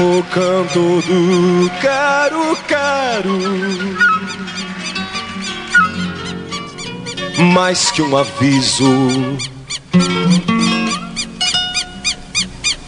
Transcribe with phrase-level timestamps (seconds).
[0.00, 3.38] O canto do caro caro
[7.52, 8.84] Mais que um aviso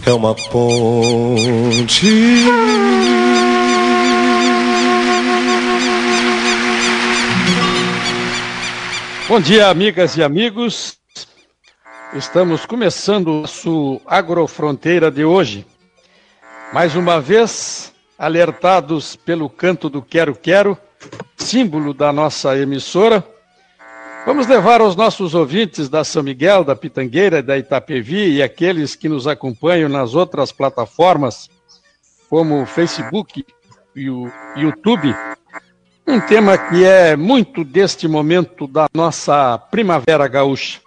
[0.06, 2.06] É uma ponte
[9.28, 10.96] Bom dia, amigas e amigos.
[12.14, 15.66] Estamos começando o nosso Agrofronteira de hoje.
[16.72, 20.78] Mais uma vez, alertados pelo canto do Quero Quero,
[21.36, 23.26] símbolo da nossa emissora,
[24.24, 29.08] vamos levar aos nossos ouvintes da São Miguel, da Pitangueira, da Itapevi e aqueles que
[29.08, 31.50] nos acompanham nas outras plataformas,
[32.28, 33.44] como o Facebook
[33.96, 35.12] e o YouTube,
[36.06, 40.80] um tema que é muito deste momento da nossa primavera gaúcha.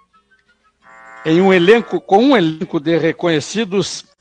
[1.25, 4.12] Em um elenco, com um elenco de reconhecidos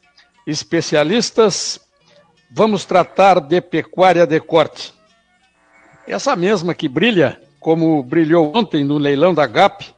[0.47, 1.81] especialistas,
[2.51, 4.93] vamos tratar de pecuária de corte.
[6.07, 9.95] Essa mesma que brilha, como brilhou ontem no leilão da GAP,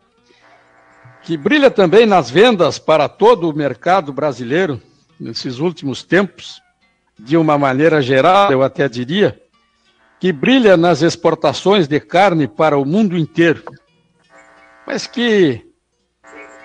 [1.23, 4.81] que brilha também nas vendas para todo o mercado brasileiro
[5.19, 6.63] nesses últimos tempos,
[7.19, 9.41] de uma maneira geral, eu até diria,
[10.21, 13.63] que brilha nas exportações de carne para o mundo inteiro,
[14.87, 15.65] mas que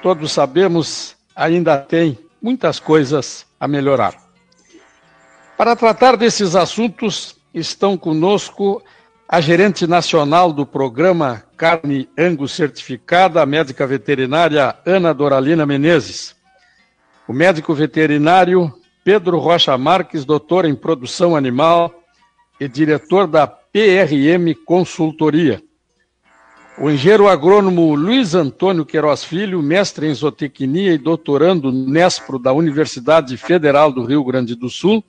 [0.02, 4.16] todos sabemos ainda tem muitas coisas a melhorar.
[5.58, 8.82] Para tratar desses assuntos, estão conosco
[9.28, 16.36] a gerente nacional do programa Carne Angus Certificada, a médica veterinária Ana Doralina Menezes.
[17.28, 21.94] O médico veterinário Pedro Rocha Marques, doutor em produção animal
[22.60, 25.62] e diretor da PRM Consultoria.
[26.82, 33.36] O engenheiro agrônomo Luiz Antônio Queiroz Filho, mestre em zootecnia e doutorando Nespro da Universidade
[33.36, 35.04] Federal do Rio Grande do Sul,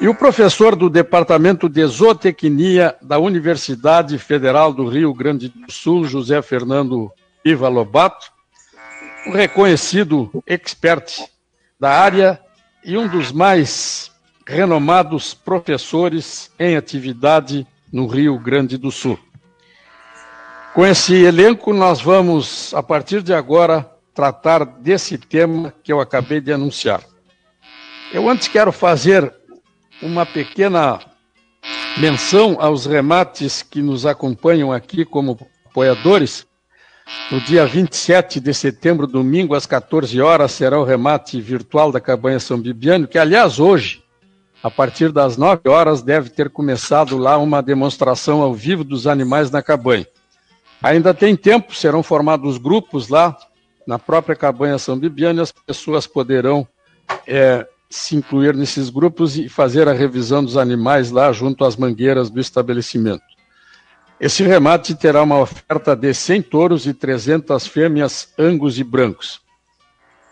[0.00, 6.04] e o professor do Departamento de Zootecnia da Universidade Federal do Rio Grande do Sul,
[6.06, 7.08] José Fernando
[7.44, 8.26] Iva Lobato,
[9.28, 11.24] um reconhecido expert
[11.78, 12.40] da área
[12.84, 14.10] e um dos mais
[14.44, 19.16] renomados professores em atividade no Rio Grande do Sul.
[20.78, 23.84] Com esse elenco, nós vamos, a partir de agora,
[24.14, 27.02] tratar desse tema que eu acabei de anunciar.
[28.12, 29.34] Eu antes quero fazer
[30.00, 31.00] uma pequena
[31.96, 35.36] menção aos remates que nos acompanham aqui como
[35.68, 36.46] apoiadores.
[37.28, 42.38] No dia 27 de setembro, domingo, às 14 horas, será o remate virtual da Cabanha
[42.38, 44.04] São Bibiano, que, aliás, hoje,
[44.62, 49.50] a partir das 9 horas, deve ter começado lá uma demonstração ao vivo dos animais
[49.50, 50.06] na cabanha.
[50.82, 53.36] Ainda tem tempo, serão formados grupos lá
[53.86, 56.66] na própria cabanha São Bibiano e as pessoas poderão
[57.26, 62.30] é, se incluir nesses grupos e fazer a revisão dos animais lá junto às mangueiras
[62.30, 63.22] do estabelecimento.
[64.20, 69.40] Esse remate terá uma oferta de 100 touros e 300 fêmeas angus e brancos.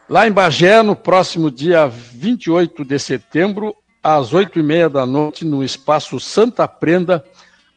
[0.09, 5.45] Lá em Bagé, no próximo dia 28 de setembro, às oito e meia da noite,
[5.45, 7.25] no espaço Santa Prenda,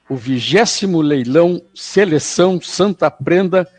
[0.09, 3.69] o vigésimo leilão Seleção Santa Prenda,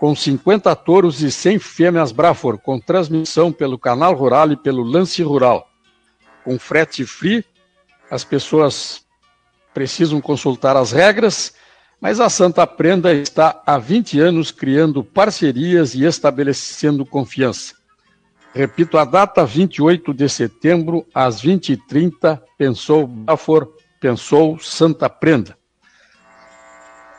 [0.00, 5.22] com 50 touros e 100 fêmeas Brafor, com transmissão pelo Canal Rural e pelo Lance
[5.22, 5.68] Rural.
[6.42, 7.44] Com frete free,
[8.10, 9.04] as pessoas
[9.74, 11.54] precisam consultar as regras,
[12.00, 17.74] mas a Santa Prenda está há 20 anos criando parcerias e estabelecendo confiança.
[18.54, 23.70] Repito a data, 28 de setembro, às 20h30, pensou Brafor,
[24.00, 25.56] pensou Santa Prenda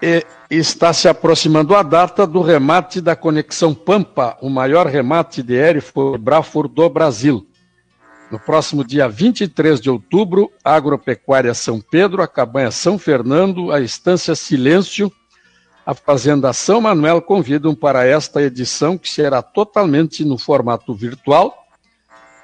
[0.01, 5.55] e está se aproximando a data do remate da Conexão Pampa, o maior remate de
[5.55, 6.17] Erifor
[6.67, 7.47] do Brasil.
[8.31, 13.79] No próximo dia 23 de outubro, a Agropecuária São Pedro, a Cabanha São Fernando, a
[13.79, 15.11] Estância Silêncio,
[15.85, 21.65] a Fazenda São Manuel convidam para esta edição, que será totalmente no formato virtual,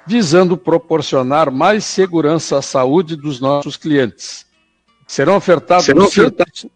[0.06, 4.46] visando proporcionar mais segurança à saúde dos nossos clientes.
[5.06, 6.66] Serão ofertados Serão ofertados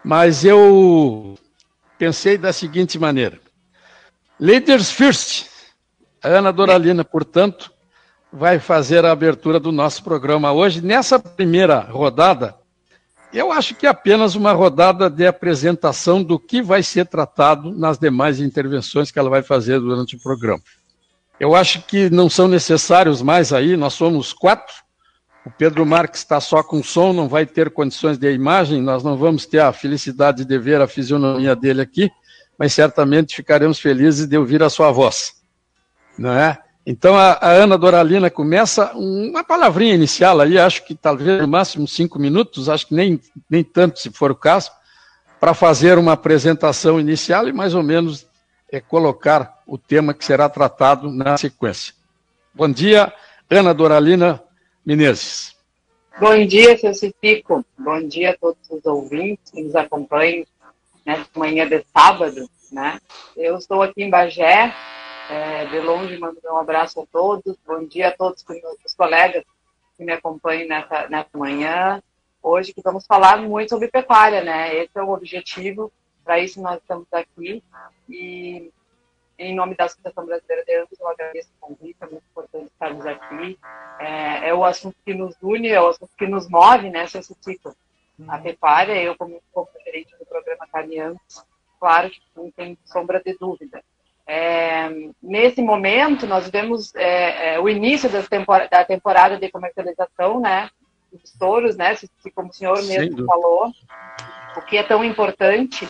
[0.04, 1.38] Mas eu
[1.98, 3.40] pensei da seguinte maneira:
[4.40, 5.48] Leaders First.
[6.24, 7.72] A Ana Doralina, portanto,
[8.34, 10.82] vai fazer a abertura do nosso programa hoje.
[10.82, 12.56] Nessa primeira rodada,
[13.32, 17.98] eu acho que é apenas uma rodada de apresentação do que vai ser tratado nas
[18.00, 20.62] demais intervenções que ela vai fazer durante o programa.
[21.40, 24.74] Eu acho que não são necessários mais aí, nós somos quatro.
[25.46, 29.16] O Pedro Marques está só com som, não vai ter condições de imagem, nós não
[29.16, 32.12] vamos ter a felicidade de ver a fisionomia dele aqui,
[32.58, 35.36] mas certamente ficaremos felizes de ouvir a sua voz.
[36.18, 36.58] Não é?
[36.86, 41.88] Então a, a Ana Doralina começa uma palavrinha inicial aí, acho que talvez no máximo
[41.88, 44.72] cinco minutos, acho que nem, nem tanto se for o caso,
[45.40, 48.26] para fazer uma apresentação inicial e mais ou menos
[48.72, 51.94] é colocar o tema que será tratado na sequência.
[52.54, 53.14] Bom dia,
[53.50, 54.44] Ana Doralina
[54.86, 55.56] Menezes.
[56.20, 57.64] Bom dia, seu Cipico.
[57.78, 60.46] Bom dia a todos os ouvintes que nos acompanham
[61.06, 62.50] nesta manhã de sábado.
[62.72, 63.00] Né?
[63.36, 64.74] Eu estou aqui em Bagé,
[65.30, 67.56] é, de longe mando um abraço a todos.
[67.66, 68.44] Bom dia a todos
[68.86, 69.44] os colegas
[69.96, 72.02] que me acompanham nessa, nessa manhã.
[72.42, 74.76] Hoje que vamos falar muito sobre pecuária, né?
[74.76, 75.92] Esse é o objetivo
[76.28, 77.64] para isso nós estamos aqui
[78.10, 78.72] e
[79.40, 83.06] em nome da Associação Brasileira de Ambos, eu agradeço o convite, é muito importante estarmos
[83.06, 83.60] aqui.
[84.00, 87.22] É, é, o assunto que nos une, é o assunto que nos move, né, seu
[87.22, 87.76] Citico?
[88.28, 91.46] A pecuária, eu como, como gerente do programa Caminhantes,
[91.80, 93.84] claro que não tem sombra de dúvida.
[94.26, 94.90] É,
[95.22, 100.70] nesse momento, nós vemos é, é, o início tempor da temporada de comercialização, né,
[101.12, 101.96] dos touros, né,
[102.34, 103.72] como o senhor mesmo falou,
[104.58, 105.88] o que é tão importante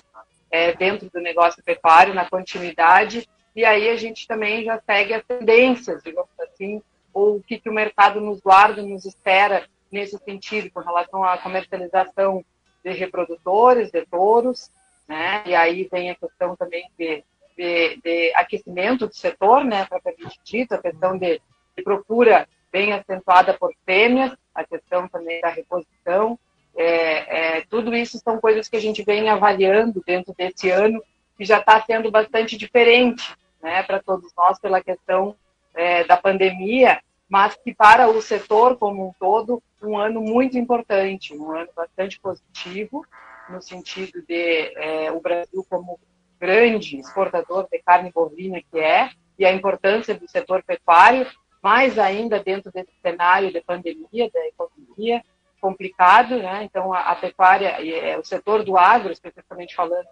[0.52, 5.24] é, dentro do negócio pecuário, na continuidade, e aí a gente também já segue as
[5.26, 6.82] tendências, digamos assim,
[7.14, 11.38] ou o que, que o mercado nos guarda, nos espera nesse sentido, com relação à
[11.38, 12.46] comercialização
[12.84, 14.72] de reprodutores, de touros,
[15.08, 15.44] né?
[15.46, 17.24] E aí vem a questão também de,
[17.58, 21.42] de, de aquecimento do setor, né, propriamente dito, a questão de,
[21.76, 26.38] de procura bem acentuada por fêmeas, a questão também da reposição,
[26.78, 31.04] é, é, tudo isso são coisas que a gente vem avaliando dentro desse ano
[31.40, 35.36] e já está sendo bastante diferente né, para todos nós pela questão
[35.74, 41.36] é, da pandemia, mas que para o setor como um todo, um ano muito importante,
[41.36, 43.06] um ano bastante positivo,
[43.50, 46.00] no sentido de é, o Brasil como
[46.40, 51.28] grande exportador de carne bovina que é, e a importância do setor pecuário,
[51.62, 55.24] mais ainda dentro desse cenário de pandemia, da economia,
[55.60, 56.64] complicado, né?
[56.64, 60.08] Então a, a pecuária e é, o setor do agro, especificamente falando,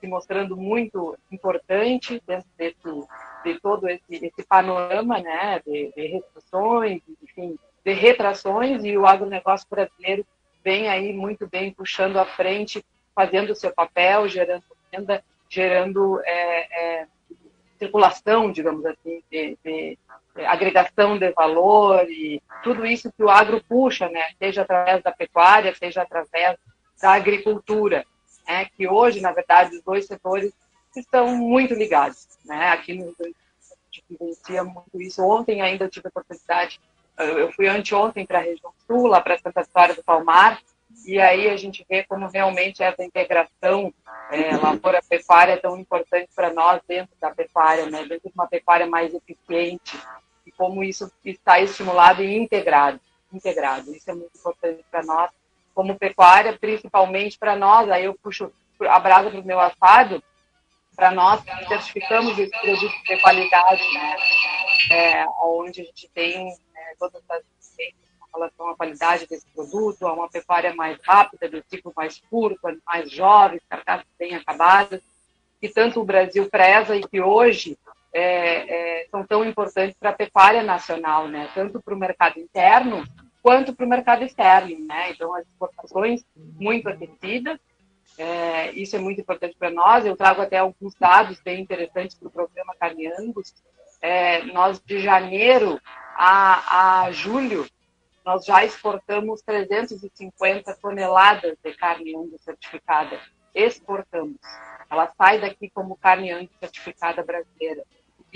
[0.00, 3.08] se mostrando muito importante dentro desse,
[3.44, 5.60] de todo esse, esse panorama, né?
[5.66, 10.26] De, de restrições, enfim, de retrações e o agronegócio brasileiro
[10.62, 17.00] vem aí muito bem puxando à frente, fazendo o seu papel, gerando renda, gerando é,
[17.00, 17.06] é,
[17.78, 19.98] circulação, digamos assim, de, de
[20.46, 24.22] agregação de valor e tudo isso que o agro puxa, né?
[24.38, 26.56] seja através da pecuária, seja através
[27.00, 28.04] da agricultura,
[28.46, 28.66] né?
[28.76, 30.52] que hoje, na verdade, os dois setores
[30.96, 32.26] estão muito ligados.
[32.44, 32.70] Né?
[32.70, 33.34] Aqui no Rio
[34.08, 35.22] vivencia muito isso.
[35.22, 36.80] Ontem ainda eu tive a oportunidade,
[37.18, 40.60] eu fui anteontem para a região sul, lá para Santa Vitória do Palmar,
[41.04, 43.92] e aí a gente vê como realmente essa integração
[44.30, 48.04] é, lavoura-pecuária é tão importante para nós dentro da pecuária, né?
[48.04, 49.98] dentro de uma pecuária mais eficiente,
[50.48, 53.00] e como isso está estimulado e integrado.
[53.32, 53.94] integrado.
[53.94, 55.30] Isso é muito importante para nós,
[55.74, 58.50] como pecuária, principalmente para nós, aí eu puxo
[58.80, 60.22] a brasa para o meu assado,
[60.96, 64.16] para nós que certificamos esse produto de qualidade, né?
[64.90, 67.42] É, onde a gente tem é, todas as
[68.38, 73.10] relação à qualidade desse produto, a uma pecuária mais rápida, do ciclo mais curto, mais
[73.10, 75.02] jovens, carcaças bem acabadas,
[75.60, 77.76] que tanto o Brasil preza e que hoje
[78.12, 81.48] é, é, são tão importantes para a pecuária nacional, né?
[81.54, 83.04] tanto para o mercado interno
[83.42, 84.86] quanto para o mercado externo.
[84.86, 85.10] Né?
[85.10, 87.58] Então, as exportações muito aquecidas,
[88.16, 90.04] é, isso é muito importante para nós.
[90.04, 93.54] Eu trago até alguns dados bem interessantes para o programa Carne Angus.
[94.00, 95.80] É, nós, de janeiro
[96.16, 97.66] a, a julho,
[98.24, 103.18] nós já exportamos 350 toneladas de carne Angus certificada.
[103.54, 104.36] Exportamos.
[104.90, 107.84] Ela sai daqui como carne Angus certificada brasileira.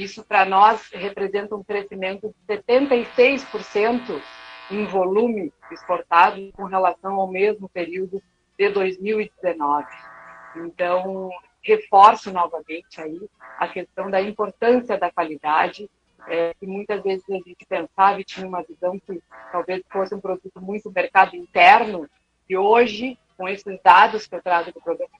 [0.02, 4.20] Isso, para nós, representa um crescimento de 76%
[4.68, 8.20] em volume exportado com relação ao mesmo período
[8.58, 9.86] de 2019.
[10.56, 11.30] Então,
[11.62, 13.20] reforço novamente aí
[13.56, 15.88] a questão da importância da qualidade,
[16.26, 20.20] é, que muitas vezes a gente pensava e tinha uma visão que talvez fosse um
[20.20, 22.10] produto muito mercado interno,
[22.50, 25.12] e hoje, com esses dados que eu trago do programa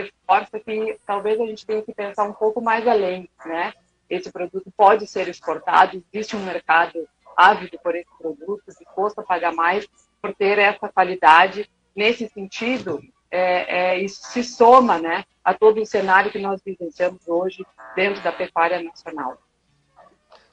[0.00, 3.72] reforça que talvez a gente tenha que pensar um pouco mais além, né?
[4.10, 9.52] Esse produto pode ser exportado, existe um mercado ávido por esse produto, disposto a pagar
[9.52, 9.86] mais
[10.20, 11.70] por ter essa qualidade.
[11.96, 17.26] Nesse sentido, é, é, isso se soma né, a todo o cenário que nós vivenciamos
[17.26, 19.38] hoje dentro da pecuária nacional.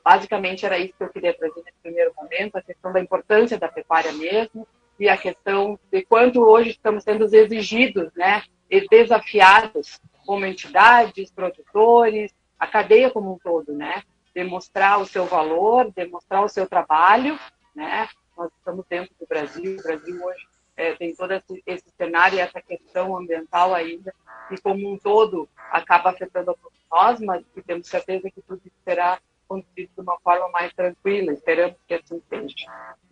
[0.03, 3.67] Basicamente, era isso que eu queria trazer nesse primeiro momento, a questão da importância da
[3.67, 4.67] pecuária mesmo,
[5.00, 8.43] e a questão de quanto hoje estamos sendo exigidos né,
[8.89, 14.03] desafiados como entidades, produtores, a cadeia como um todo, né?
[14.33, 17.37] Demonstrar o seu valor, demonstrar o seu trabalho,
[17.75, 18.07] né?
[18.37, 20.47] Nós estamos dentro do Brasil, o Brasil hoje
[20.77, 24.13] é, tem todo esse, esse, cenário e essa questão ambiental ainda,
[24.49, 28.61] e como um todo acaba afetando a todos nós, mas que temos certeza que tudo
[28.83, 32.55] será conduzido de uma forma mais tranquila, esperamos que assim seja.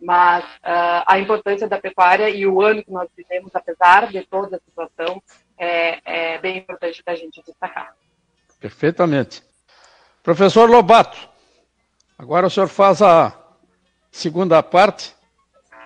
[0.00, 4.56] Mas uh, a importância da pecuária e o ano que nós vivemos, apesar de toda
[4.56, 5.22] a situação,
[5.60, 7.94] é, é bem importante da gente destacar.
[8.58, 9.42] Perfeitamente.
[10.22, 11.18] Professor Lobato,
[12.18, 13.36] agora o senhor faz a
[14.10, 15.14] segunda parte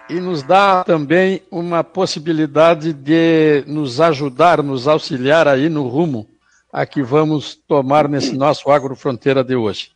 [0.09, 6.29] e nos dá também uma possibilidade de nos ajudar, nos auxiliar aí no rumo
[6.73, 9.93] a que vamos tomar nesse nosso agrofronteira de hoje.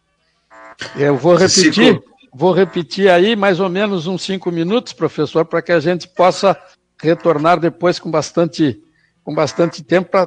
[0.97, 2.01] Eu vou repetir,
[2.33, 6.57] vou repetir aí mais ou menos uns cinco minutos, professor, para que a gente possa
[7.01, 8.81] retornar depois com bastante,
[9.29, 10.27] com bastante tempo para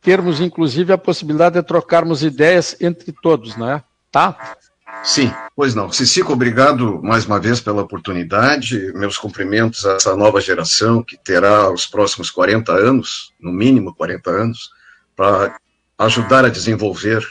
[0.00, 3.82] termos, inclusive, a possibilidade de trocarmos ideias entre todos, não é?
[4.08, 4.54] Tá?
[5.02, 5.90] Sim, pois não.
[5.90, 8.92] Cicico, obrigado mais uma vez pela oportunidade.
[8.94, 14.30] Meus cumprimentos a essa nova geração que terá os próximos 40 anos, no mínimo 40
[14.30, 14.70] anos,
[15.16, 15.56] para
[15.98, 17.26] ajudar a desenvolver,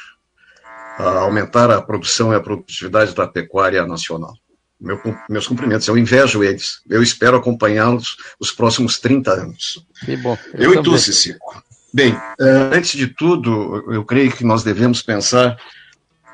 [1.00, 4.34] a aumentar a produção e a produtividade da pecuária nacional.
[4.79, 6.82] Meu, meus cumprimentos, eu invejo eles.
[6.89, 9.86] Eu espero acompanhá-los os próximos 30 anos.
[10.03, 10.38] Que bom.
[10.53, 11.63] Eu, eu e tu, Cicico.
[11.94, 15.58] Bem, uh, antes de tudo, eu creio que nós devemos pensar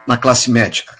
[0.07, 0.99] na classe médica.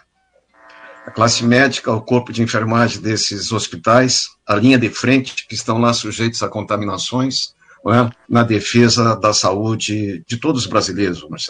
[1.05, 5.79] A classe médica, o corpo de enfermagem desses hospitais, a linha de frente, que estão
[5.79, 7.55] lá sujeitos a contaminações,
[7.87, 8.09] é?
[8.29, 11.47] na defesa da saúde de todos os brasileiros, vamos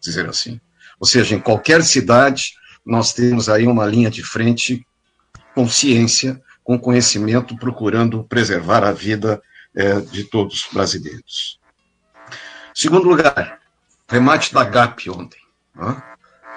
[0.00, 0.58] dizer assim.
[0.98, 4.86] Ou seja, em qualquer cidade, nós temos aí uma linha de frente
[5.56, 9.40] com ciência, com conhecimento, procurando preservar a vida
[9.74, 11.58] é, de todos os brasileiros.
[12.74, 13.58] Segundo lugar,
[14.06, 15.40] remate da GAP ontem.
[15.74, 16.02] Né?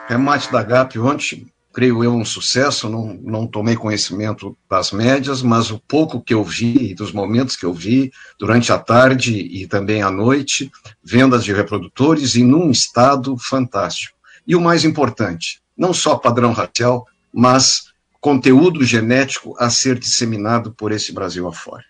[0.09, 2.89] Remate da GAP ontem, creio eu, um sucesso.
[2.89, 7.65] Não, não tomei conhecimento das médias, mas o pouco que eu vi, dos momentos que
[7.65, 10.69] eu vi, durante a tarde e também à noite,
[11.01, 14.17] vendas de reprodutores e num estado fantástico.
[14.45, 17.88] E o mais importante, não só padrão racial, mas
[18.19, 21.85] conteúdo genético a ser disseminado por esse Brasil afora.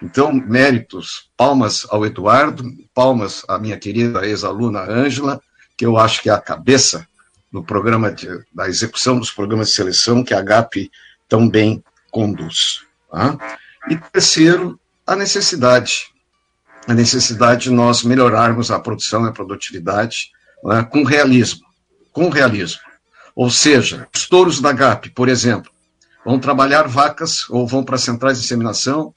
[0.00, 5.40] Então, méritos, palmas ao Eduardo, palmas à minha querida ex-aluna Ângela,
[5.76, 7.06] que eu acho que é a cabeça
[7.52, 10.90] do programa de, da execução dos programas de seleção que a GAP
[11.28, 12.84] tão bem conduz.
[13.10, 13.36] Tá?
[13.88, 16.12] E terceiro, a necessidade,
[16.86, 20.30] a necessidade de nós melhorarmos a produção e a produtividade
[20.62, 21.66] né, com realismo,
[22.12, 22.80] com realismo.
[23.38, 25.70] Ou seja, os touros da GAP, por exemplo,
[26.24, 29.14] vão trabalhar vacas ou vão para centrais de inseminação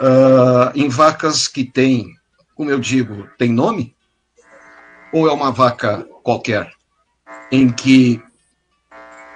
[0.00, 2.12] uh, em vacas que têm,
[2.56, 3.94] como eu digo, tem nome?
[5.12, 6.72] Ou é uma vaca qualquer,
[7.52, 8.20] em que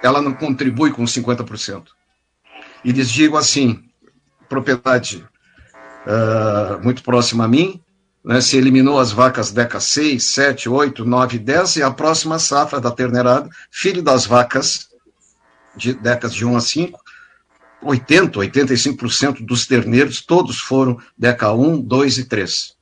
[0.03, 1.85] ela não contribui com 50%?
[2.83, 3.81] E lhes digo assim,
[4.49, 5.25] propriedade
[6.05, 7.81] uh, muito próxima a mim,
[8.23, 12.79] né, se eliminou as vacas DECA 6, 7, 8, 9, 10, e a próxima safra
[12.79, 14.89] da terneirada, filho das vacas
[15.75, 16.99] de décadas de 1 a 5,
[17.83, 22.75] 80, 85% dos terneiros, todos foram DECA 1, 2 e 3.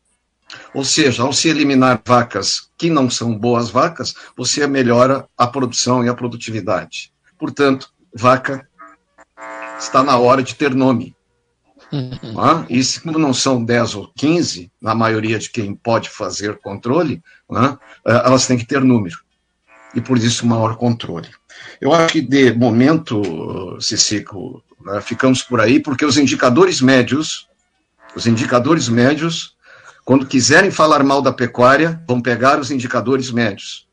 [0.74, 6.04] Ou seja, ao se eliminar vacas que não são boas vacas, você melhora a produção
[6.04, 7.14] e a produtividade.
[7.38, 8.68] Portanto, vaca
[9.80, 11.16] está na hora de ter nome.
[12.38, 17.22] Ah, e se não são 10 ou 15, na maioria de quem pode fazer controle,
[17.50, 19.18] né, elas têm que ter número.
[19.96, 21.30] E por isso maior controle.
[21.82, 27.48] Eu acho que de momento, Cicico, né, ficamos por aí, porque os indicadores médios,
[28.16, 29.56] os indicadores médios,
[30.06, 33.88] quando quiserem falar mal da pecuária, vão pegar os indicadores médios.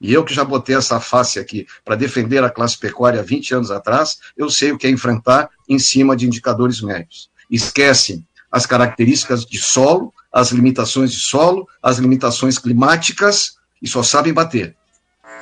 [0.00, 3.70] E eu que já botei essa face aqui para defender a classe pecuária 20 anos
[3.70, 7.29] atrás, eu sei o que é enfrentar em cima de indicadores médios.
[7.50, 14.32] Esquecem as características de solo, as limitações de solo, as limitações climáticas e só sabem
[14.32, 14.76] bater.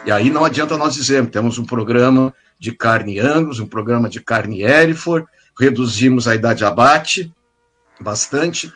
[0.05, 4.21] E aí não adianta nós dizermos, temos um programa de carne Angus, um programa de
[4.21, 5.27] carne Hereford,
[5.59, 7.33] reduzimos a idade de abate
[8.01, 8.73] bastante,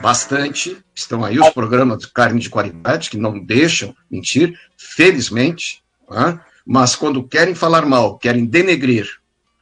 [0.00, 0.76] bastante.
[0.94, 5.82] Estão aí os programas de carne de qualidade, que não deixam mentir, felizmente.
[6.10, 6.38] Né?
[6.66, 9.08] Mas quando querem falar mal, querem denegrir,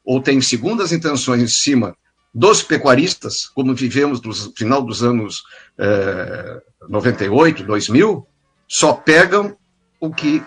[0.04, 1.96] ou têm segundas intenções em cima
[2.32, 5.42] dos pecuaristas, como vivemos no final dos anos
[5.78, 8.26] eh, 98, 2000,
[8.68, 9.56] só pegam
[9.98, 10.42] o que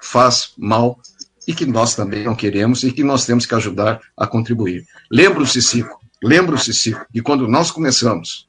[0.00, 0.98] faz mal
[1.46, 4.84] e que nós também não queremos e que nós temos que ajudar a contribuir.
[5.10, 8.48] Lembro-se, Cico, lembro-se, Cico, que quando nós começamos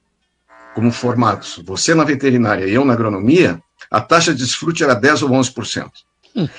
[0.74, 5.24] como formados, você na veterinária e eu na agronomia, a taxa de desfrute era 10
[5.24, 5.92] ou 11%.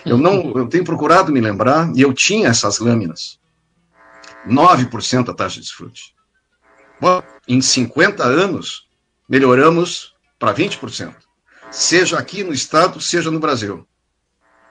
[0.04, 3.38] Eu não, eu tenho procurado me lembrar e eu tinha essas lâminas.
[4.46, 6.17] 9% a taxa de desfrute.
[7.46, 8.86] Em 50 anos,
[9.28, 11.14] melhoramos para 20%.
[11.70, 13.86] Seja aqui no estado, seja no Brasil.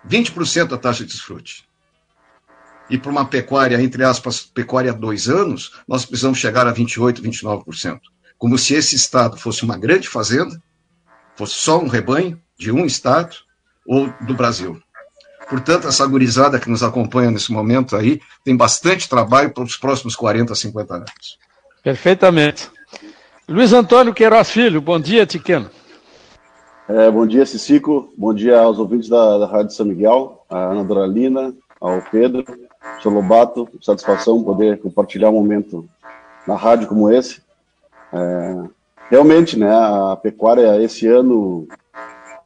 [0.07, 1.67] 20% a taxa de desfrute.
[2.89, 8.00] E para uma pecuária, entre aspas, pecuária dois anos, nós precisamos chegar a 28%, 29%.
[8.38, 10.62] Como se esse estado fosse uma grande fazenda,
[11.36, 13.36] fosse só um rebanho de um estado
[13.86, 14.81] ou do Brasil.
[15.50, 20.16] Portanto, essa gurizada que nos acompanha nesse momento aí tem bastante trabalho para os próximos
[20.16, 21.37] 40, 50 anos.
[21.83, 22.70] Perfeitamente.
[23.48, 25.70] Luiz Antônio Queiroz Filho, bom dia, Tiqueno.
[26.90, 28.09] É, bom dia, Cicico.
[28.18, 32.46] Bom dia aos ouvintes da, da Rádio São Miguel, a Ana Doralina, ao Pedro,
[33.03, 33.68] ao Lobato.
[33.81, 35.87] Satisfação poder compartilhar um momento
[36.48, 37.42] na rádio como esse.
[38.13, 38.63] É,
[39.09, 41.68] realmente, né, a pecuária esse ano,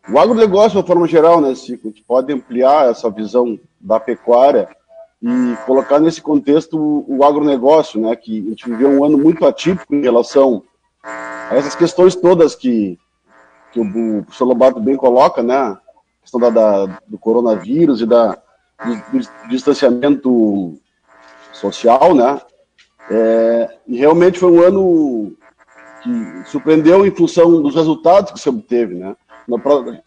[0.10, 4.00] o agronegócio de uma forma geral, né, Cico, a gente pode ampliar essa visão da
[4.00, 4.68] pecuária
[5.22, 9.94] e colocar nesse contexto o, agronegócio, né, que a gente viveu um ano muito atípico
[9.94, 10.64] em relação
[11.04, 12.98] a essas questões todas que
[13.72, 15.56] que o, professor Lobato bem coloca, né?
[15.56, 15.80] A
[16.22, 18.38] questão da, da, do coronavírus e da,
[18.84, 20.78] do, do distanciamento
[21.54, 22.40] social, né?
[23.10, 25.34] É, e realmente foi um ano
[26.04, 29.16] que surpreendeu em função dos resultados que se obteve, né?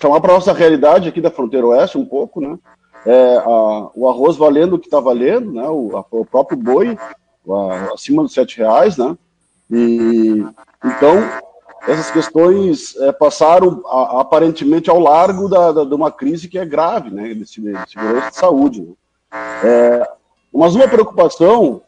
[0.00, 2.59] Chamar para a nossa realidade aqui da fronteira oeste um pouco, né?
[3.06, 5.68] É, a, o arroz valendo o que está valendo, né?
[5.68, 6.98] O, a, o próprio boi
[7.48, 9.16] a, acima dos sete reais, né?
[9.70, 10.44] E
[10.84, 11.18] então
[11.86, 17.10] essas questões é, passaram aparentemente ao largo da, da, de uma crise que é grave,
[17.10, 18.82] né, de, segurança de saúde.
[18.82, 18.94] Né.
[19.62, 20.08] É,
[20.52, 21.82] mas uma preocupação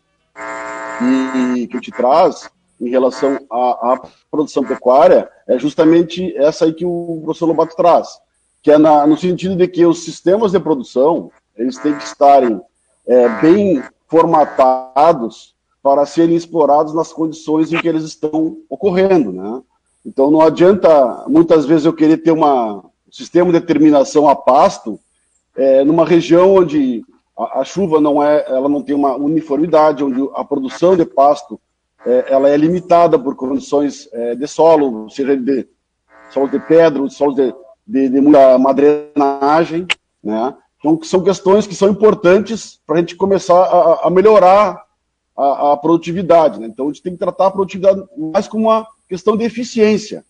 [0.99, 2.51] que, que te traz
[2.81, 4.01] em relação à,
[4.31, 8.21] produção pecuária é justamente essa aí que o professor Lobato traz,
[8.67, 12.61] que é na, no sentido de que os sistemas de produção eles têm que estarem
[13.07, 19.63] é, bem formatados para serem explorados nas condições em que eles estão ocorrendo, né?
[20.05, 24.99] Então não adianta muitas vezes eu querer ter uma, um sistema de determinação a pasto
[25.57, 27.05] é, numa região onde
[27.39, 31.61] a, a, chuva não é, ela não tem uma uniformidade, onde a produção de pasto
[32.05, 35.69] é, ela é limitada por condições é, de solo, seja de
[36.31, 37.55] solo de pedra, solo de,
[37.87, 39.87] de, de muita madrenagem,
[40.23, 40.55] né?
[40.79, 44.85] Então são questões que são importantes para a gente começar a, a melhorar
[45.37, 46.61] a, a produtividade.
[46.61, 46.67] Né?
[46.67, 50.25] Então a gente tem que tratar a produtividade mais como uma questão de eficiência.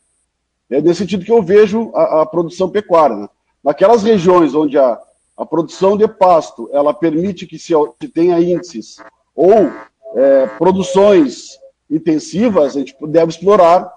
[0.71, 3.17] É nesse sentido que eu vejo a, a produção pecuária.
[3.17, 3.29] Né?
[3.63, 4.99] Naquelas regiões onde a,
[5.37, 8.97] a produção de pasto ela permite que se, se tenha índices
[9.35, 9.71] ou
[10.15, 11.59] é, produções
[11.91, 13.93] intensivas, a gente deve explorar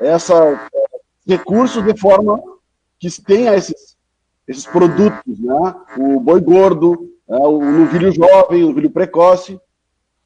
[0.00, 0.32] esses
[1.26, 2.40] recursos de forma
[3.10, 3.96] que tenha esses,
[4.46, 5.74] esses produtos, né?
[5.98, 7.38] o boi gordo, né?
[7.38, 9.60] o novilho jovem, o novilho precoce,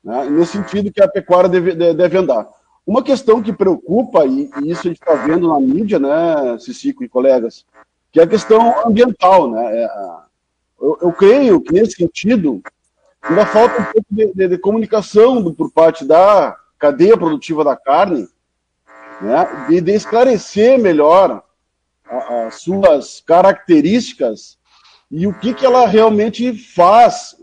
[0.05, 0.29] né?
[0.29, 2.49] nesse sentido que a pecuária deve, deve andar.
[2.87, 7.03] Uma questão que preocupa, e, e isso a gente está vendo na mídia, né, Cicico
[7.03, 7.65] e colegas,
[8.12, 9.51] que é a questão ambiental.
[9.51, 9.83] Né?
[9.83, 9.89] É,
[10.81, 12.62] eu, eu, creio que, nesse sentido,
[13.29, 17.77] Ainda falta um pouco de, de, de comunicação do, por parte da cadeia produtiva da
[17.77, 18.29] carne,
[19.21, 21.43] né, de, de esclarecer melhor
[22.09, 24.59] a, as suas características
[25.11, 27.37] e o que, que ela realmente faz.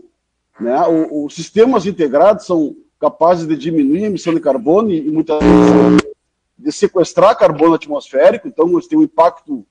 [0.60, 0.78] Né?
[0.86, 5.40] O, os sistemas integrados são capazes de diminuir a emissão de carbono e, e muitas
[5.42, 6.14] vezes
[6.56, 9.66] de sequestrar carbono atmosférico, então eles têm um impacto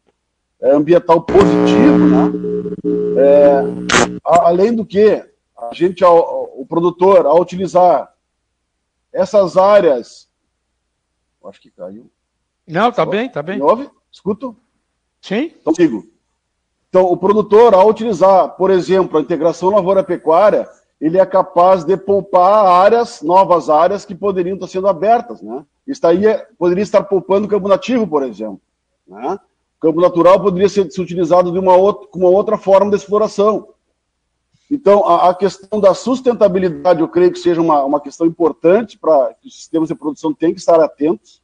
[0.62, 2.32] é, ambiental positivo, né?
[3.18, 3.62] É,
[4.24, 5.24] além do que,
[5.58, 8.14] a gente, o produtor, ao utilizar
[9.12, 10.30] essas áreas.
[11.46, 12.10] Acho que caiu.
[12.68, 13.58] Não, tá bem, tá bem.
[13.58, 13.90] Me ouve?
[14.12, 14.56] Escuto?
[15.24, 15.54] Sim.
[15.62, 16.06] Então, sigo.
[16.90, 22.66] Então, o produtor, ao utilizar, por exemplo, a integração lavoura-pecuária, ele é capaz de poupar
[22.66, 25.66] áreas, novas áreas que poderiam estar sendo abertas, né?
[25.88, 28.62] Estaria, poderia estar poupando campo nativo, por exemplo.
[29.08, 29.40] Né?
[29.78, 32.98] O campo natural poderia ser, ser utilizado de uma outra, com uma outra forma de
[32.98, 33.70] exploração.
[34.70, 39.34] Então, a, a, questão da sustentabilidade, eu creio que seja uma, uma questão importante para
[39.34, 41.42] que os sistemas de produção tenham que estar atentos.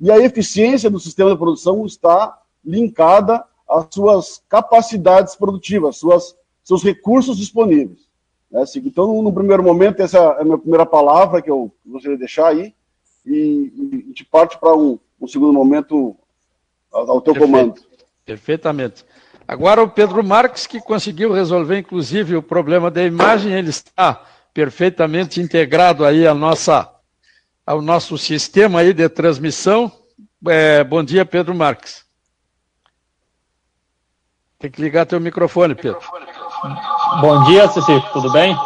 [0.00, 2.38] E a eficiência do sistema de produção está
[2.68, 8.00] linkada às suas capacidades produtivas, suas, seus recursos disponíveis.
[8.50, 8.62] Né?
[8.84, 12.48] Então, no primeiro momento, essa é a minha primeira palavra que eu gostaria de deixar
[12.48, 12.74] aí,
[13.24, 16.14] e, e a gente parte para um, um, segundo momento
[16.92, 17.52] ao, ao teu Perfeito.
[17.52, 17.80] comando.
[18.24, 19.04] Perfeitamente.
[19.46, 25.40] Agora o Pedro Marques, que conseguiu resolver, inclusive, o problema da imagem, ele está perfeitamente
[25.40, 26.90] integrado aí à nossa,
[27.64, 29.90] ao nosso sistema aí de transmissão.
[30.46, 32.07] É, bom dia, Pedro Marques.
[34.58, 36.00] Tem que ligar teu microfone, Pedro.
[37.20, 38.56] Bom dia, Ceci, tudo bem?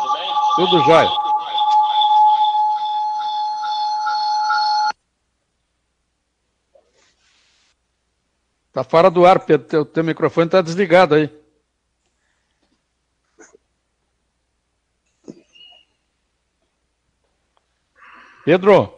[0.57, 1.09] Tudo jóia.
[8.73, 9.69] Tá fora do ar, Pedro.
[9.69, 11.31] Teu, teu microfone está desligado aí.
[18.47, 18.93] Pedro,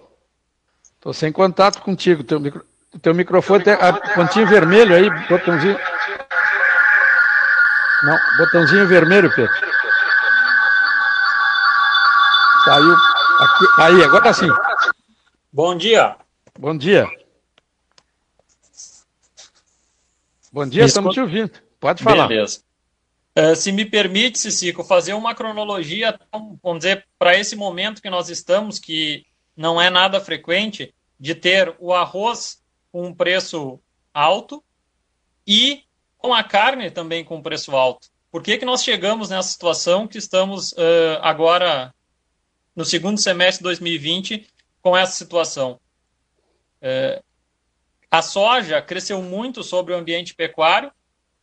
[0.94, 2.22] estou sem contato contigo.
[2.22, 2.64] Teu, micro,
[3.02, 5.76] teu microfone tem a pontinho vermelho aí, botãozinho.
[8.04, 9.54] Não, botãozinho vermelho, Pedro.
[12.64, 12.94] Saiu.
[13.40, 14.48] Aqui, aí, agora sim.
[15.50, 16.16] Bom dia.
[16.58, 17.08] Bom dia.
[20.52, 21.50] Bom dia, estamos te ouvindo.
[21.80, 22.28] Pode falar.
[22.28, 22.60] Beleza.
[23.36, 28.28] Uh, se me permite, Cicico, fazer uma cronologia, vamos dizer, para esse momento que nós
[28.28, 29.24] estamos, que
[29.56, 32.62] não é nada frequente, de ter o arroz
[32.92, 33.80] com um preço
[34.12, 34.62] alto
[35.46, 35.82] e
[36.32, 38.08] a carne também com preço alto.
[38.30, 41.94] Por que, que nós chegamos nessa situação que estamos uh, agora
[42.74, 44.46] no segundo semestre de 2020
[44.80, 45.78] com essa situação?
[46.80, 47.22] Uh,
[48.10, 50.92] a soja cresceu muito sobre o ambiente pecuário,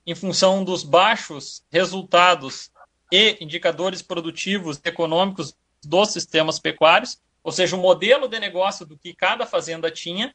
[0.05, 2.71] em função dos baixos resultados
[3.11, 9.13] e indicadores produtivos econômicos dos sistemas pecuários, ou seja, o modelo de negócio do que
[9.13, 10.33] cada fazenda tinha,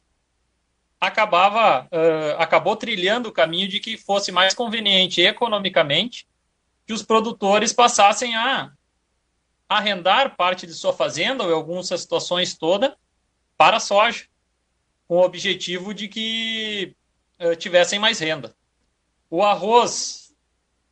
[0.99, 6.27] acabava uh, acabou trilhando o caminho de que fosse mais conveniente economicamente
[6.85, 8.71] que os produtores passassem a
[9.69, 12.97] arrendar parte de sua fazenda ou em algumas situações toda
[13.57, 14.25] para a soja
[15.07, 16.95] com o objetivo de que
[17.39, 18.55] uh, tivessem mais renda.
[19.29, 20.33] O arroz,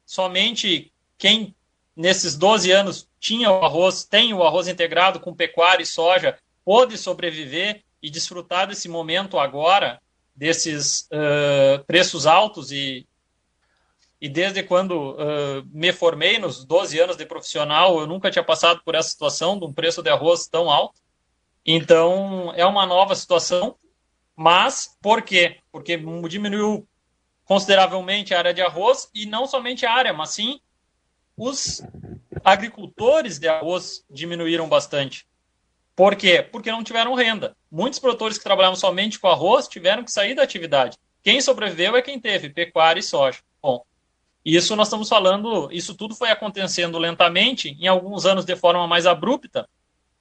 [0.05, 1.55] somente quem
[1.95, 6.97] nesses 12 anos tinha o arroz, tem o arroz integrado com pecuária e soja, pôde
[6.97, 10.01] sobreviver e desfrutar desse momento agora,
[10.35, 13.07] desses uh, preços altos e,
[14.19, 18.81] e desde quando uh, me formei, nos 12 anos de profissional, eu nunca tinha passado
[18.83, 20.99] por essa situação de um preço de arroz tão alto.
[21.65, 23.75] Então, é uma nova situação
[24.35, 25.59] mas por quê?
[25.71, 26.87] Porque diminuiu
[27.45, 30.59] consideravelmente a área de arroz e não somente a área, mas sim
[31.37, 31.81] os
[32.43, 35.27] agricultores de arroz diminuíram bastante.
[35.95, 36.41] Por quê?
[36.41, 37.55] Porque não tiveram renda.
[37.71, 40.97] Muitos produtores que trabalhavam somente com arroz tiveram que sair da atividade.
[41.23, 43.39] Quem sobreviveu é quem teve pecuária e soja.
[43.61, 43.83] Bom,
[44.43, 49.07] isso nós estamos falando, isso tudo foi acontecendo lentamente, em alguns anos de forma mais
[49.07, 49.67] abrupta,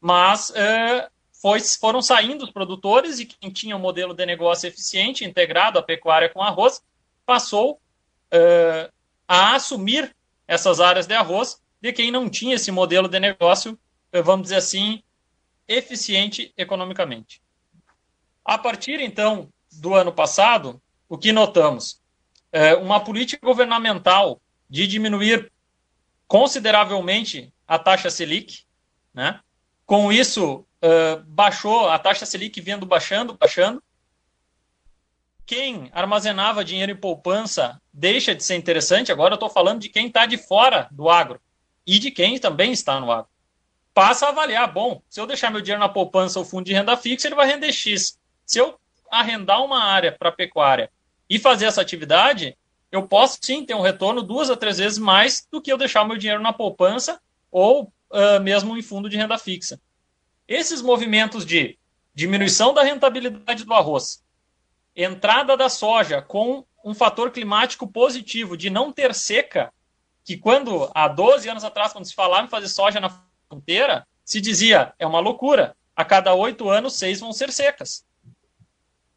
[0.01, 5.27] mas é, foi, foram saindo os produtores e quem tinha um modelo de negócio eficiente,
[5.27, 6.83] integrado a pecuária com arroz,
[7.27, 7.75] passou
[8.33, 8.91] uh,
[9.29, 10.17] a assumir
[10.49, 14.57] essas áreas de arroz de quem não tinha esse modelo de negócio, uh, vamos dizer
[14.57, 15.03] assim,
[15.69, 17.43] eficiente economicamente.
[18.45, 22.03] A partir, então, do ano passado, o que notamos?
[22.53, 25.51] Uh, uma política governamental de diminuir
[26.27, 28.65] consideravelmente a taxa Selic,
[29.13, 29.41] né?
[29.87, 30.67] Com isso,
[31.27, 33.83] baixou a taxa Selic vindo baixando, baixando.
[35.47, 39.13] Quem armazenava dinheiro em poupança deixa de ser interessante.
[39.13, 41.41] Agora eu estou falando de quem está de fora do agro
[41.87, 43.29] e de quem também está no agro.
[43.95, 46.97] Passa a avaliar, bom, se eu deixar meu dinheiro na poupança ou fundo de renda
[46.97, 48.19] fixa, ele vai render X.
[48.45, 48.79] Se eu
[49.11, 50.91] arrendar uma área para pecuária
[51.31, 52.59] e fazer essa atividade,
[52.91, 56.05] eu posso sim ter um retorno duas a três vezes mais do que eu deixar
[56.05, 59.81] meu dinheiro na poupança ou uh, mesmo em fundo de renda fixa.
[60.47, 61.79] Esses movimentos de
[62.13, 64.23] diminuição da rentabilidade do arroz,
[64.95, 69.73] entrada da soja com um fator climático positivo de não ter seca,
[70.25, 73.09] que quando há 12 anos atrás, quando se falava em fazer soja na
[73.55, 78.05] fronteira, se dizia é uma loucura, a cada oito anos, seis vão ser secas.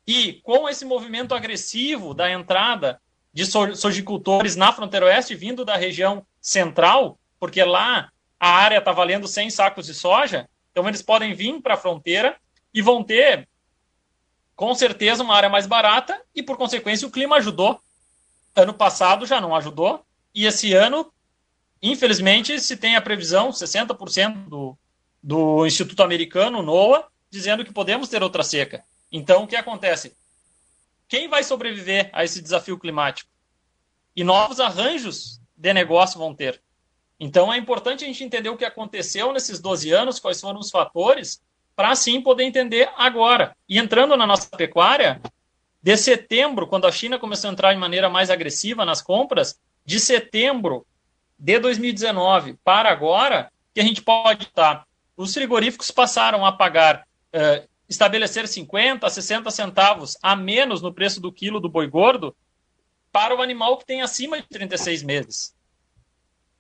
[0.06, 3.02] E com esse movimento agressivo da entrada
[3.34, 9.28] de sojicultores na fronteira oeste, vindo da região central, porque lá a área está valendo
[9.28, 12.38] 100 sacos de soja, então eles podem vir para a fronteira
[12.74, 13.48] e vão ter,
[14.56, 17.80] com certeza, uma área mais barata e, por consequência, o clima ajudou.
[18.56, 21.12] Ano passado já não ajudou, e esse ano,
[21.82, 24.78] infelizmente, se tem a previsão, 60% do,
[25.22, 28.84] do Instituto Americano, NOAA, dizendo que podemos ter outra seca.
[29.12, 30.16] Então, o que acontece?
[31.08, 33.30] Quem vai sobreviver a esse desafio climático?
[34.16, 36.62] E novos arranjos de negócio vão ter.
[37.20, 40.70] Então, é importante a gente entender o que aconteceu nesses 12 anos, quais foram os
[40.70, 41.42] fatores,
[41.76, 43.56] para assim poder entender agora.
[43.68, 45.22] E entrando na nossa pecuária,
[45.82, 50.00] de setembro, quando a China começou a entrar de maneira mais agressiva nas compras, de
[50.00, 50.86] setembro
[51.38, 54.86] de 2019 para agora, que a gente pode estar.
[55.16, 61.32] Os frigoríficos passaram a pagar uh, estabelecer 50, 60 centavos a menos no preço do
[61.32, 62.36] quilo do boi gordo
[63.12, 65.56] para o animal que tem acima de 36 meses.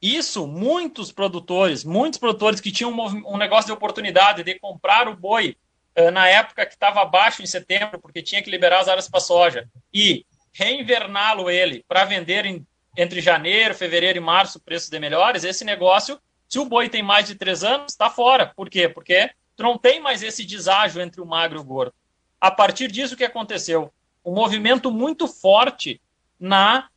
[0.02, 5.58] Isso, muitos produtores, muitos produtores que tinham um, negócio de oportunidade de comprar o boi
[5.98, 9.20] uh, na época que estava baixo em setembro, porque tinha que liberar as áreas para
[9.20, 12.66] soja, e reinverná-lo ele para vender em,
[12.98, 17.28] entre janeiro, fevereiro e março preços de melhores, esse negócio, se o boi tem mais
[17.28, 18.52] de três anos, está fora.
[18.56, 18.90] Por quê?
[18.90, 21.94] Porque Tu não tem mais esse deságio entre o magro e o gordo.
[22.40, 23.92] A partir disso, o que aconteceu?
[24.24, 26.00] Um movimento muito forte
[26.40, 26.88] na,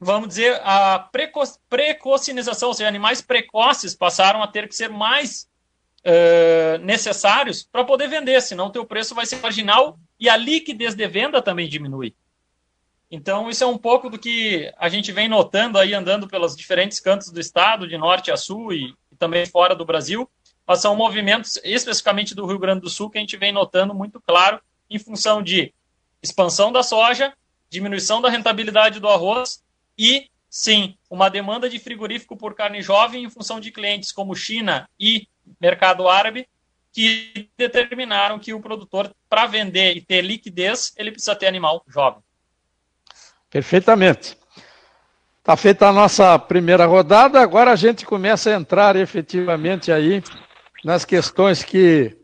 [0.00, 5.46] vamos dizer, a preco precocinização, ou seja, animais precoces passaram a ter que ser mais
[6.00, 10.94] uh, necessários para poder vender, senão o teu preço vai ser marginal e a liquidez
[10.94, 12.14] de venda também diminui.
[13.14, 16.98] Então, isso é um pouco do que a gente vem notando aí, andando pelos diferentes
[16.98, 20.26] cantos do estado, de norte a sul e, e também fora do Brasil,
[20.66, 24.18] mas são movimentos especificamente do Rio Grande do Sul que a gente vem notando muito
[24.18, 25.74] claro em função de
[26.22, 27.34] expansão da soja,
[27.68, 29.62] diminuição da rentabilidade do arroz
[29.98, 34.88] e, sim, uma demanda de frigorífico por carne jovem em função de clientes como China
[34.98, 35.28] e
[35.60, 36.48] mercado árabe
[36.90, 42.22] que determinaram que o produtor, para vender e ter liquidez, ele precisa ter animal jovem.
[43.52, 44.38] Perfeitamente.
[45.40, 50.22] Está feita a nossa primeira rodada, agora a gente começa a entrar efetivamente aí
[50.82, 52.16] nas questões que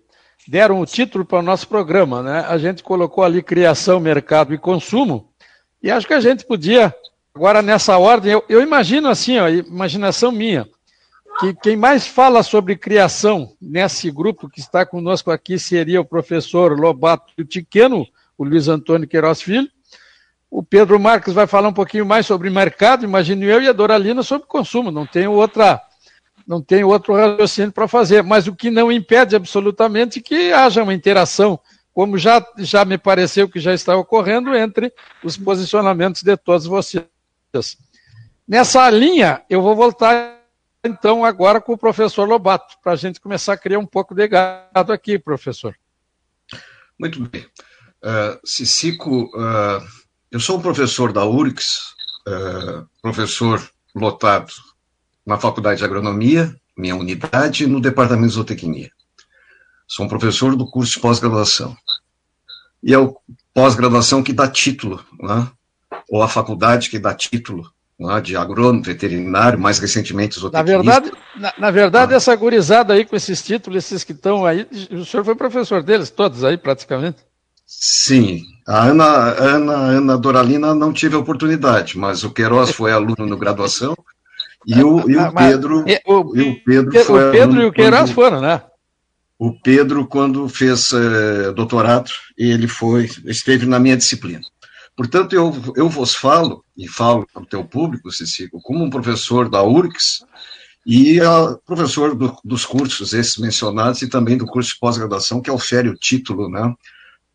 [0.46, 2.46] deram o título para o nosso programa, né?
[2.48, 5.30] A gente colocou ali criação, mercado e consumo,
[5.82, 6.94] e acho que a gente podia,
[7.34, 10.66] agora nessa ordem, eu, eu imagino assim, ó, imaginação minha,
[11.40, 16.78] que quem mais fala sobre criação nesse grupo que está conosco aqui seria o professor
[16.78, 18.06] Lobato Tiqueno,
[18.38, 19.68] o Luiz Antônio Queiroz Filho,
[20.50, 24.22] o Pedro Marques vai falar um pouquinho mais sobre mercado, imagino eu, e a Doralina
[24.22, 25.82] sobre consumo, não tenho outra
[26.46, 30.94] não tem outro raciocínio para fazer, mas o que não impede absolutamente que haja uma
[30.94, 31.60] interação,
[31.92, 34.90] como já, já me pareceu que já está ocorrendo entre
[35.22, 37.04] os posicionamentos de todos vocês.
[38.46, 40.38] Nessa linha, eu vou voltar
[40.82, 44.26] então agora com o professor Lobato, para a gente começar a criar um pouco de
[44.26, 45.76] gado aqui, professor.
[46.98, 47.42] Muito bem.
[48.02, 49.84] Uh, Cicico, uh,
[50.30, 51.94] eu sou um professor da URIX,
[52.26, 53.62] uh, professor
[53.94, 54.52] lotado
[55.24, 58.90] na Faculdade de Agronomia, minha unidade, no Departamento de Zootecnia.
[59.86, 61.76] Sou um professor do curso de pós-graduação.
[62.82, 63.16] E é o
[63.54, 65.50] pós-graduação que dá título, né?
[66.10, 68.20] ou a faculdade que dá título né?
[68.20, 70.76] de agrônomo, veterinário, mais recentemente zootecnista.
[70.76, 72.16] Na verdade, na, na verdade ah.
[72.16, 76.10] essa gurizada aí com esses títulos, esses que estão aí, o senhor foi professor deles,
[76.10, 77.18] todos aí praticamente?
[77.66, 79.04] Sim, a Ana,
[79.38, 83.96] Ana, Ana Doralina não tive a oportunidade, mas o Queiroz foi aluno no graduação
[84.66, 85.84] e o, e o ah, Pedro.
[85.88, 88.62] E o, e o Pedro, foi o Pedro e o Queiroz foram, né?
[89.38, 94.42] O Pedro, quando fez uh, doutorado, ele foi, esteve na minha disciplina.
[94.94, 99.48] Portanto, eu, eu vos falo, e falo para o teu público, Cecílio, como um professor
[99.48, 100.26] da URCS
[100.84, 105.50] e uh, professor do, dos cursos esses mencionados e também do curso de pós-graduação, que
[105.50, 106.74] ofere o título né,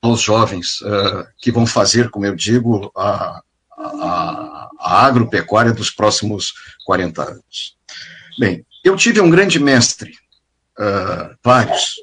[0.03, 3.41] aos jovens uh, que vão fazer, como eu digo, a,
[3.77, 6.53] a, a agropecuária dos próximos
[6.85, 7.77] 40 anos.
[8.37, 10.11] Bem, eu tive um grande mestre,
[10.77, 11.95] uh, vários.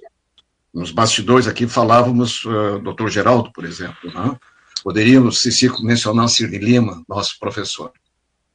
[0.73, 4.11] Nos bastidores aqui falávamos, uh, doutor Geraldo, por exemplo.
[4.15, 4.35] Né?
[4.83, 7.93] Poderíamos, Cicico, mencionar Cirne Lima, nosso professor,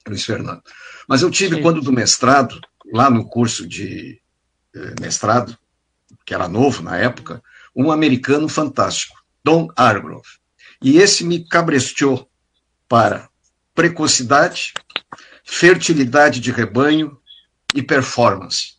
[0.08, 0.64] Luiz Fernando.
[1.08, 1.62] Mas eu tive, Sim.
[1.62, 2.60] quando do mestrado,
[2.92, 4.20] lá no curso de
[4.76, 5.56] eh, mestrado,
[6.26, 7.44] que era novo na época,
[7.76, 10.28] um americano fantástico, Don Argrove.
[10.82, 12.28] E esse me cabresteou
[12.90, 13.30] para
[13.76, 14.74] precocidade,
[15.44, 17.16] fertilidade de rebanho
[17.76, 18.74] e performance.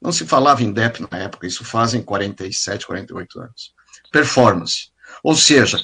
[0.00, 3.74] Não se falava em DEP na época, isso fazem 47, 48 anos.
[4.10, 4.88] Performance.
[5.22, 5.78] Ou seja,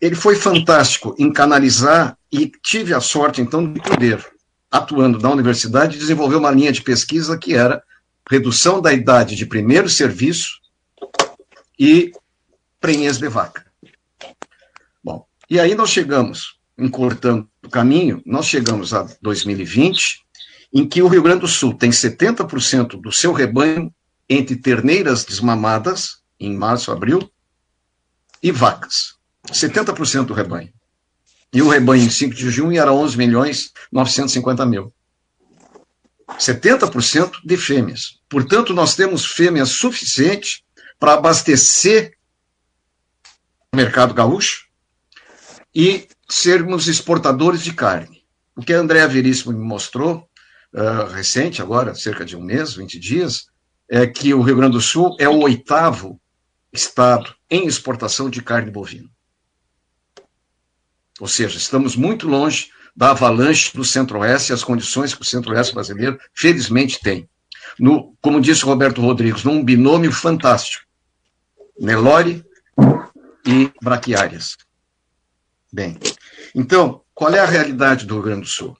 [0.00, 4.24] ele foi fantástico em canalizar e tive a sorte, então, de poder,
[4.70, 7.82] atuando na universidade, desenvolver uma linha de pesquisa que era
[8.30, 10.60] redução da idade de primeiro serviço
[11.76, 12.12] e
[12.80, 13.64] prenhez de vaca.
[15.02, 20.24] Bom, e aí nós chegamos, encurtando o caminho, nós chegamos a 2020,
[20.72, 23.92] em que o Rio Grande do Sul tem 70% do seu rebanho
[24.28, 27.30] entre terneiras desmamadas, em março, abril,
[28.42, 29.14] e vacas.
[29.48, 30.72] 70% do rebanho.
[31.52, 34.92] E o rebanho em 5 de junho era 11 milhões 950 mil.
[36.38, 38.18] 70% de fêmeas.
[38.28, 40.62] Portanto, nós temos fêmeas suficientes
[40.98, 42.15] para abastecer
[43.76, 44.66] mercado gaúcho
[45.74, 48.24] e sermos exportadores de carne.
[48.56, 50.26] O que a Andréa Veríssimo me mostrou,
[50.74, 53.48] uh, recente, agora, cerca de um mês, 20 dias,
[53.88, 56.18] é que o Rio Grande do Sul é o oitavo
[56.72, 59.08] estado em exportação de carne bovina.
[61.20, 65.74] Ou seja, estamos muito longe da avalanche do Centro-Oeste e as condições que o Centro-Oeste
[65.74, 67.28] brasileiro, felizmente, tem.
[67.78, 70.84] No, como disse Roberto Rodrigues, num binômio fantástico.
[71.78, 72.42] Nelore
[73.46, 74.56] e braquiárias.
[75.72, 75.98] Bem,
[76.54, 78.76] então, qual é a realidade do Rio Grande do Sul?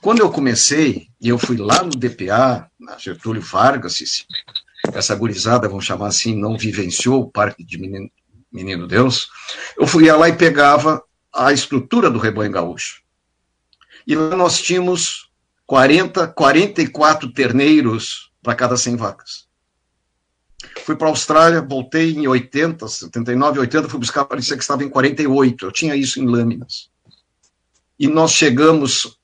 [0.00, 3.98] Quando eu comecei, e eu fui lá no DPA, na Getúlio Vargas,
[4.94, 8.10] essa gurizada, vamos chamar assim, não vivenciou o Parque de Menino,
[8.50, 9.28] Menino Deus,
[9.78, 13.02] eu fui lá e pegava a estrutura do rebanho gaúcho.
[14.06, 15.30] E lá nós tínhamos
[15.66, 19.49] 40, 44 terneiros para cada 100 vacas.
[20.84, 24.88] Fui para a Austrália, voltei em 80, 79, 80, fui buscar, parecia que estava em
[24.88, 25.64] 48.
[25.64, 26.90] Eu tinha isso em lâminas.
[27.98, 29.18] E nós chegamos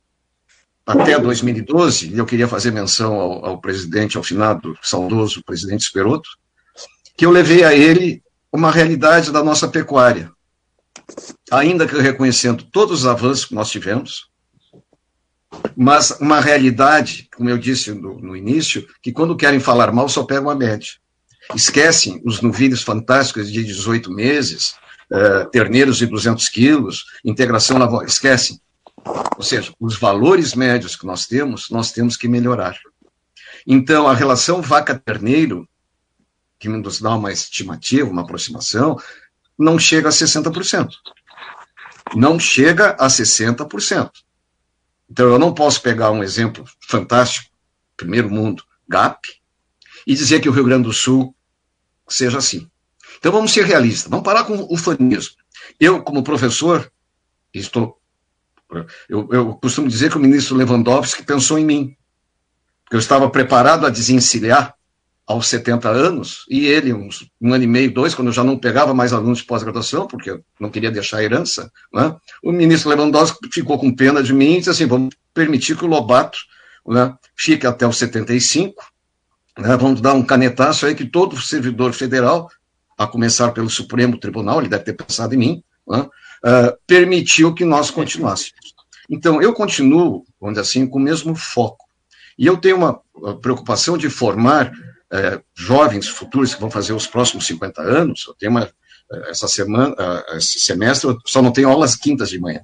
[0.86, 6.28] até 2012, e eu queria fazer menção ao, ao presidente, ao finado, saudoso presidente Esperoto,
[7.16, 8.22] que eu levei a ele
[8.52, 10.30] uma realidade da nossa pecuária
[11.50, 14.28] ainda que reconhecendo todos os avanços que nós tivemos,
[15.76, 20.24] mas uma realidade, como eu disse no, no início, que quando querem falar mal só
[20.24, 20.92] pegam a média.
[21.54, 24.74] Esquecem os novilhos fantásticos de 18 meses,
[25.10, 28.60] uh, terneiros de 200 quilos, integração lavoura, esquecem.
[29.36, 32.76] Ou seja, os valores médios que nós temos, nós temos que melhorar.
[33.66, 35.68] Então, a relação vaca-terneiro,
[36.58, 38.96] que nos dá uma estimativa, uma aproximação,
[39.58, 40.88] não chega a 60%.
[42.14, 44.10] Não chega a 60%.
[45.08, 47.50] Então, eu não posso pegar um exemplo fantástico,
[47.96, 49.28] primeiro mundo, GAP,
[50.06, 51.35] e dizer que o Rio Grande do Sul
[52.08, 52.68] seja assim.
[53.18, 55.34] Então, vamos ser realistas, vamos parar com o fanismo.
[55.80, 56.90] Eu, como professor,
[57.52, 57.98] estou.
[59.08, 61.96] Eu, eu costumo dizer que o ministro Lewandowski pensou em mim,
[62.84, 64.74] porque eu estava preparado a desencilhar
[65.26, 68.56] aos 70 anos, e ele, uns, um ano e meio, dois, quando eu já não
[68.56, 73.38] pegava mais alunos de pós-graduação, porque eu não queria deixar herança, né, o ministro Lewandowski
[73.52, 76.38] ficou com pena de mim e disse assim: vamos permitir que o Lobato
[76.86, 78.84] né, fique até os 75,
[79.58, 82.48] né, vamos dar um canetaço aí que todo servidor federal,
[82.98, 87.64] a começar pelo Supremo Tribunal, ele deve ter pensado em mim, né, uh, permitiu que
[87.64, 88.74] nós continuássemos.
[89.08, 91.84] Então, eu continuo, vamos dizer assim, com o mesmo foco.
[92.38, 93.00] E eu tenho uma
[93.40, 94.72] preocupação de formar
[95.10, 99.46] é, jovens futuros que vão fazer os próximos 50 anos, eu tenho uma, é, essa
[99.46, 99.94] semana,
[100.34, 102.60] esse semestre, eu só não tenho aulas quintas de manhã.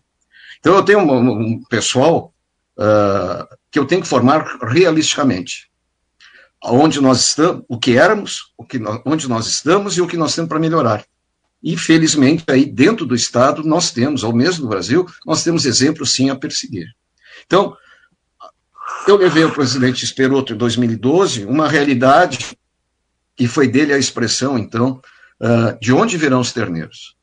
[0.59, 2.35] Então, eu tenho um, um pessoal
[2.77, 5.72] uh, que eu tenho que formar realisticamente.
[6.65, 10.35] Onde nós estamos, o que éramos, o que, onde nós estamos e o que nós
[10.35, 11.05] temos para melhorar.
[11.63, 16.11] E, felizmente, aí dentro do Estado, nós temos, ou mesmo no Brasil, nós temos exemplos,
[16.11, 16.87] sim, a perseguir.
[17.47, 17.77] Então,
[19.07, 22.57] eu levei o presidente Esperoto em 2012 uma realidade,
[23.39, 25.01] e foi dele a expressão, então,
[25.41, 27.17] uh, de onde virão os terneiros.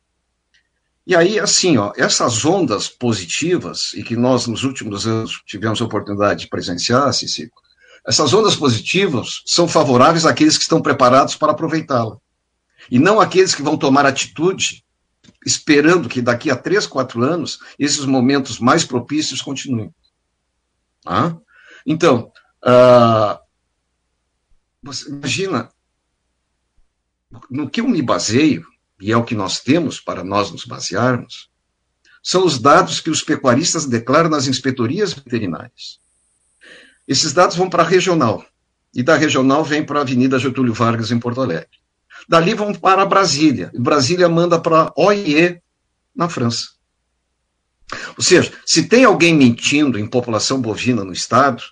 [1.05, 5.85] E aí, assim, ó, essas ondas positivas, e que nós nos últimos anos tivemos a
[5.85, 7.61] oportunidade de presenciar, Cicico,
[8.07, 12.17] essas ondas positivas são favoráveis àqueles que estão preparados para aproveitá-la.
[12.89, 14.83] E não aqueles que vão tomar atitude
[15.45, 19.93] esperando que daqui a três, quatro anos esses momentos mais propícios continuem.
[21.05, 21.35] Ah?
[21.85, 22.31] Então,
[22.63, 23.39] uh,
[24.81, 25.69] Você imagina,
[27.49, 28.65] no que eu me baseio,
[28.99, 31.49] e é o que nós temos para nós nos basearmos,
[32.23, 35.99] são os dados que os pecuaristas declaram nas inspetorias veterinárias.
[37.09, 38.45] Esses dados vão para a regional,
[38.93, 41.67] e da regional vem para a Avenida Getúlio Vargas, em Porto Alegre.
[42.27, 45.59] Dali vão para Brasília, e Brasília manda para OIE,
[46.15, 46.69] na França.
[48.15, 51.63] Ou seja, se tem alguém mentindo em população bovina no Estado,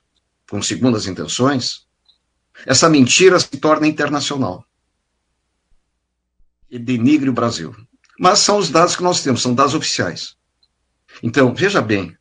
[0.50, 1.86] com segundas intenções,
[2.66, 4.66] essa mentira se torna internacional
[6.68, 7.76] e denigre o Brasil.
[8.20, 10.36] Mas são os dados que nós temos, são dados oficiais.
[11.22, 12.18] Então, veja bem,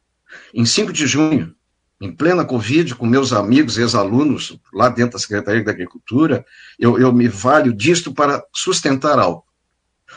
[0.52, 1.55] em 5 de junho,
[2.00, 6.44] em plena Covid, com meus amigos, ex-alunos, lá dentro da Secretaria da Agricultura,
[6.78, 9.44] eu, eu me valho disto para sustentar algo.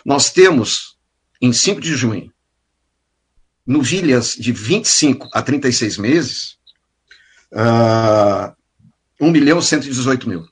[0.06, 0.98] Nós temos,
[1.42, 2.32] em 5 de junho,
[3.66, 6.58] novilhas de 25 a 36 meses,
[7.54, 8.54] uh,
[9.20, 10.46] 1 milhão 118 mil.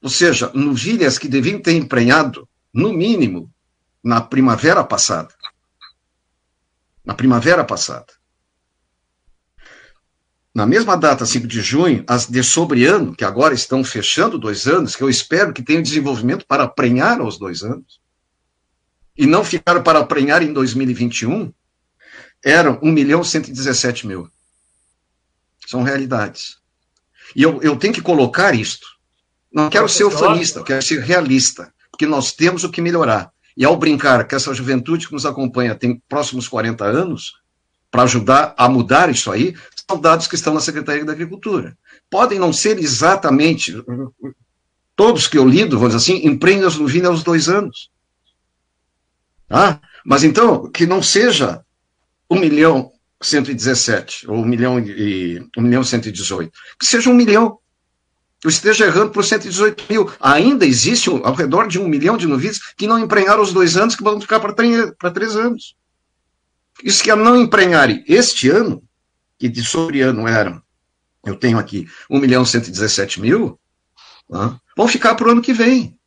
[0.00, 3.52] Ou seja, novilhas que deviam ter emprenhado, no mínimo,
[4.02, 5.34] na primavera passada.
[7.04, 8.21] Na primavera passada.
[10.54, 14.94] Na mesma data, 5 de junho, as de sobreano, que agora estão fechando dois anos,
[14.94, 18.00] que eu espero que tenham desenvolvimento para prenhar aos dois anos,
[19.16, 21.52] e não ficar para prenhar em 2021,
[22.44, 24.28] eram 1 milhão 117 mil.
[25.66, 26.58] São realidades.
[27.34, 28.86] E eu, eu tenho que colocar isto.
[29.50, 33.30] Não quero ser ufanista, quero ser realista, porque nós temos o que melhorar.
[33.56, 37.34] E ao brincar que essa juventude que nos acompanha tem próximos 40 anos,
[37.90, 39.54] para ajudar a mudar isso aí,
[39.88, 41.76] são dados que estão na Secretaria da Agricultura.
[42.10, 43.74] Podem não ser exatamente
[44.94, 47.90] todos que eu lido, vamos dizer assim, empreendem no vinho aos dois anos.
[49.48, 51.62] Ah, mas então, que não seja
[52.30, 57.58] 1 milhão 117, ou 1 milhão e 1 milhão 118, que seja 1 milhão.
[58.42, 60.10] Eu esteja errando por 118 mil.
[60.18, 63.94] Ainda existe ao redor de 1 milhão de noviços que não emprenharam os dois anos,
[63.94, 65.76] que vão ficar para três, três anos.
[66.82, 68.82] Isso que é não emprenharem este ano,
[69.42, 70.62] que de sobre ano eram,
[71.26, 73.58] eu tenho aqui 1 milhão 117 mil,
[74.30, 74.60] tá?
[74.76, 75.98] vão ficar para o ano que vem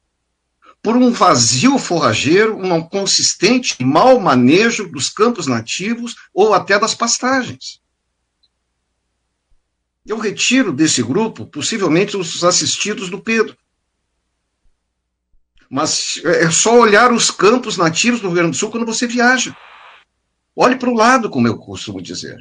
[0.82, 7.82] por um vazio forrageiro, um consistente mau manejo dos campos nativos ou até das pastagens.
[10.06, 13.58] Eu retiro desse grupo, possivelmente, os assistidos do Pedro.
[15.70, 19.58] Mas é só olhar os campos nativos do Rio Grande do Sul quando você viaja.
[20.56, 22.38] Olhe para o lado, como eu costumo dizer.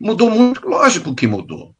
[0.00, 1.74] Mudou muito, lógico que mudou.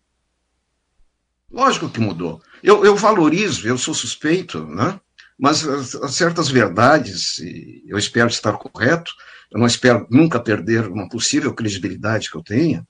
[1.51, 2.43] Lógico que mudou.
[2.63, 5.01] Eu, eu valorizo, eu sou suspeito, né?
[5.39, 5.65] mas
[6.11, 7.41] certas verdades,
[7.87, 9.13] eu espero estar correto,
[9.53, 12.85] eu não espero nunca perder uma possível credibilidade que eu tenha.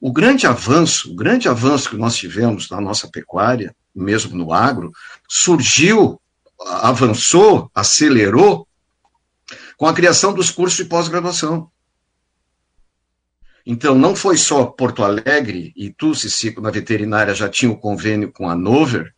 [0.00, 4.92] O grande avanço, o grande avanço que nós tivemos na nossa pecuária, mesmo no agro,
[5.28, 6.20] surgiu,
[6.64, 8.68] avançou, acelerou
[9.76, 11.70] com a criação dos cursos de pós-graduação.
[13.70, 18.32] Então, não foi só Porto Alegre e tu, Cicico, na veterinária, já tinha o convênio
[18.32, 19.14] com a Nover,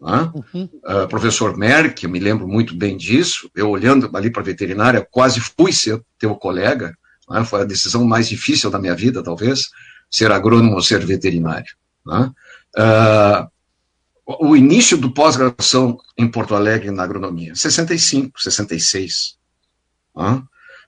[0.00, 0.32] né?
[0.34, 0.70] Uhum.
[0.82, 5.06] Uh, professor Merck, eu me lembro muito bem disso, eu olhando ali para a veterinária,
[5.10, 6.96] quase fui ser teu colega,
[7.28, 7.44] né?
[7.44, 9.68] foi a decisão mais difícil da minha vida, talvez,
[10.10, 11.76] ser agrônomo ou ser veterinário.
[12.06, 12.32] Né?
[12.78, 13.50] Uh,
[14.46, 19.36] o início do pós-graduação em Porto Alegre na agronomia, 65, 66.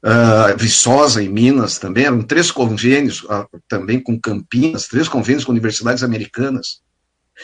[0.05, 5.53] Uh, Viçosa, em Minas, também, eram três convênios, uh, também com Campinas, três convênios com
[5.53, 6.83] universidades americanas.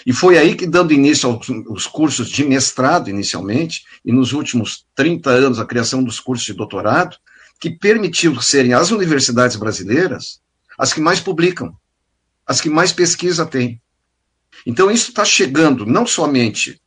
[0.04, 4.84] E foi aí que, dando início aos, aos, cursos de mestrado, inicialmente, e nos últimos
[4.94, 7.16] 30 anos, a criação dos cursos de doutorado,
[7.60, 10.40] que permitiu serem as universidades brasileiras
[10.78, 11.76] as que mais publicam,
[12.46, 13.82] as que mais pesquisa têm.
[14.64, 16.80] Então, isso está chegando não somente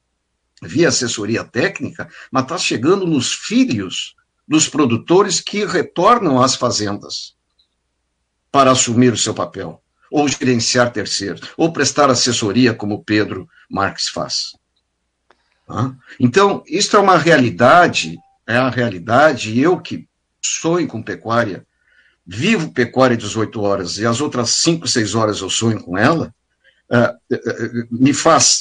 [0.64, 4.16] via assessoria técnica, mas está chegando nos filhos
[4.48, 7.36] dos produtores que retornam às fazendas
[8.52, 9.82] para assumir o seu papel
[10.12, 14.52] ou gerenciar terceiros, ou prestar assessoria, como Pedro Marques faz.
[16.20, 20.06] Então, isso é uma realidade, é a realidade, eu que
[20.42, 21.66] sonho com pecuária,
[22.28, 26.34] vivo pecuária 18 horas, e as outras 5, 6 horas eu sonho com ela,
[26.92, 28.60] é, é, é, me faz,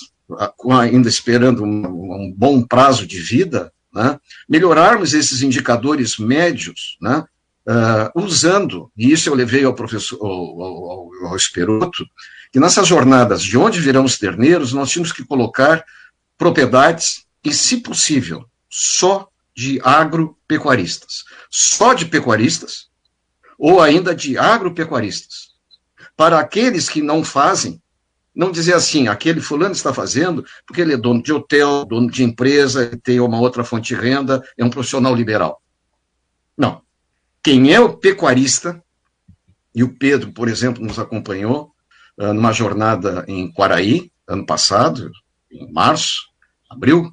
[0.71, 4.19] ainda esperando um bom prazo de vida, né,
[4.49, 7.25] melhorarmos esses indicadores médios, né,
[7.67, 12.05] uh, usando, e isso eu levei ao professor, ao, ao, ao Esperoto,
[12.53, 15.85] que nessas jornadas de onde virão os terneiros, nós tínhamos que colocar
[16.37, 21.25] propriedades, e, se possível, só de agropecuaristas.
[21.51, 22.89] Só de pecuaristas,
[23.59, 25.51] ou ainda de agropecuaristas.
[26.17, 27.81] Para aqueles que não fazem,
[28.41, 32.25] Não dizer assim, aquele fulano está fazendo porque ele é dono de hotel, dono de
[32.25, 35.61] empresa, tem uma outra fonte de renda, é um profissional liberal.
[36.57, 36.81] Não.
[37.43, 38.83] Quem é o pecuarista,
[39.75, 41.75] e o Pedro, por exemplo, nos acompanhou
[42.17, 45.11] uh, numa jornada em Quaraí, ano passado,
[45.53, 46.23] em março,
[46.71, 47.13] abril,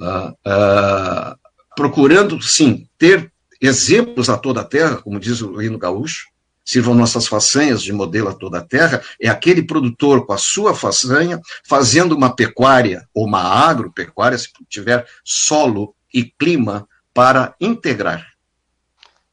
[0.00, 1.38] uh, uh,
[1.76, 6.28] procurando, sim, ter exemplos a toda a terra, como diz o hino gaúcho,
[6.64, 10.74] sirvam nossas façanhas de modelo a toda a terra, é aquele produtor com a sua
[10.74, 18.26] façanha fazendo uma pecuária ou uma agropecuária, se tiver solo e clima, para integrar.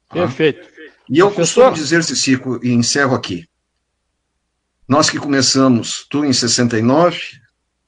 [0.10, 0.16] Tá?
[0.16, 0.68] Perfeito.
[1.10, 1.70] E eu Professor?
[1.70, 3.48] costumo dizer, Cicico, e encerro aqui,
[4.88, 7.18] nós que começamos, tu em 69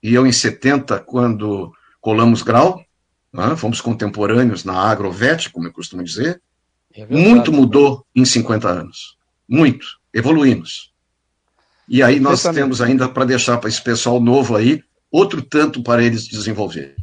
[0.02, 2.84] e eu em 70, quando colamos grau,
[3.32, 6.42] né, fomos contemporâneos na Agrovet, como eu costumo dizer,
[6.94, 9.18] é muito mudou em 50 anos.
[9.48, 9.86] Muito.
[10.14, 10.92] Evoluímos.
[11.88, 14.82] E aí nós temos ainda para deixar para esse pessoal novo aí
[15.12, 16.96] outro tanto para eles desenvolver.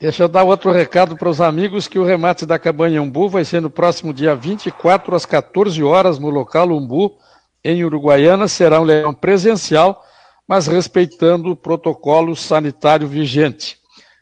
[0.00, 3.44] Deixa eu dar outro recado para os amigos que o remate da Cabanha Umbu vai
[3.44, 7.16] ser no próximo dia 24 às 14 horas no local Umbu,
[7.62, 8.48] em Uruguaiana.
[8.48, 10.02] Será um leilão presencial,
[10.48, 13.78] mas respeitando o protocolo sanitário vigente.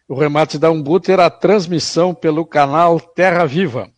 [0.06, 3.88] O remate da Umbu terá transmissão pelo canal Terra Viva.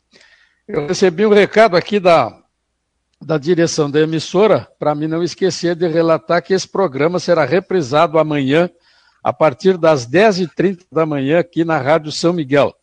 [0.68, 2.32] Eu recebi um recado aqui da,
[3.24, 8.18] da direção da emissora, para mim não esquecer de relatar que esse programa será reprisado
[8.18, 8.68] amanhã,
[9.22, 12.74] a partir das 10h30 da manhã, aqui na Rádio São Miguel.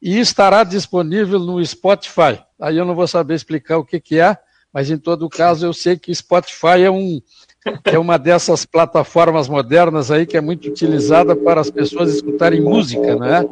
[0.00, 2.38] E estará disponível no Spotify.
[2.60, 4.36] Aí eu não vou saber explicar o que, que é,
[4.72, 7.20] mas em todo caso eu sei que Spotify é um,
[7.84, 13.16] é uma dessas plataformas modernas aí que é muito utilizada para as pessoas escutarem música,
[13.16, 13.44] né?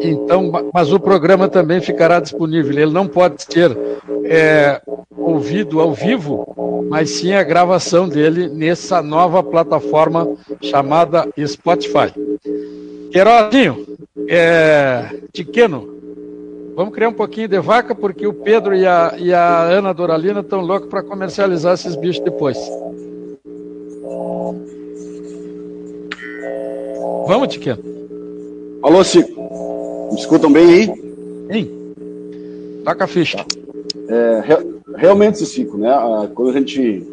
[0.00, 2.72] Então, mas o programa também ficará disponível.
[2.72, 3.76] Ele não pode ser
[4.24, 4.80] é,
[5.16, 12.12] ouvido ao vivo, mas sim a gravação dele nessa nova plataforma chamada Spotify.
[13.10, 13.86] Queirozinho,
[14.28, 15.88] é, Tiqueno,
[16.76, 20.40] vamos criar um pouquinho de vaca, porque o Pedro e a, e a Ana Doralina
[20.40, 22.58] estão loucos para comercializar esses bichos depois.
[27.26, 27.97] Vamos, Tiquinho.
[28.80, 30.08] Alô, Cico.
[30.12, 30.86] Me escutam bem aí?
[31.52, 31.92] Sim.
[32.84, 33.44] Taca a ficha.
[34.08, 35.90] É, re, realmente, Cico, né?
[36.32, 37.04] Quando a gente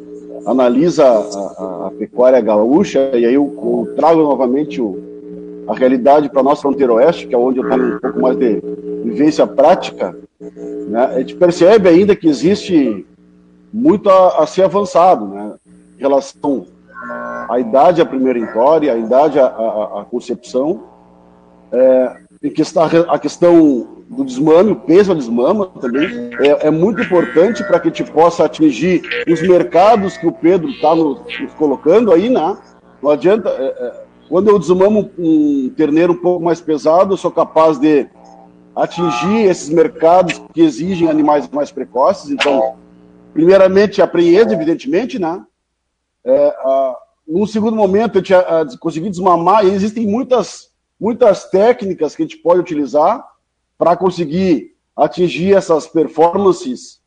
[0.45, 4.95] analisa a, a, a pecuária gaúcha, e aí eu, eu trago novamente o,
[5.68, 8.38] a realidade para a nossa fronteira oeste, que é onde eu tenho um pouco mais
[8.38, 8.61] de
[9.03, 11.05] vivência prática, né?
[11.16, 13.05] a gente percebe ainda que existe
[13.74, 15.53] muito a, a ser avançado, né?
[15.97, 16.68] Em relação
[17.49, 20.95] à idade a primeira entória, a idade a, a, a concepção,
[21.72, 27.01] é, que está a questão do desmame, o peso da desmama também é, é muito
[27.01, 31.53] importante para que a gente possa atingir os mercados que o Pedro está nos, nos,
[31.55, 32.57] colocando aí, né?
[33.01, 33.49] Não adianta.
[33.49, 38.07] É, é, quando eu desmamo um terneiro um pouco mais pesado, eu sou capaz de
[38.76, 42.32] atingir esses mercados que exigem animais mais precoces.
[42.32, 42.76] Então,
[43.34, 44.09] primeiramente, a
[44.51, 45.43] evidentemente, né?
[46.26, 46.95] É, a,
[47.28, 48.43] num segundo momento, eu tinha
[48.80, 50.70] consegui desmamar, e existem muitas,
[51.00, 53.26] muitas técnicas que a gente pode utilizar
[53.78, 57.02] para conseguir atingir essas performances,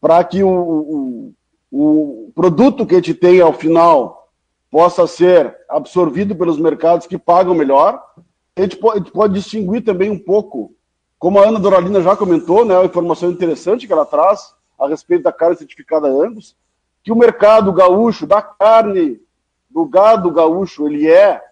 [0.00, 1.34] para que o, o,
[1.70, 4.28] o produto que a gente tem ao final
[4.70, 8.02] possa ser absorvido pelos mercados que pagam melhor.
[8.54, 10.74] A gente pode, a gente pode distinguir também um pouco,
[11.18, 15.22] como a Ana Doralina já comentou, né, uma informação interessante que ela traz a respeito
[15.22, 16.54] da carne certificada Angus,
[17.02, 19.18] que o mercado gaúcho da carne
[19.70, 21.42] do gado gaúcho, ele é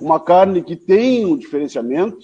[0.00, 2.18] uma carne que tem um diferenciamento,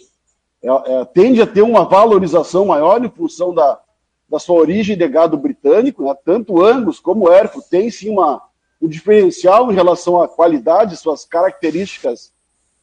[0.63, 3.81] é, é, tende a ter uma valorização maior em função da,
[4.29, 6.15] da sua origem de gado britânico, né?
[6.25, 8.43] tanto Angus como Erfo tem sim uma,
[8.81, 12.33] um diferencial em relação à qualidade, suas características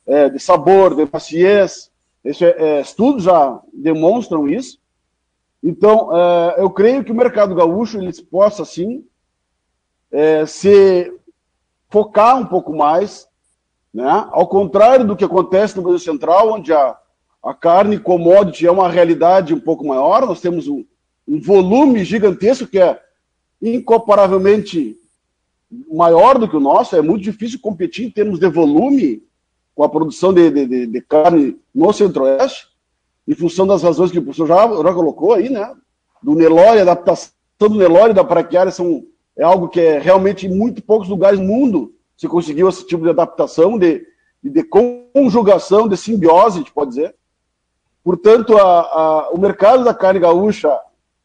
[0.05, 1.91] é, de sabor, de maciez,
[2.23, 4.79] esse, é, estudos já demonstram isso.
[5.63, 9.05] Então, é, eu creio que o mercado gaúcho ele possa, sim,
[10.11, 11.13] é, se
[11.89, 13.28] focar um pouco mais,
[13.93, 14.27] né?
[14.31, 16.97] ao contrário do que acontece no Brasil Central, onde a,
[17.43, 20.85] a carne commodity é uma realidade um pouco maior, nós temos um,
[21.27, 22.99] um volume gigantesco que é
[23.61, 24.97] incomparavelmente
[25.91, 29.23] maior do que o nosso, é muito difícil competir em termos de volume
[29.75, 32.67] com a produção de, de, de carne no Centro-Oeste,
[33.27, 35.73] em função das razões que o professor já, já colocou aí, né?
[36.21, 37.29] Do Nelore, adaptação
[37.59, 39.05] do Nelore da braquiária são
[39.37, 43.03] é algo que é realmente em muito poucos lugares no mundo se conseguiu esse tipo
[43.03, 44.05] de adaptação, de,
[44.43, 47.15] de conjugação, de simbiose, a gente pode dizer.
[48.03, 50.77] Portanto, a, a, o mercado da carne gaúcha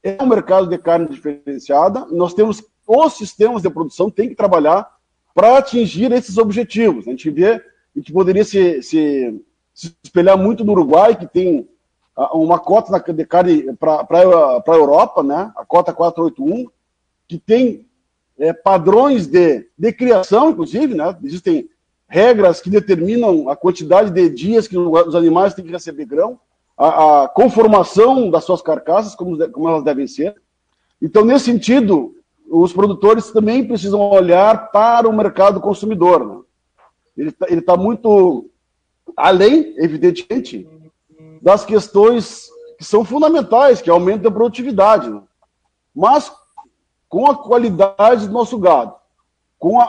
[0.05, 2.07] é um mercado de carne diferenciada.
[2.13, 4.89] Nós temos os sistemas de produção tem que trabalhar
[5.35, 7.09] para atingir esses objetivos.
[7.09, 7.61] A gente vê
[8.01, 9.43] que poderia se, se,
[9.75, 11.69] se espelhar muito no Uruguai, que tem
[12.33, 14.07] uma cota de carne para
[14.65, 15.53] a Europa, né?
[15.57, 16.71] a cota 481,
[17.27, 17.85] que tem
[18.39, 21.17] é, padrões de, de criação, inclusive, né?
[21.23, 21.69] existem
[22.09, 26.39] regras que determinam a quantidade de dias que os animais têm que receber grão,
[26.77, 30.35] a, a conformação das suas carcaças, como, como elas devem ser.
[31.01, 32.15] Então, nesse sentido,
[32.49, 36.27] os produtores também precisam olhar para o mercado consumidor.
[36.27, 37.33] Né?
[37.49, 38.51] Ele está tá muito
[39.17, 40.69] além, evidentemente,
[41.41, 45.09] das questões que são fundamentais, que aumentam a produtividade.
[45.09, 45.21] Né?
[45.95, 46.33] Mas
[47.15, 48.93] com a qualidade do nosso gado,
[49.57, 49.85] com a,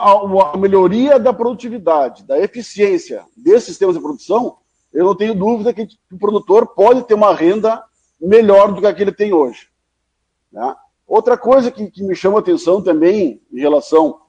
[0.52, 4.58] a, melhoria da produtividade, da eficiência desses sistemas de produção,
[4.92, 7.82] eu não tenho dúvida que o produtor pode ter uma renda
[8.20, 9.66] melhor do que a que ele tem hoje.
[10.52, 10.72] Né?
[11.04, 14.20] Outra coisa que, que me chama atenção também em relação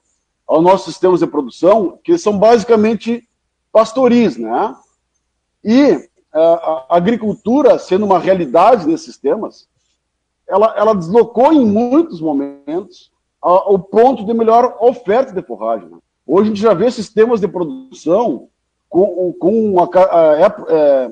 [0.44, 3.28] aos nossos sistemas de produção, que são basicamente
[3.70, 4.74] pastoris, né?
[5.62, 9.68] E a, a agricultura, sendo uma realidade nesses sistemas,
[10.48, 13.10] ela, ela deslocou em muitos momentos
[13.42, 15.88] o ponto de melhor oferta de forragem.
[15.88, 15.98] Né?
[16.26, 18.48] Hoje a gente já vê sistemas de produção
[18.88, 21.10] com, com a, a, é,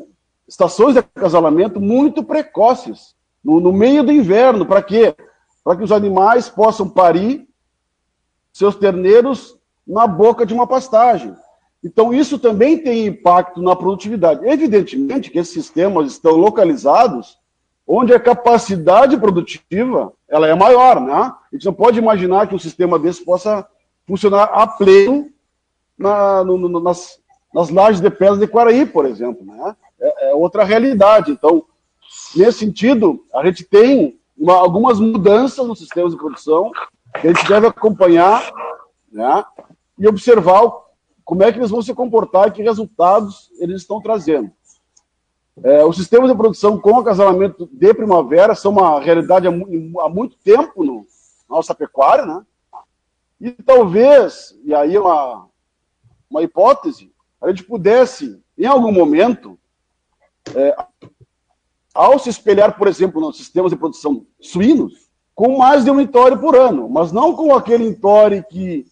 [0.48, 3.14] estações de acasalamento muito precoces,
[3.44, 4.66] no, no meio do inverno.
[4.66, 5.14] Para quê?
[5.62, 7.46] Para que os animais possam parir
[8.52, 9.56] seus terneiros
[9.86, 11.34] na boca de uma pastagem.
[11.84, 14.44] Então, isso também tem impacto na produtividade.
[14.44, 17.38] Evidentemente que esses sistemas estão localizados
[17.86, 21.14] onde a capacidade produtiva ela é maior, né?
[21.14, 23.66] A gente não pode imaginar que um sistema desse possa
[24.06, 25.30] funcionar a pleno
[25.96, 27.20] na, no, no, nas,
[27.54, 29.76] nas lajes de pedras de Quaraí, por exemplo, né?
[30.00, 31.30] É, é, outra realidade.
[31.30, 31.64] Então,
[32.34, 36.70] nesse sentido, a gente tem uma, algumas mudanças nos sistemas de produção
[37.20, 38.52] que a gente deve acompanhar
[39.10, 39.44] né?
[39.98, 40.70] e observar
[41.24, 44.50] como é que eles vão se comportar e que resultados eles estão trazendo.
[45.62, 50.36] É, os sistemas de produção com acasalamento de primavera são uma realidade há, há muito
[50.38, 51.06] tempo no,
[51.48, 52.44] nossa pecuária, né?
[53.40, 55.48] E talvez, e aí é uma,
[56.28, 59.58] uma hipótese, a gente pudesse, em algum momento,
[60.54, 60.76] é,
[61.94, 66.36] ao se espelhar, por exemplo, nos sistemas de produção suínos, com mais de um entore
[66.36, 68.86] por ano, mas não com aquele entore que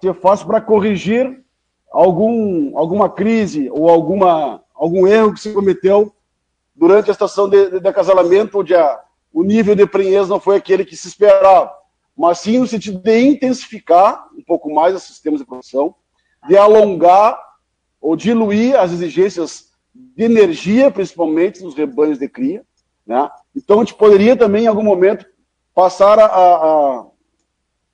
[0.00, 1.44] se faz para corrigir
[1.90, 6.12] algum, alguma crise ou alguma, algum erro que se cometeu
[6.74, 9.00] durante a estação de, de, de acasalamento, onde a,
[9.32, 11.72] o nível de prenhez não foi aquele que se esperava,
[12.16, 15.94] mas sim no sentido de intensificar um pouco mais os sistemas de produção,
[16.48, 17.38] de alongar
[18.00, 22.64] ou diluir as exigências de energia, principalmente nos rebanhos de cria.
[23.06, 23.28] Né?
[23.56, 25.26] Então, a gente poderia também, em algum momento,
[25.74, 27.06] passar a, a,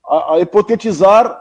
[0.07, 1.39] a, a hipotetizar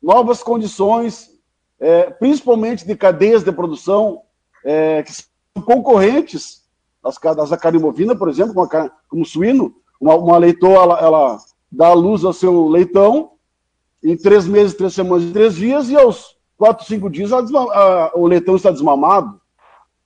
[0.00, 1.38] novas condições
[1.80, 4.22] é, principalmente de cadeias de produção
[4.64, 5.24] é, que são
[5.64, 6.62] concorrentes
[7.02, 11.38] das, das da por exemplo, como, como suíno, uma, uma leitoa, ela, ela
[11.70, 13.32] dá luz ao seu leitão
[14.02, 18.26] em três meses, três semanas três dias, e aos quatro, cinco dias a, a, o
[18.26, 19.40] leitão está desmamado.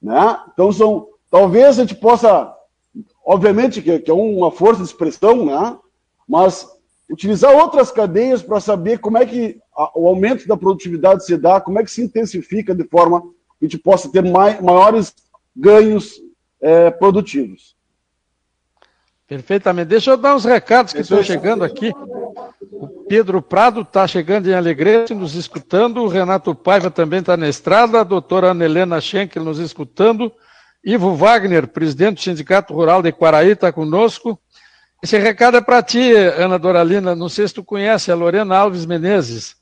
[0.01, 0.39] Né?
[0.53, 2.55] Então, são, talvez a gente possa,
[3.25, 5.79] obviamente que, que é uma força de expressão, né?
[6.29, 6.67] mas
[7.11, 9.61] utilizar outras cadeias para saber como é que
[9.95, 13.23] o aumento da produtividade se dá, como é que se intensifica de forma
[13.63, 15.15] a gente possa ter mai, maiores
[15.57, 16.21] ganhos
[16.61, 17.77] é, produtivos.
[19.27, 19.89] Perfeitamente.
[19.89, 21.93] Deixa eu dar uns recados que estão chegando aqui.
[22.73, 26.03] O Pedro Prado está chegando em Alegrete, nos escutando.
[26.03, 28.01] O Renato Paiva também está na estrada.
[28.01, 30.33] A doutora Ana Helena Schenkel nos escutando.
[30.85, 34.39] Ivo Wagner, presidente do Sindicato Rural de Quaraí, está conosco.
[35.03, 37.15] Esse recado é para ti, Ana Doralina.
[37.15, 39.57] Não sei se tu conhece a Lorena Alves Menezes.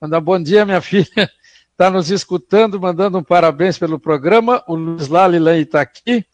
[0.00, 1.30] Manda bom dia, minha filha.
[1.72, 4.62] Está nos escutando, mandando um parabéns pelo programa.
[4.68, 6.24] O Luiz Lalilan está aqui.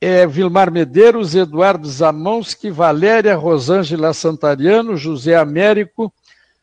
[0.00, 6.12] É, Vilmar Medeiros, Eduardo Zamonski, Valéria Rosângela Santariano, José Américo.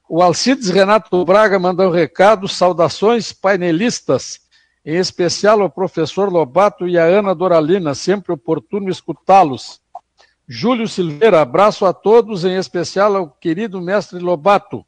[0.10, 2.48] O Alcides Renato Braga mandou um recado.
[2.48, 4.42] Saudações painelistas,
[4.86, 7.96] em especial ao professor Lobato e a Ana Doralina.
[7.96, 9.80] Sempre oportuno escutá-los.
[10.46, 14.86] Júlio Silveira, abraço a todos, em especial ao querido mestre Lobato.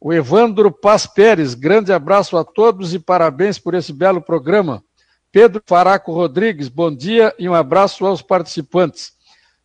[0.00, 4.82] O Evandro Paz Pérez, grande abraço a todos e parabéns por esse belo programa.
[5.32, 9.12] Pedro Faraco Rodrigues, bom dia e um abraço aos participantes.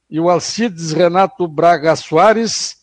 [0.10, 2.78] E o Alcides Renato Braga Soares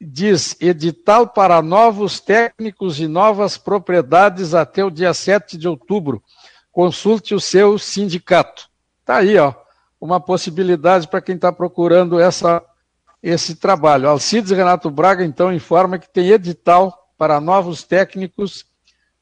[0.00, 6.22] diz: edital para novos técnicos e novas propriedades até o dia 7 de outubro.
[6.70, 8.68] Consulte o seu sindicato.
[9.04, 9.54] Tá aí, ó
[10.02, 12.60] uma possibilidade para quem está procurando essa,
[13.22, 14.08] esse trabalho.
[14.08, 18.66] Alcides Renato Braga, então, informa que tem edital para novos técnicos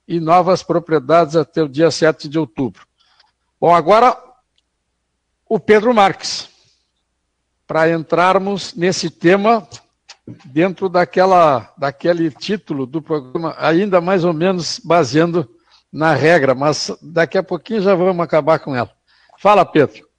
[0.08, 2.86] e novas propriedades até o dia 7 de outubro.
[3.60, 4.16] Bom, agora
[5.48, 6.48] o Pedro Marques,
[7.66, 9.68] para entrarmos nesse tema
[10.46, 15.48] dentro daquela, daquele título do programa, ainda mais ou menos baseando
[15.92, 18.90] na regra, mas daqui a pouquinho já vamos acabar com ela.
[19.38, 20.09] Fala, Pedro.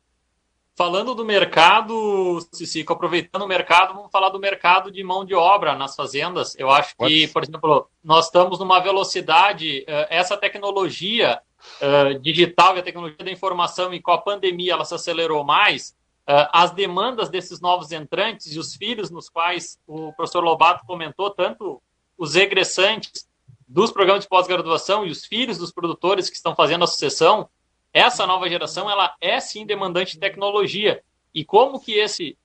[0.75, 5.75] Falando do mercado, Cicico, aproveitando o mercado, vamos falar do mercado de mão de obra
[5.75, 6.55] nas fazendas.
[6.57, 11.41] Eu acho que, por exemplo, nós estamos numa velocidade, eh, essa tecnologia
[11.81, 15.95] eh, digital e a tecnologia da informação, e com a pandemia ela se acelerou mais,
[16.25, 21.29] eh, as demandas desses novos entrantes e os filhos nos quais o professor Lobato comentou,
[21.29, 21.81] tanto
[22.17, 23.27] os egressantes
[23.67, 27.49] dos programas de pós-graduação e os filhos dos produtores que estão fazendo a sucessão,
[27.93, 31.03] essa nova geração ela é sim demandante de tecnologia.
[31.33, 32.37] E como que esse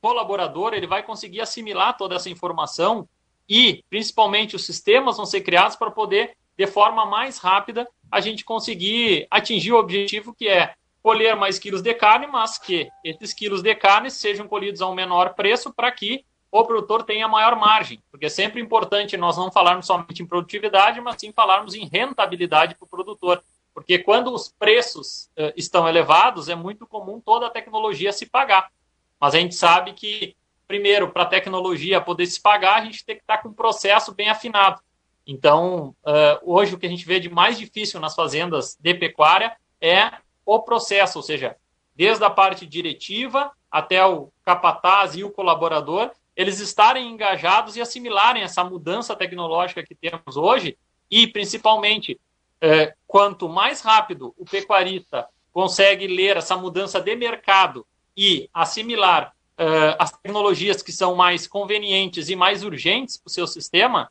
[0.00, 3.08] colaborador ele vai conseguir assimilar toda essa informação
[3.48, 8.44] e, principalmente, os sistemas vão ser criados para poder, de forma mais rápida, a gente
[8.44, 13.62] conseguir atingir o objetivo que é colher mais quilos de carne, mas que esses quilos
[13.62, 18.02] de carne sejam colhidos a um menor preço para que o produtor tenha maior margem,
[18.10, 22.74] porque é sempre importante nós não falarmos somente em produtividade, mas sim falarmos em rentabilidade
[22.74, 23.42] para o produtor.
[23.74, 28.70] Porque quando os preços uh, estão elevados, é muito comum toda a tecnologia se pagar.
[29.18, 33.16] Mas a gente sabe que, primeiro, para a tecnologia poder se pagar, a gente tem
[33.16, 34.80] que estar tá com um processo bem afinado.
[35.26, 39.56] Então, uh, hoje, o que a gente vê de mais difícil nas fazendas de pecuária
[39.80, 40.10] é
[40.44, 41.56] o processo, ou seja,
[41.94, 48.42] desde a parte diretiva até o capataz e o colaborador, eles estarem engajados e assimilarem
[48.42, 50.76] essa mudança tecnológica que temos hoje
[51.10, 52.18] e, principalmente,
[52.60, 57.86] é, quanto mais rápido o pecuarista consegue ler essa mudança de mercado
[58.16, 63.46] e assimilar é, as tecnologias que são mais convenientes e mais urgentes para o seu
[63.46, 64.10] sistema,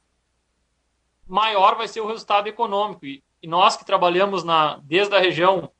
[1.28, 3.06] maior vai ser o resultado econômico.
[3.06, 5.72] E, e nós que trabalhamos na, desde a região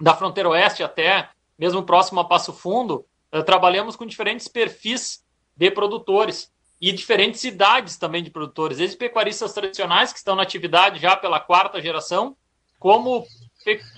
[0.00, 5.24] da fronteira oeste até mesmo próximo a Passo Fundo, é, trabalhamos com diferentes perfis
[5.56, 6.51] de produtores
[6.82, 11.38] e diferentes idades também de produtores, desde pecuaristas tradicionais que estão na atividade já pela
[11.38, 12.36] quarta geração,
[12.76, 13.24] como,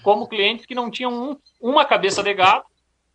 [0.02, 2.66] como clientes que não tinham um, uma cabeça de gado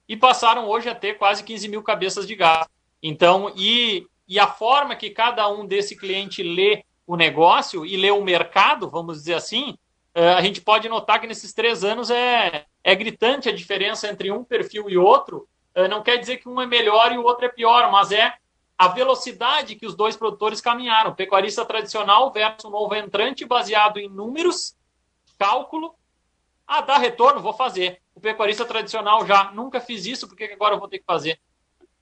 [0.07, 2.67] e passaram hoje a ter quase 15 mil cabeças de gado.
[3.01, 8.09] Então, e, e a forma que cada um desse cliente lê o negócio e lê
[8.09, 9.77] o mercado, vamos dizer assim,
[10.15, 14.31] eh, a gente pode notar que nesses três anos é, é gritante a diferença entre
[14.31, 15.47] um perfil e outro.
[15.75, 18.33] Eh, não quer dizer que um é melhor e o outro é pior, mas é
[18.79, 21.13] a velocidade que os dois produtores caminharam.
[21.13, 24.73] Pecuarista tradicional versus novo entrante, baseado em números,
[25.37, 25.93] cálculo.
[26.65, 28.01] Ah, dá retorno, vou fazer.
[28.15, 31.41] O pecuarista tradicional já nunca fiz isso, porque agora eu vou ter que fazer?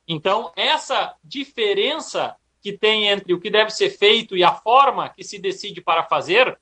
[0.08, 5.24] Então, essa diferença que tem entre o que deve ser feito e a forma que
[5.24, 6.60] se decide para fazer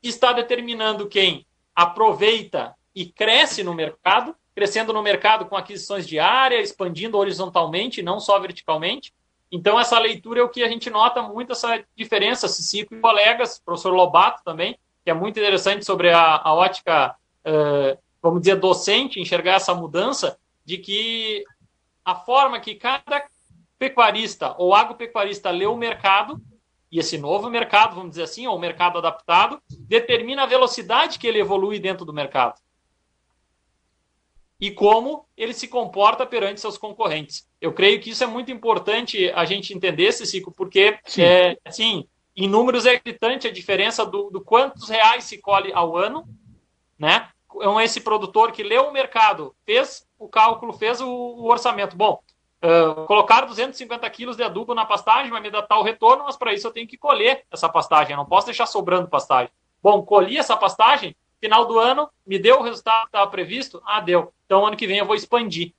[0.00, 1.44] está determinando quem
[1.74, 8.20] aproveita e cresce no mercado crescendo no mercado com aquisições de área, expandindo horizontalmente, não
[8.20, 9.10] só verticalmente.
[9.50, 13.58] Então, essa leitura é o que a gente nota muito, essa diferença, Cicico e colegas,
[13.58, 19.18] professor Lobato também, que é muito interessante sobre a, a ótica, uh, vamos dizer, docente,
[19.18, 21.42] enxergar essa mudança, de que
[22.04, 23.24] a forma que cada
[23.78, 26.38] pecuarista ou agropecuarista lê o mercado,
[26.92, 29.58] e esse novo mercado, vamos dizer assim, ou mercado adaptado,
[29.88, 32.60] determina a velocidade que ele evolui dentro do mercado
[34.60, 37.48] e como ele se comporta perante seus concorrentes.
[37.60, 41.22] Eu creio que isso é muito importante a gente entender ciclo, porque, Sim.
[41.22, 42.06] é, assim,
[42.36, 46.28] em números é gritante a diferença do, do quantos reais se colhe ao ano,
[46.98, 47.28] né?
[47.54, 51.96] Então, esse produtor que leu o mercado, fez o cálculo, fez o, o orçamento.
[51.96, 52.22] Bom,
[52.62, 56.52] uh, colocar 250 quilos de adubo na pastagem vai me dar tal retorno, mas para
[56.54, 59.50] isso eu tenho que colher essa pastagem, eu não posso deixar sobrando pastagem.
[59.82, 63.82] Bom, colhi essa pastagem, final do ano, me deu o resultado que estava previsto?
[63.84, 64.32] Ah, deu.
[64.44, 65.72] Então, ano que vem eu vou expandir.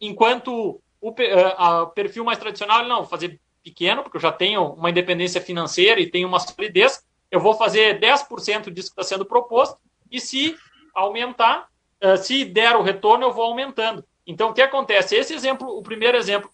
[0.00, 4.72] Enquanto o eh, a, perfil mais tradicional, não, vou fazer pequeno, porque eu já tenho
[4.72, 9.24] uma independência financeira e tenho uma solidez, eu vou fazer 10% disso que está sendo
[9.24, 9.78] proposto,
[10.10, 10.56] e se
[10.94, 11.68] aumentar,
[12.02, 14.04] uh, se der o retorno, eu vou aumentando.
[14.26, 15.14] Então, o que acontece?
[15.14, 16.50] Esse exemplo, o primeiro exemplo,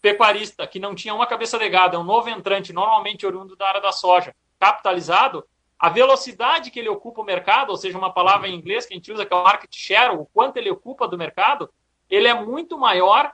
[0.00, 3.80] pecuarista que não tinha uma cabeça legada, é um novo entrante, normalmente oriundo da área
[3.80, 5.44] da soja, capitalizado,
[5.78, 8.96] a velocidade que ele ocupa o mercado, ou seja, uma palavra em inglês que a
[8.96, 11.70] gente usa que é o market share, o quanto ele ocupa do mercado,
[12.10, 13.32] ele é muito maior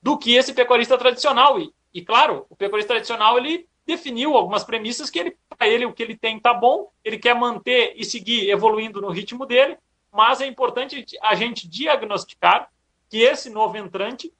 [0.00, 1.58] do que esse pecuarista tradicional.
[1.58, 5.92] E, e claro, o pecuarista tradicional ele definiu algumas premissas que ele para ele o
[5.92, 9.76] que ele tem está bom, ele quer manter e seguir evoluindo no ritmo dele,
[10.12, 12.70] mas é importante a gente diagnosticar
[13.08, 14.32] que esse novo entrante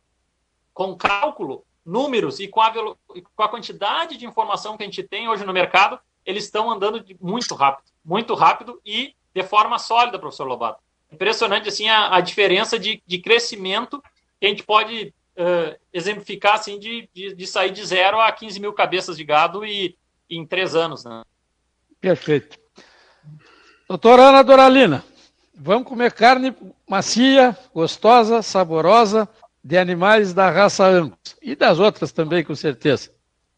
[0.73, 5.29] com cálculo números e com a, com a quantidade de informação que a gente tem
[5.29, 10.45] hoje no mercado, eles estão andando muito rápido, muito rápido e de forma sólida, professor
[10.45, 10.81] Lobato.
[11.13, 14.03] Impressionante assim a, a diferença de, de crescimento
[14.41, 18.61] que a gente pode uh, exemplificar assim de, de, de, sair de zero a 15
[18.61, 19.97] mil cabeças de gado e,
[20.29, 21.05] em três anos.
[21.05, 21.23] Né?
[22.01, 22.59] Perfeito.
[23.89, 25.05] Doutora Ana Doralina,
[25.55, 26.55] vamos comer carne
[26.89, 29.29] macia, gostosa, saborosa,
[29.63, 31.37] de animais da raça Angus.
[31.43, 33.13] E das outras também, com certeza.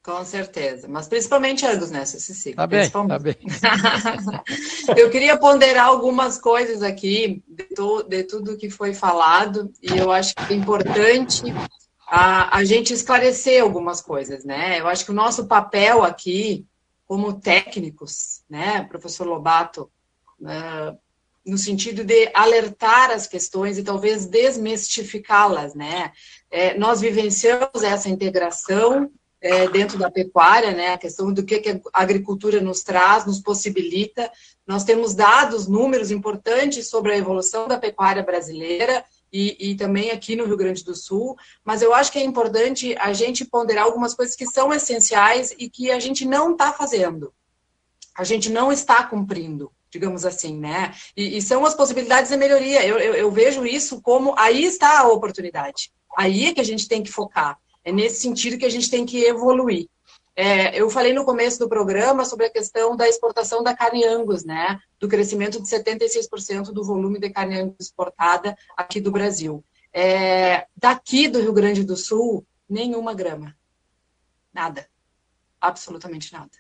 [0.05, 2.55] Com certeza, mas principalmente Angus, né, Ceci?
[2.55, 3.37] Tá bem, tá bem.
[4.99, 10.11] eu queria ponderar algumas coisas aqui de, to, de, tudo que foi falado e eu
[10.11, 11.45] acho que é importante
[12.09, 14.81] a, a gente esclarecer algumas coisas, né?
[14.81, 16.67] Eu acho que o nosso papel aqui,
[17.07, 19.89] como técnicos, né, professor Lobato,
[20.41, 20.99] uh,
[21.47, 26.11] no sentido de alertar as questões e talvez desmistificá-las, né?
[26.51, 29.09] É, nós vivenciamos essa integração
[29.43, 33.41] é, dentro da pecuária, né, a questão do que, que a agricultura nos traz, nos
[33.41, 34.31] possibilita.
[34.65, 40.37] Nós temos dados, números importantes sobre a evolução da pecuária brasileira e, e, também aqui
[40.37, 44.15] no Rio Grande do Sul, mas eu acho que é importante a gente ponderar algumas
[44.15, 47.33] coisas que são essenciais e que a gente não está fazendo,
[48.15, 50.95] a gente não está cumprindo, digamos assim, né?
[51.17, 52.87] E, e são as possibilidades de melhoria.
[52.87, 56.87] Eu, eu, eu vejo isso como aí está a oportunidade, aí é que a gente
[56.87, 57.59] tem que focar.
[57.85, 59.89] É nesse sentido que a gente tem que evoluir.
[60.35, 64.45] É, eu falei no começo do programa sobre a questão da exportação da carne Angus,
[64.45, 64.81] né?
[64.99, 69.63] Do crescimento de 76% do volume de carne Angus exportada aqui do Brasil.
[69.93, 73.55] É, daqui do Rio Grande do Sul, nenhuma grama.
[74.55, 74.89] Nada.
[75.61, 76.51] Absolutamente nada.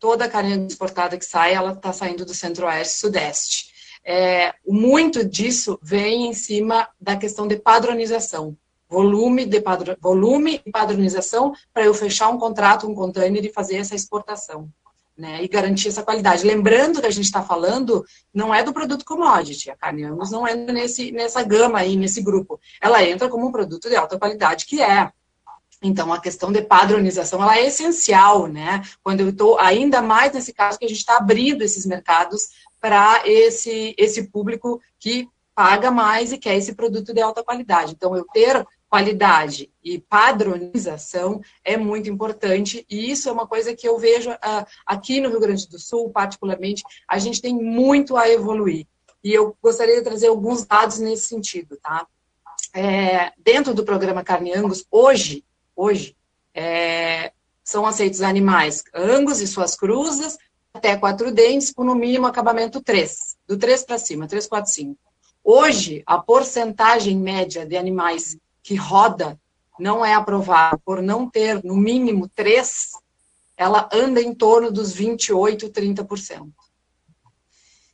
[0.00, 3.76] Toda a carne Angus exportada que sai, ela está saindo do centro-oeste e sudeste.
[4.04, 8.56] É, muito disso vem em cima da questão de padronização
[8.88, 13.76] volume de padro, volume e padronização para eu fechar um contrato, um container e fazer
[13.76, 14.68] essa exportação.
[15.18, 16.44] Né, e garantir essa qualidade.
[16.44, 20.46] Lembrando que a gente está falando não é do produto commodity, a carne Angus não
[20.46, 22.60] entra nesse, nessa gama aí, nesse grupo.
[22.82, 25.10] Ela entra como um produto de alta qualidade, que é.
[25.82, 28.82] Então, a questão de padronização ela é essencial, né?
[29.02, 33.22] Quando eu estou, ainda mais nesse caso, que a gente está abrindo esses mercados para
[33.24, 37.92] esse, esse público que paga mais e quer esse produto de alta qualidade.
[37.92, 38.66] Então, eu ter
[38.96, 44.66] qualidade e padronização é muito importante, e isso é uma coisa que eu vejo uh,
[44.86, 48.86] aqui no Rio Grande do Sul, particularmente, a gente tem muito a evoluir.
[49.22, 52.06] E eu gostaria de trazer alguns dados nesse sentido, tá?
[52.72, 55.44] É, dentro do programa Carne Angus, hoje,
[55.74, 56.16] hoje,
[56.54, 57.32] é,
[57.62, 60.38] são aceitos animais Angus e suas cruzas,
[60.72, 64.98] até quatro dentes, com no mínimo acabamento 3, do 3 para cima, 3, 4, 5.
[65.44, 69.38] Hoje, a porcentagem média de animais que roda
[69.78, 72.90] não é aprovada por não ter, no mínimo, três,
[73.56, 76.48] ela anda em torno dos 28%, 30%.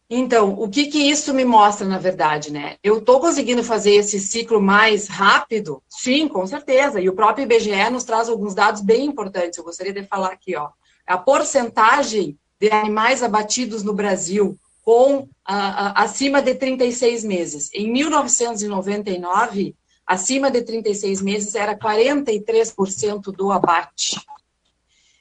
[0.08, 2.76] Então, o que, que isso me mostra, na verdade, né?
[2.82, 5.82] Eu estou conseguindo fazer esse ciclo mais rápido?
[5.90, 6.98] Sim, com certeza.
[7.00, 9.58] E o próprio IBGE nos traz alguns dados bem importantes.
[9.58, 10.70] Eu gostaria de falar aqui, ó.
[11.06, 17.70] A porcentagem de animais abatidos no Brasil com acima de 36 meses.
[17.74, 19.74] Em 1999,
[20.12, 24.20] acima de 36 meses era 43% do abate.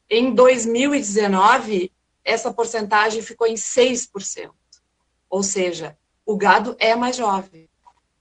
[0.10, 1.94] Em 2019,
[2.26, 4.52] essa porcentagem ficou em 6%.
[5.30, 7.70] Ou seja, o gado é mais jovem.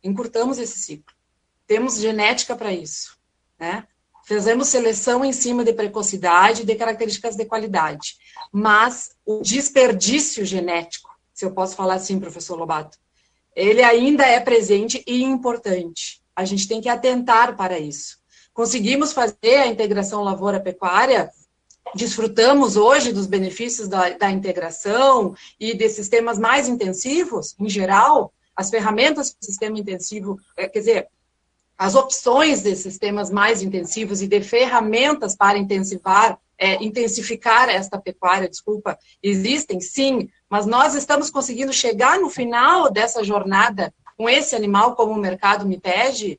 [0.03, 1.12] Encurtamos esse ciclo.
[1.66, 3.18] Temos genética para isso,
[3.59, 3.89] né?
[4.25, 8.16] Fizemos seleção em cima de precocidade e de características de qualidade.
[8.53, 12.97] Mas o desperdício genético, se eu posso falar assim, professor Lobato,
[13.57, 16.20] ele ainda é presente e importante.
[16.41, 18.18] A gente tem que atentar para isso.
[18.55, 21.30] Conseguimos fazer a integração lavoura-pecuária,
[21.95, 28.70] desfrutamos hoje dos benefícios da, da integração e de sistemas mais intensivos, em geral, as
[28.70, 31.09] ferramentas do sistema intensivo, é, quer dizer,
[31.76, 38.49] as opções de sistemas mais intensivos e de ferramentas para intensivar, é, intensificar esta pecuária,
[38.49, 44.95] desculpa, existem sim, mas nós estamos conseguindo chegar no final dessa jornada com esse animal
[44.95, 46.39] como o mercado me pede,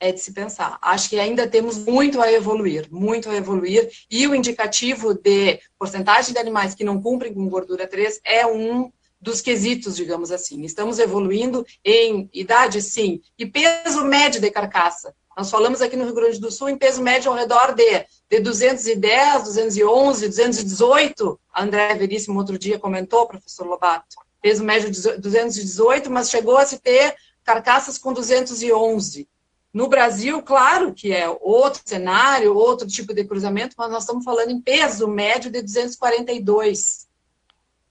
[0.00, 0.76] é de se pensar.
[0.82, 6.32] Acho que ainda temos muito a evoluir, muito a evoluir, e o indicativo de porcentagem
[6.32, 8.90] de animais que não cumprem com gordura 3 é um
[9.20, 10.64] dos quesitos, digamos assim.
[10.64, 15.14] Estamos evoluindo em idade, sim, e peso médio de carcaça.
[15.36, 18.40] Nós falamos aqui no Rio Grande do Sul em peso médio ao redor de, de
[18.40, 21.40] 210, 211, 218.
[21.54, 26.64] A André Veríssimo outro dia comentou, professor Lobato peso médio de 218, mas chegou a
[26.64, 29.28] se ter carcaças com 211.
[29.74, 34.50] No Brasil, claro que é outro cenário, outro tipo de cruzamento, mas nós estamos falando
[34.50, 37.08] em peso médio de 242.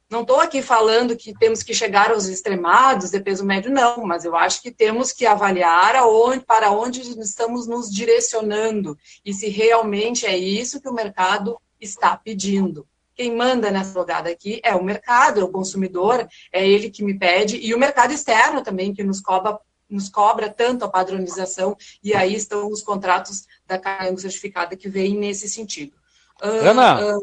[0.09, 4.23] Não estou aqui falando que temos que chegar aos extremados de peso médio, não, mas
[4.23, 10.25] eu acho que temos que avaliar aonde, para onde estamos nos direcionando e se realmente
[10.25, 12.87] é isso que o mercado está pedindo.
[13.15, 17.17] Quem manda nessa jogada aqui é o mercado, é o consumidor, é ele que me
[17.17, 19.57] pede, e o mercado externo também, que nos cobra,
[19.89, 25.15] nos cobra tanto a padronização, e aí estão os contratos da carga certificada que vêm
[25.17, 25.93] nesse sentido.
[26.41, 27.17] Ana,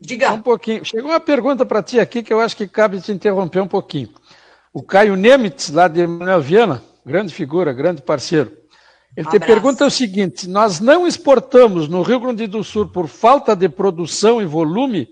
[0.00, 0.32] Diga.
[0.32, 0.84] Um pouquinho.
[0.84, 4.10] Chegou uma pergunta para ti aqui que eu acho que cabe te interromper um pouquinho.
[4.72, 8.52] O Caio Nemitz, lá de Manuel Viana, grande figura, grande parceiro.
[9.16, 13.08] Ele um te pergunta o seguinte: nós não exportamos no Rio Grande do Sul por
[13.08, 15.08] falta de produção e volume,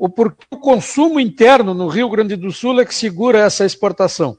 [0.00, 4.38] ou porque o consumo interno no Rio Grande do Sul é que segura essa exportação?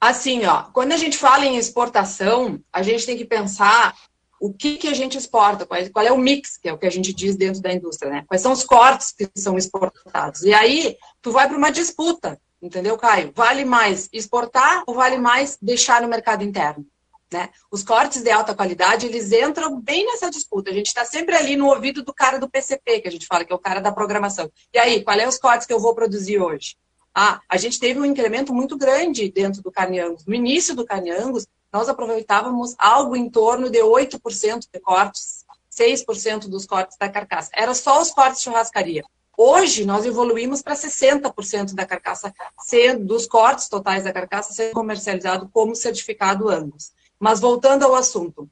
[0.00, 3.92] Assim, ó, quando a gente fala em exportação, a gente tem que pensar
[4.40, 6.86] o que, que a gente exporta, qual, qual, é o mix, que é o que
[6.86, 8.24] a gente diz dentro da indústria, né?
[8.28, 10.42] Quais são os cortes que são exportados.
[10.42, 13.32] E aí, tu vai para uma disputa, entendeu, Caio?
[13.34, 16.86] Vale mais exportar ou vale mais deixar no mercado interno?
[17.32, 17.48] Né?
[17.70, 20.70] Os cortes de alta qualidade, eles entram bem nessa disputa.
[20.70, 23.44] A gente está sempre ali no ouvido do cara do PCP, que a gente fala,
[23.44, 24.50] que é o cara da programação.
[24.74, 26.76] E aí, qual é os cortes que eu vou produzir hoje?
[27.14, 30.26] Ah, a gente teve um incremento muito grande dentro do carne Angus.
[30.26, 36.48] No início do carne Angus, nós aproveitávamos algo em torno de 8% de cortes, 6%
[36.48, 37.50] dos cortes da carcaça.
[37.54, 39.04] Era só os cortes de churrascaria.
[39.36, 45.48] Hoje, nós evoluímos para 60% da carcaça, sendo, dos cortes totais da carcaça, sendo comercializado
[45.52, 46.92] como certificado Angus.
[47.20, 48.48] Mas voltando ao assunto,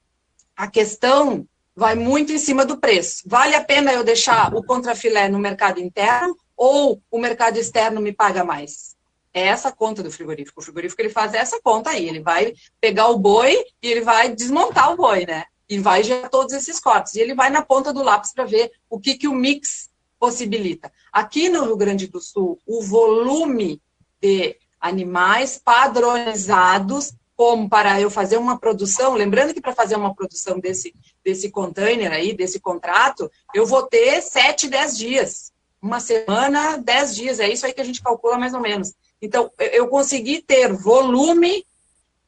[0.54, 3.22] a questão vai muito em cima do preço.
[3.24, 8.12] Vale a pena eu deixar o contrafilé no mercado interno ou o mercado externo me
[8.12, 8.94] paga mais?
[9.32, 10.60] É essa conta do frigorífico.
[10.60, 12.06] O frigorífico ele faz essa conta aí.
[12.06, 15.44] Ele vai pegar o boi e ele vai desmontar o boi, né?
[15.68, 17.14] E vai gerar todos esses cortes.
[17.14, 19.88] E ele vai na ponta do lápis para ver o que, que o mix
[20.18, 20.92] possibilita.
[21.12, 23.80] Aqui no Rio Grande do Sul, o volume
[24.20, 30.58] de animais padronizados, como para eu fazer uma produção, lembrando que para fazer uma produção
[30.58, 30.92] desse,
[31.24, 35.52] desse container aí, desse contrato, eu vou ter 7, 10 dias.
[35.80, 38.92] Uma semana, 10 dias, é isso aí que a gente calcula mais ou menos.
[39.22, 41.64] Então, eu consegui ter volume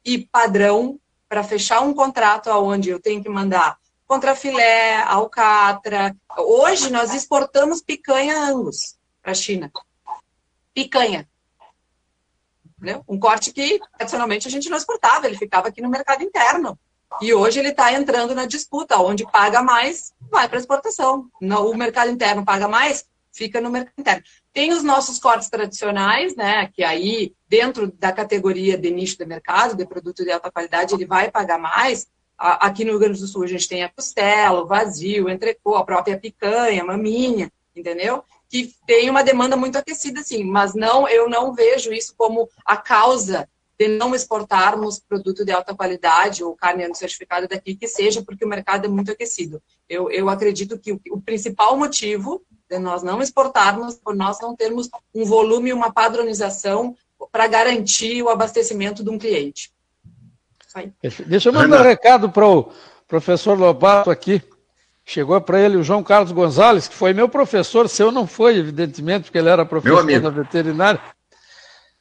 [0.05, 0.97] e padrão
[1.27, 6.15] para fechar um contrato onde eu tenho que mandar contrafilé, alcatra.
[6.37, 9.69] Hoje nós exportamos picanha angus para a China.
[10.73, 11.27] Picanha.
[12.81, 13.03] Entendeu?
[13.07, 16.79] Um corte que tradicionalmente a gente não exportava, ele ficava aqui no mercado interno.
[17.21, 21.29] E hoje ele está entrando na disputa, onde paga mais, vai para exportação.
[21.39, 24.23] O mercado interno paga mais, fica no mercado interno.
[24.51, 26.71] Tem os nossos cortes tradicionais, né?
[26.73, 31.05] Que aí, dentro da categoria de nicho de mercado, de produto de alta qualidade, ele
[31.05, 32.07] vai pagar mais.
[32.35, 35.75] Aqui no Rio Grande do Sul a gente tem a costela, o vazio, o entrecô,
[35.75, 38.23] a própria picanha, a maminha, entendeu?
[38.51, 42.75] Que tem uma demanda muito aquecida, sim, mas não, eu não vejo isso como a
[42.75, 43.47] causa
[43.79, 48.45] de não exportarmos produto de alta qualidade ou carne não certificada daqui, que seja porque
[48.45, 49.59] o mercado é muito aquecido.
[49.89, 54.55] Eu, eu acredito que o, o principal motivo de nós não exportarmos, por nós não
[54.55, 56.95] termos um volume e uma padronização
[57.31, 59.71] para garantir o abastecimento de um cliente.
[61.25, 62.71] Deixa eu mandar um recado para o
[63.07, 64.41] professor Lobato aqui.
[65.11, 69.25] Chegou para ele o João Carlos Gonzalez, que foi meu professor, seu não foi, evidentemente,
[69.25, 71.01] porque ele era professor da veterinária.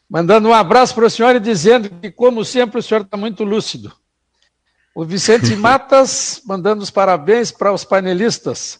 [0.08, 3.42] Mandando um abraço para o senhor e dizendo que, como sempre, o senhor está muito
[3.42, 3.92] lúcido.
[4.94, 8.78] O Vicente Matas, mandando os parabéns para os painelistas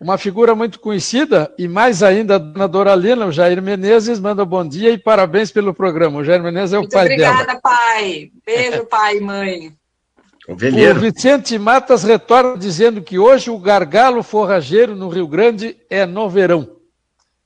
[0.00, 4.66] uma figura muito conhecida, e mais ainda a dona Doralina, o Jair Menezes, manda bom
[4.66, 6.18] dia e parabéns pelo programa.
[6.18, 7.42] O Jair Menezes é o muito pai obrigada, dela.
[7.42, 8.30] Obrigada, pai.
[8.44, 9.83] Beijo, pai e mãe.
[10.46, 16.04] O, o Vicente Matas retorna dizendo que hoje o gargalo forrageiro no Rio Grande é
[16.04, 16.76] no verão.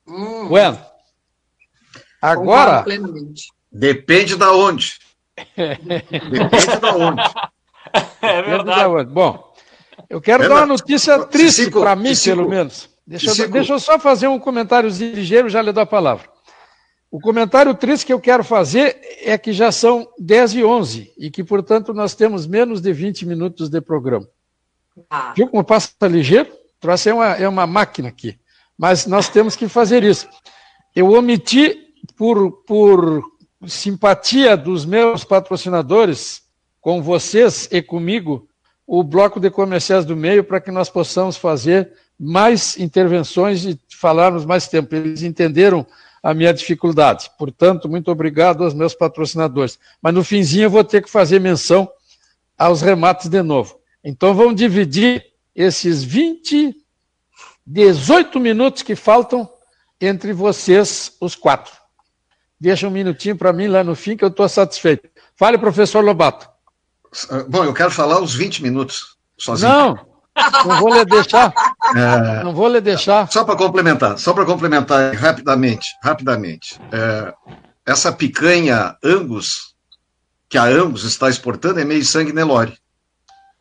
[0.07, 0.47] Hum.
[0.49, 0.79] Bueno,
[2.21, 2.83] agora...
[3.71, 4.97] Depende da onde.
[5.55, 7.21] Depende da onde.
[8.21, 9.05] É verdade.
[9.05, 9.53] Bom,
[10.09, 12.89] eu quero dar uma notícia triste para mim, pelo menos.
[13.05, 16.27] Deixa, deixa eu só fazer um comentário ligeiro, já lhe dou a palavra.
[17.11, 21.31] O comentário triste que eu quero fazer é que já são 10 e 11 e
[21.31, 24.27] que, portanto, nós temos menos de 20 minutos de programa.
[25.09, 25.33] Ah.
[25.35, 26.51] Viu como passa ligeiro?
[26.79, 28.37] Trouxe é uma, é uma máquina aqui.
[28.77, 30.27] Mas nós temos que fazer isso.
[30.95, 33.23] Eu omiti, por, por
[33.67, 36.43] simpatia dos meus patrocinadores,
[36.79, 38.47] com vocês e comigo,
[38.85, 44.45] o bloco de comerciais do meio para que nós possamos fazer mais intervenções e falarmos
[44.45, 44.95] mais tempo.
[44.95, 45.85] Eles entenderam
[46.21, 47.29] a minha dificuldade.
[47.37, 49.79] Portanto, muito obrigado aos meus patrocinadores.
[50.01, 51.89] Mas no finzinho eu vou ter que fazer menção
[52.57, 53.79] aos remates de novo.
[54.03, 56.75] Então vamos dividir esses 20,
[57.65, 59.49] 18 minutos que faltam
[59.99, 61.73] entre vocês, os quatro.
[62.59, 65.09] Deixa um minutinho para mim lá no fim que eu estou satisfeito.
[65.35, 66.49] Fale, professor Lobato.
[67.47, 69.71] Bom, eu quero falar os 20 minutos sozinho.
[69.71, 70.08] Não,
[70.65, 71.53] não vou lhe deixar.
[71.95, 73.31] É, não vou lhe deixar.
[73.31, 76.79] Só para complementar, só para complementar rapidamente, rapidamente.
[76.91, 77.33] É,
[77.85, 79.75] essa picanha Angus,
[80.47, 82.77] que a Angus está exportando, é meio sangue Nelore.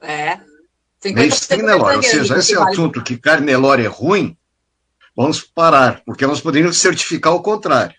[0.00, 0.38] É.
[1.04, 1.96] Meio sangue Nelore.
[1.96, 2.70] Ou seja, esse vale.
[2.70, 4.36] assunto que carne Nelore é ruim,
[5.16, 7.96] vamos parar, porque nós poderíamos certificar o contrário.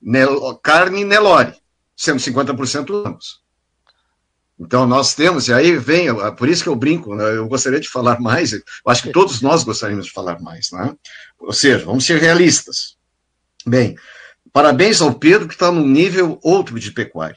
[0.00, 1.54] Nel, carne Nelore,
[1.96, 3.40] sendo 50% Angus.
[4.58, 7.88] Então, nós temos, e aí vem, por isso que eu brinco, né, eu gostaria de
[7.88, 10.94] falar mais, eu acho que todos nós gostaríamos de falar mais, né?
[11.38, 12.96] Ou seja, vamos ser realistas.
[13.64, 13.96] Bem,
[14.52, 17.36] parabéns ao Pedro, que está num nível outro de pecuária.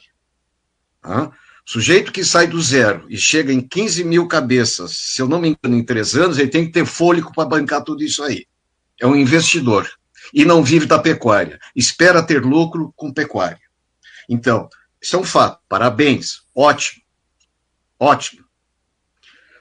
[1.00, 1.30] Tá?
[1.64, 5.50] Sujeito que sai do zero e chega em 15 mil cabeças, se eu não me
[5.50, 8.46] engano, em três anos, ele tem que ter fôlego para bancar tudo isso aí.
[9.00, 9.88] É um investidor.
[10.34, 11.60] E não vive da pecuária.
[11.74, 13.60] Espera ter lucro com pecuária.
[14.28, 14.68] Então,
[15.00, 15.60] isso é um fato.
[15.68, 16.42] Parabéns.
[16.54, 17.01] Ótimo.
[18.02, 18.44] Ótimo.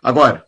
[0.01, 0.47] Agora,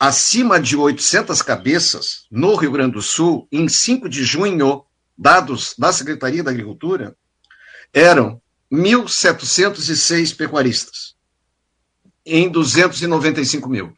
[0.00, 5.92] acima de 800 cabeças no Rio Grande do Sul, em 5 de junho, dados da
[5.92, 7.14] Secretaria da Agricultura,
[7.92, 8.40] eram
[8.72, 11.16] 1.706 pecuaristas
[12.24, 13.92] em 295 mil.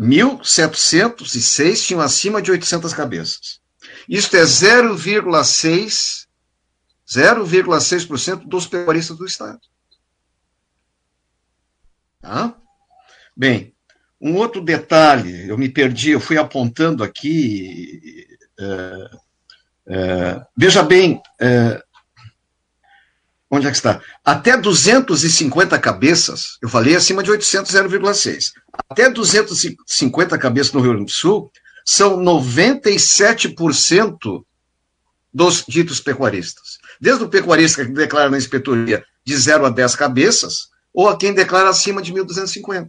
[0.00, 3.60] 1.706 tinham acima de 800 cabeças.
[4.08, 6.26] Isto é 0,6
[7.06, 9.60] 0,6% dos pecuaristas do Estado.
[12.20, 12.54] Tá?
[13.36, 13.74] Bem,
[14.20, 18.26] um outro detalhe, eu me perdi, eu fui apontando aqui.
[18.58, 19.10] É,
[19.88, 21.82] é, veja bem, é,
[23.50, 24.00] onde é que está?
[24.24, 28.52] Até 250 cabeças, eu falei acima de 800, 0,6.
[28.88, 31.50] Até 250 cabeças no Rio Grande do Sul
[31.84, 34.44] são 97%
[35.32, 36.78] dos ditos pecuaristas.
[37.00, 41.32] Desde o pecuarista que declara na inspetoria de 0 a 10 cabeças, ou a quem
[41.32, 42.88] declara acima de 1.250.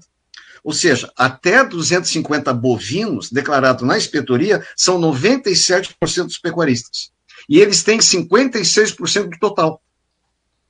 [0.64, 5.96] Ou seja, até 250 bovinos declarados na inspetoria são 97%
[6.26, 7.12] dos pecuaristas.
[7.50, 9.82] E eles têm 56% do total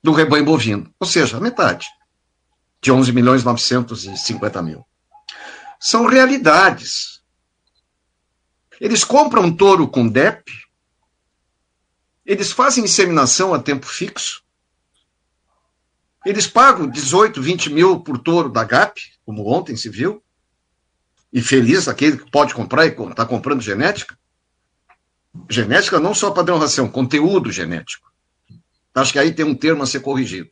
[0.01, 0.93] do rebanho bovino.
[0.99, 1.87] Ou seja, a metade
[2.81, 4.85] de 11 milhões 950 mil.
[5.79, 7.21] São realidades.
[8.79, 10.43] Eles compram touro com DEP,
[12.25, 14.40] eles fazem inseminação a tempo fixo,
[16.25, 20.23] eles pagam 18, 20 mil por touro da GAP, como ontem se viu,
[21.33, 24.17] e feliz aquele que pode comprar e está comprando genética.
[25.49, 28.11] Genética não só padrão ração, conteúdo genético.
[28.93, 30.49] Acho que aí tem um termo a ser corrigido.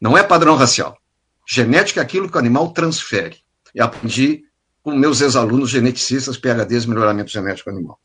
[0.00, 0.98] Não é padrão racial.
[1.46, 3.36] Genética é aquilo que o animal transfere.
[3.74, 4.44] E aprendi
[4.82, 8.00] com meus ex-alunos geneticistas, PHDs, melhoramento genético animal.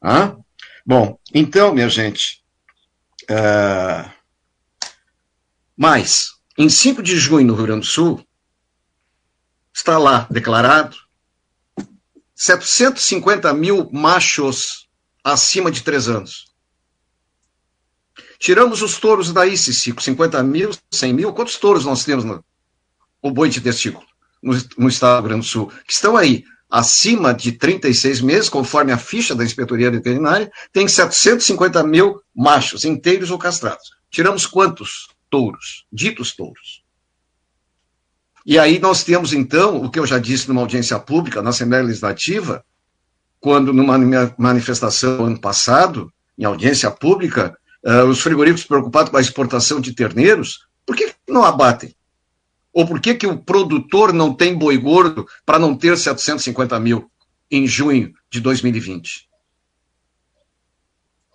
[0.00, 0.36] Ah?
[0.84, 2.44] Bom, então, minha gente,
[3.30, 4.15] uh,
[5.76, 8.24] mas, em 5 de junho, no Rio Grande do Sul,
[9.74, 10.96] está lá declarado
[12.34, 14.88] 750 mil machos
[15.22, 16.46] acima de 3 anos.
[18.38, 21.32] Tiramos os touros daí, Cicico, 50 mil, 100 mil.
[21.32, 22.44] Quantos touros nós temos no
[23.22, 24.06] o boi de testículo
[24.42, 25.72] no, no estado do Rio Grande do Sul?
[25.86, 31.82] Que estão aí acima de 36 meses, conforme a ficha da Inspetoria Veterinária, tem 750
[31.84, 33.90] mil machos inteiros ou castrados.
[34.10, 35.08] Tiramos quantos?
[35.30, 36.84] Touros, ditos touros.
[38.44, 41.82] E aí nós temos, então, o que eu já disse numa audiência pública, na Assembleia
[41.82, 42.64] Legislativa,
[43.40, 43.98] quando numa
[44.38, 50.66] manifestação ano passado, em audiência pública, uh, os frigoríficos preocupados com a exportação de terneiros,
[50.86, 51.94] por que não abatem?
[52.72, 57.10] Ou por que, que o produtor não tem boi gordo para não ter 750 mil
[57.50, 59.28] em junho de 2020?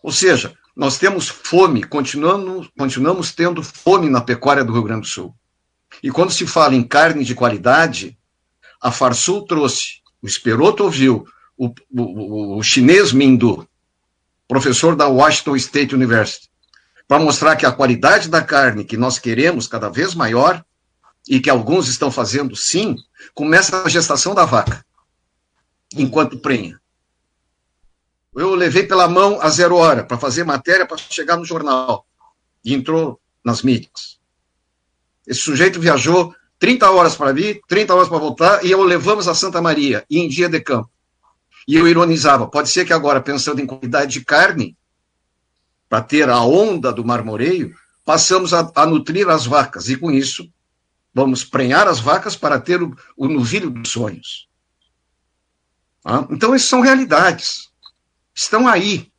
[0.01, 5.07] Ou seja, nós temos fome, continuamos, continuamos tendo fome na pecuária do Rio Grande do
[5.07, 5.35] Sul.
[6.01, 8.17] E quando se fala em carne de qualidade,
[8.81, 11.25] a Farsul trouxe, o Esperoto ouviu,
[11.57, 13.67] o, o, o chinês Mindu,
[14.47, 16.49] professor da Washington State University,
[17.07, 20.63] para mostrar que a qualidade da carne que nós queremos cada vez maior,
[21.27, 22.95] e que alguns estão fazendo sim,
[23.33, 24.83] começa a gestação da vaca,
[25.95, 26.80] enquanto prenha.
[28.33, 32.05] Eu levei pela mão a zero hora para fazer matéria para chegar no jornal.
[32.63, 34.19] E entrou nas mídias.
[35.27, 39.33] Esse sujeito viajou 30 horas para vir, 30 horas para voltar, e eu levamos a
[39.33, 40.89] Santa Maria, e em dia de campo.
[41.67, 44.77] E eu ironizava, pode ser que agora, pensando em qualidade de carne,
[45.89, 47.75] para ter a onda do marmoreio,
[48.05, 50.47] passamos a, a nutrir as vacas, e com isso
[51.13, 54.47] Vamos prenhar as vacas para ter o, o novilho dos sonhos.
[56.03, 57.70] Ah, então, essas são realidades.
[58.33, 59.11] Estão aí.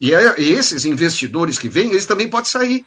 [0.00, 2.86] E, é, e esses investidores que vêm, eles também podem sair.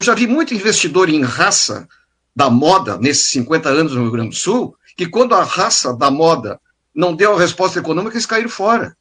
[0.00, 1.88] Eu já vi muito investidor em raça
[2.34, 6.10] da moda nesses 50 anos no Rio Grande do Sul, que quando a raça da
[6.10, 6.60] moda
[6.94, 8.96] não deu a resposta econômica, eles caíram fora.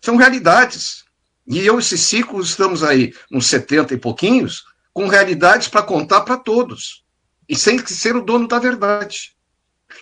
[0.00, 1.04] São realidades.
[1.46, 6.36] E eu, esse ciclo, estamos aí uns 70 e pouquinhos, com realidades para contar para
[6.36, 7.04] todos.
[7.48, 9.31] E sem ser o dono da verdade.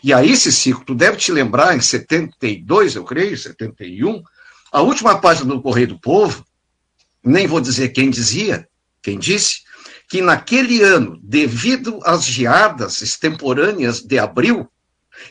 [0.03, 4.23] E aí, ciclo, tu deve te lembrar, em 72, eu creio, 71,
[4.73, 6.45] a última página do Correio do Povo,
[7.23, 8.67] nem vou dizer quem dizia,
[9.03, 9.63] quem disse,
[10.09, 14.69] que naquele ano, devido às geadas extemporâneas de abril,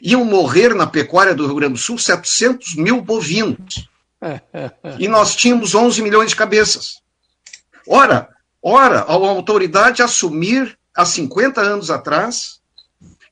[0.02, 3.90] iam morrer na pecuária do Rio Grande do Sul 700 mil bovinos.
[4.98, 7.02] E nós tínhamos 11 milhões de cabeças.
[7.88, 8.30] Ora,
[8.62, 12.59] ora, a autoridade assumir há 50 anos atrás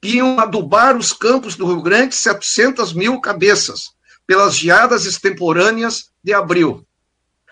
[0.03, 3.91] iam adubar os campos do Rio Grande 700 mil cabeças
[4.25, 6.85] pelas geadas extemporâneas de abril.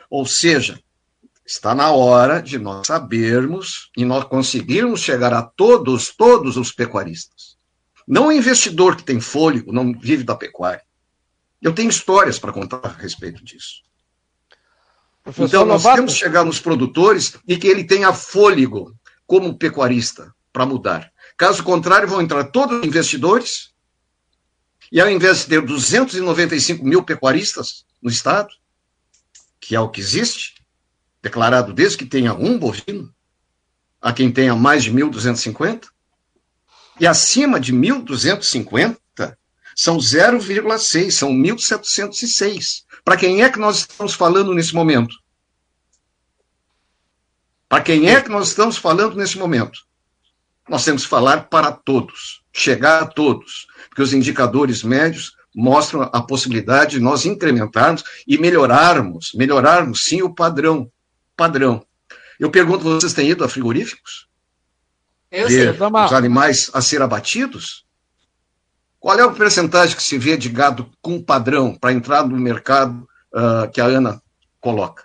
[0.10, 0.80] Ou seja,
[1.46, 7.56] está na hora de nós sabermos e nós conseguirmos chegar a todos, todos os pecuaristas.
[8.08, 10.84] Não o investidor que tem fôlego, não vive da pecuária.
[11.62, 13.84] Eu tenho histórias para contar a respeito disso.
[15.24, 15.96] Professor então, nós Lobato.
[15.98, 18.94] temos que chegar nos produtores e que ele tenha fôlego
[19.26, 21.12] como pecuarista para mudar.
[21.38, 23.74] Caso contrário, vão entrar todos os investidores
[24.92, 28.50] e ao invés de ter 295 mil pecuaristas no Estado,
[29.60, 30.56] que é o que existe,
[31.22, 33.14] declarado desde que tenha um bovino,
[34.02, 35.88] a quem tenha mais de 1.250,
[37.00, 38.98] e acima de 1.250
[39.76, 42.84] são 0,6, são 1.706.
[43.04, 45.18] Para quem é que nós estamos falando nesse momento?
[47.68, 49.86] Para quem é que nós estamos falando nesse momento?
[50.68, 56.22] Nós temos que falar para todos, chegar a todos, porque os indicadores médios mostram a
[56.22, 60.92] possibilidade de nós incrementarmos e melhorarmos, melhorarmos sim o padrão,
[61.36, 61.86] padrão.
[62.40, 64.28] Eu pergunto, vocês têm ido a frigoríficos?
[65.32, 67.86] Eu ver os animais a ser abatidos?
[69.00, 73.08] Qual é o percentagem que se vê de gado com padrão para entrar no mercado
[73.34, 74.22] uh, que a Ana
[74.60, 75.04] coloca?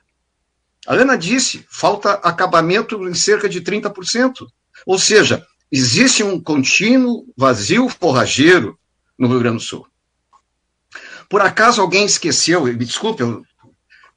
[0.86, 4.46] A Ana disse, falta acabamento em cerca de 30%.
[4.86, 8.78] Ou seja, existe um contínuo vazio forrageiro
[9.18, 9.86] no Rio Grande do Sul.
[11.28, 13.22] Por acaso alguém esqueceu, me desculpe,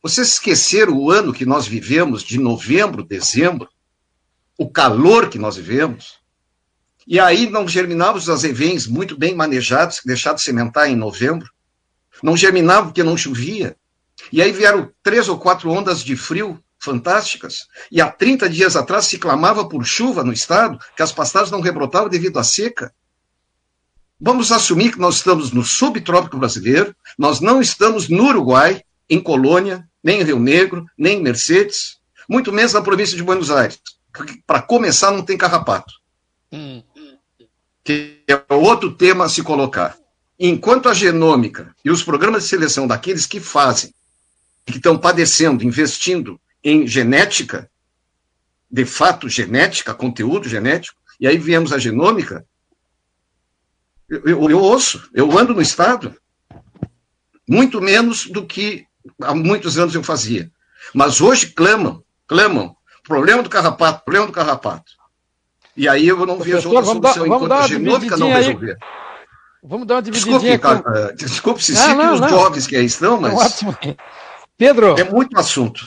[0.01, 3.69] vocês esqueceram o ano que nós vivemos, de novembro, dezembro,
[4.57, 6.19] o calor que nós vivemos?
[7.05, 11.49] E aí não germinavam os azevens muito bem manejados, deixados sementar em novembro?
[12.21, 13.75] Não germinavam porque não chovia?
[14.31, 17.67] E aí vieram três ou quatro ondas de frio fantásticas.
[17.91, 21.61] E há 30 dias atrás se clamava por chuva no estado, que as pastagens não
[21.61, 22.93] rebrotavam devido à seca.
[24.19, 29.87] Vamos assumir que nós estamos no subtrópico brasileiro, nós não estamos no Uruguai, em Colônia,
[30.03, 31.97] nem em Rio Negro, nem em Mercedes,
[32.27, 33.79] muito menos na província de Buenos Aires.
[34.45, 35.93] Para começar, não tem carrapato.
[36.51, 36.83] Hum.
[37.83, 39.97] Que é outro tema a se colocar.
[40.39, 43.93] Enquanto a genômica e os programas de seleção daqueles que fazem,
[44.65, 47.69] que estão padecendo, investindo em genética,
[48.69, 52.45] de fato genética, conteúdo genético, e aí viemos a genômica,
[54.09, 56.15] eu, eu, eu ouço, eu ando no Estado,
[57.47, 58.85] muito menos do que
[59.21, 60.51] há muitos anos eu fazia.
[60.93, 64.91] Mas hoje clamam, clamam, problema do carrapato, problema do carrapato.
[65.75, 68.71] E aí eu não vejo outra solução enquanto a genômica não resolver.
[68.71, 68.87] Aí.
[69.63, 70.57] Vamos dar uma divididinha.
[70.57, 71.15] Desculpe, com...
[71.15, 72.29] Desculpe se não, não, os não.
[72.29, 73.33] jovens que aí estão, mas.
[73.33, 73.75] Ótimo.
[74.57, 74.95] Pedro.
[74.99, 75.85] É muito assunto.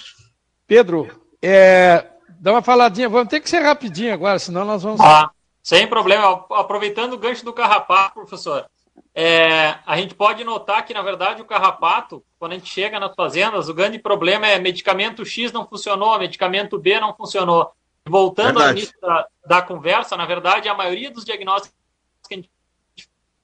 [0.67, 1.09] Pedro,
[1.41, 5.01] é, dá uma faladinha, vamos ter que ser rapidinho agora, senão nós vamos.
[5.01, 5.31] Ah,
[5.63, 6.45] sem problema.
[6.51, 8.67] Aproveitando o gancho do carrapato, professor,
[9.15, 13.15] é, a gente pode notar que, na verdade, o carrapato, quando a gente chega nas
[13.15, 17.73] fazendas, o grande problema é medicamento X não funcionou, medicamento B não funcionou.
[18.09, 18.69] Voltando verdade.
[18.69, 21.77] ao início da, da conversa, na verdade, a maioria dos diagnósticos
[22.29, 22.51] que a gente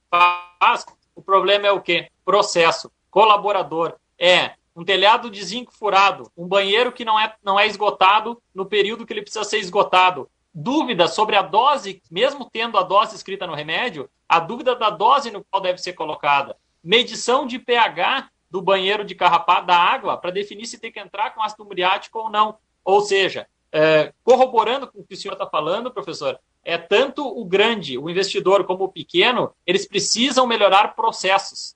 [0.09, 0.85] faz,
[1.15, 2.09] o problema é o quê?
[2.23, 3.95] Processo, colaborador.
[4.17, 8.65] É um telhado de zinco furado, um banheiro que não é, não é esgotado no
[8.65, 10.29] período que ele precisa ser esgotado.
[10.53, 15.31] Dúvida sobre a dose, mesmo tendo a dose escrita no remédio, a dúvida da dose
[15.31, 16.57] no qual deve ser colocada.
[16.83, 21.33] Medição de pH do banheiro de carrapato da água para definir se tem que entrar
[21.33, 22.57] com ácido muriático ou não.
[22.83, 27.43] Ou seja, é, corroborando com o que o senhor está falando, professor, é tanto o
[27.43, 31.75] grande, o investidor, como o pequeno, eles precisam melhorar processos.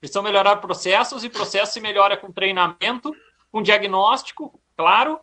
[0.00, 3.14] Precisam melhorar processos e processo se melhora com treinamento,
[3.50, 5.20] com diagnóstico, claro,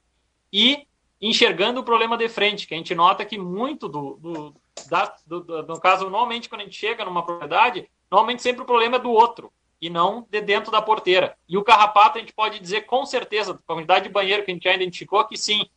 [0.52, 0.88] e
[1.22, 4.56] enxergando o problema de frente, que a gente nota que muito do, do,
[4.90, 8.66] da, do, do, no caso, normalmente quando a gente chega numa propriedade, normalmente sempre o
[8.66, 9.52] problema é do outro
[9.82, 11.38] e não de dentro da porteira.
[11.48, 14.54] E o carrapato a gente pode dizer com certeza, a quantidade de banheiro que a
[14.54, 15.70] gente já identificou, que sim,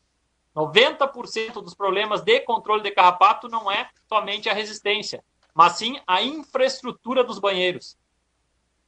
[0.54, 5.22] 90% dos problemas de controle de carrapato não é somente a resistência,
[5.54, 7.96] mas sim a infraestrutura dos banheiros.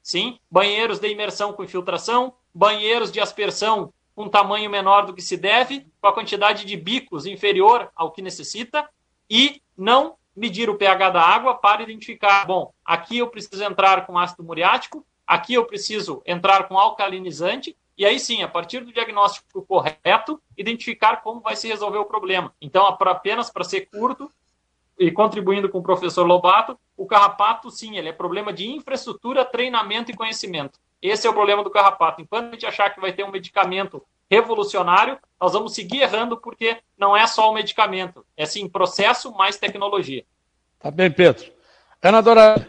[0.09, 5.37] Sim, banheiros de imersão com infiltração, banheiros de aspersão com tamanho menor do que se
[5.37, 8.89] deve, com a quantidade de bicos inferior ao que necessita,
[9.29, 14.19] e não medir o pH da água para identificar, bom, aqui eu preciso entrar com
[14.19, 19.61] ácido muriático, aqui eu preciso entrar com alcalinizante, e aí sim, a partir do diagnóstico
[19.67, 22.55] correto, identificar como vai se resolver o problema.
[22.63, 24.33] Então, apenas para ser curto
[24.99, 30.11] e contribuindo com o professor Lobato, o carrapato, sim, ele é problema de infraestrutura, treinamento
[30.11, 30.79] e conhecimento.
[31.01, 32.21] Esse é o problema do carrapato.
[32.21, 36.79] Enquanto a gente achar que vai ter um medicamento revolucionário, nós vamos seguir errando porque
[36.99, 40.25] não é só o medicamento, é sim processo mais tecnologia.
[40.79, 41.51] Tá bem, Pedro.
[42.03, 42.69] Ana Dora,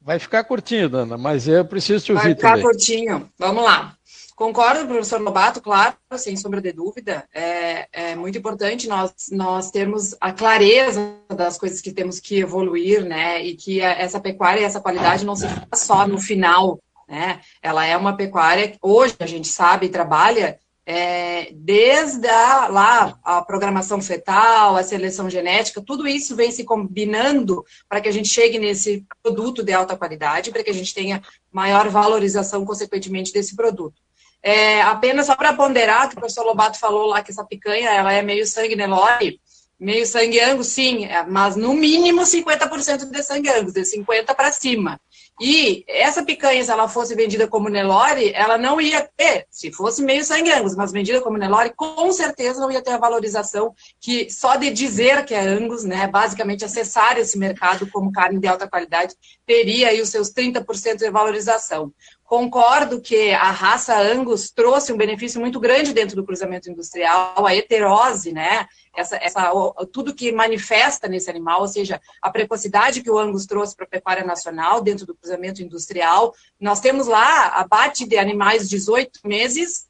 [0.00, 2.42] vai ficar curtinho, Dana, mas eu preciso te ouvir também.
[2.42, 3.30] Vai ficar curtinho.
[3.38, 3.96] Vamos lá.
[4.40, 7.28] Concordo, professor Lobato, claro, sem sombra de dúvida.
[7.30, 13.04] É, é, muito importante nós, nós termos a clareza das coisas que temos que evoluir,
[13.04, 13.44] né?
[13.44, 17.40] E que essa pecuária e essa qualidade não se faz só no final né?
[17.60, 24.00] Ela é uma pecuária, hoje a gente sabe, trabalha é, desde a, lá a programação
[24.00, 29.04] fetal, a seleção genética, tudo isso vem se combinando para que a gente chegue nesse
[29.22, 31.20] produto de alta qualidade, para que a gente tenha
[31.52, 34.00] maior valorização, consequentemente, desse produto.
[34.42, 38.12] É, apenas só para ponderar, que o professor Lobato falou lá que essa picanha ela
[38.12, 39.40] é meio sangue Nelore,
[39.78, 44.52] meio sangue angus, sim, é, mas no mínimo 50% de sangue angus, de 50 para
[44.52, 45.00] cima.
[45.40, 50.02] E essa picanha, se ela fosse vendida como Nelore, ela não ia ter, se fosse
[50.02, 54.28] meio sangue Angus, mas vendida como Nelore, com certeza não ia ter a valorização que
[54.28, 58.68] só de dizer que é Angus, né, basicamente acessar esse mercado como carne de alta
[58.68, 59.14] qualidade,
[59.46, 61.90] teria aí os seus 30% de valorização.
[62.30, 67.56] Concordo que a raça Angus trouxe um benefício muito grande dentro do cruzamento industrial, a
[67.56, 68.68] heterose, né?
[68.96, 69.52] Essa, essa,
[69.92, 73.88] tudo que manifesta nesse animal, ou seja, a precocidade que o Angus trouxe para a
[73.88, 76.32] pecuária nacional dentro do cruzamento industrial.
[76.60, 79.88] Nós temos lá abate de animais 18 meses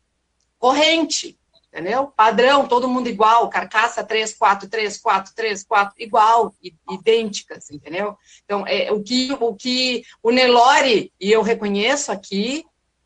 [0.59, 1.39] corrente,
[1.73, 2.09] entendeu?
[2.09, 6.53] Padrão, todo mundo igual, carcaça 3, 4, 3, 4, 3, 4, igual,
[6.91, 8.17] idênticas, entendeu?
[8.45, 12.65] Então, é, o, que, o que o Nelore, e eu reconheço aqui,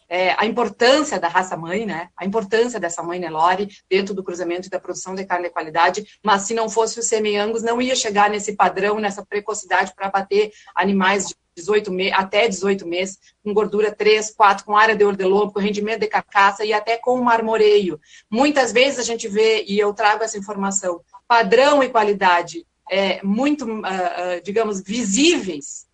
[0.09, 2.09] é, a importância da raça mãe, né?
[2.17, 6.19] A importância dessa mãe Nelore dentro do cruzamento e da produção de carne de qualidade,
[6.23, 10.53] mas se não fosse o semi-angus, não ia chegar nesse padrão, nessa precocidade para bater
[10.75, 15.61] animais de 18 até 18 meses, com gordura 3, 4, com área de ordelombo, com
[15.61, 18.01] rendimento de carcaça e até com marmoreio.
[18.29, 23.65] Muitas vezes a gente vê, e eu trago essa informação, padrão e qualidade é, muito,
[23.65, 25.87] uh, uh, digamos, visíveis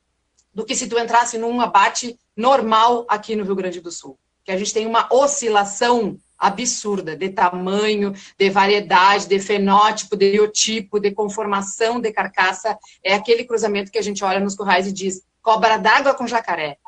[0.52, 4.18] do que se tu entrasse num abate normal aqui no Rio Grande do Sul.
[4.44, 10.98] Que a gente tem uma oscilação absurda de tamanho, de variedade, de fenótipo, de biotipo,
[10.98, 12.76] de conformação de carcaça.
[13.04, 16.78] É aquele cruzamento que a gente olha nos currais e diz: cobra d'água com jacaré,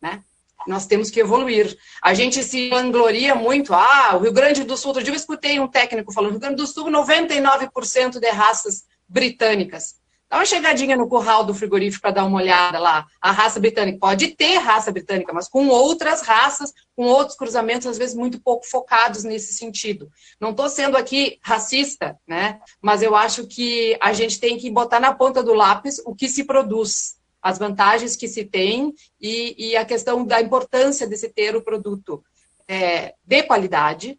[0.00, 0.22] né?
[0.66, 1.76] Nós temos que evoluir.
[2.02, 3.72] A gente se vangloria muito.
[3.72, 4.88] Ah, o Rio Grande do Sul.
[4.88, 9.94] Outro dia eu escutei um técnico falando: Rio Grande do Sul, 99% de raças britânicas.
[10.28, 13.06] Dá uma chegadinha no curral do frigorífico para dar uma olhada lá.
[13.20, 17.96] A raça britânica pode ter raça britânica, mas com outras raças, com outros cruzamentos, às
[17.96, 20.10] vezes muito pouco focados nesse sentido.
[20.40, 22.58] Não estou sendo aqui racista, né?
[22.82, 26.28] Mas eu acho que a gente tem que botar na ponta do lápis o que
[26.28, 27.15] se produz
[27.46, 31.62] as vantagens que se tem e, e a questão da importância de se ter o
[31.62, 32.20] produto
[32.66, 34.18] é, de qualidade,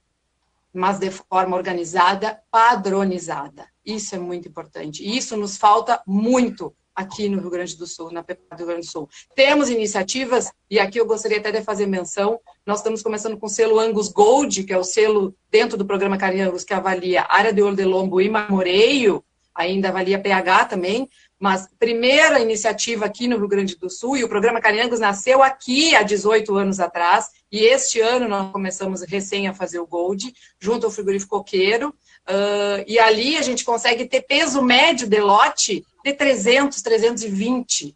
[0.73, 3.67] mas de forma organizada, padronizada.
[3.85, 5.03] Isso é muito importante.
[5.03, 8.67] E isso nos falta muito aqui no Rio Grande do Sul, na pecuária do Rio
[8.67, 9.09] Grande do Sul.
[9.35, 13.49] Temos iniciativas, e aqui eu gostaria até de fazer menção, nós estamos começando com o
[13.49, 17.51] selo Angus Gold, que é o selo dentro do programa Carinha Angus, que avalia área
[17.51, 19.21] de olho de lombo e marmoreio,
[19.53, 21.09] ainda avalia pH também,
[21.39, 25.95] mas primeira iniciativa aqui no Rio Grande do Sul, e o programa Carinhangos nasceu aqui
[25.95, 30.85] há 18 anos atrás, e este ano nós começamos recém a fazer o Gold, junto
[30.85, 36.13] ao frigorífico Coqueiro, uh, e ali a gente consegue ter peso médio de lote de
[36.13, 37.95] 300, 320,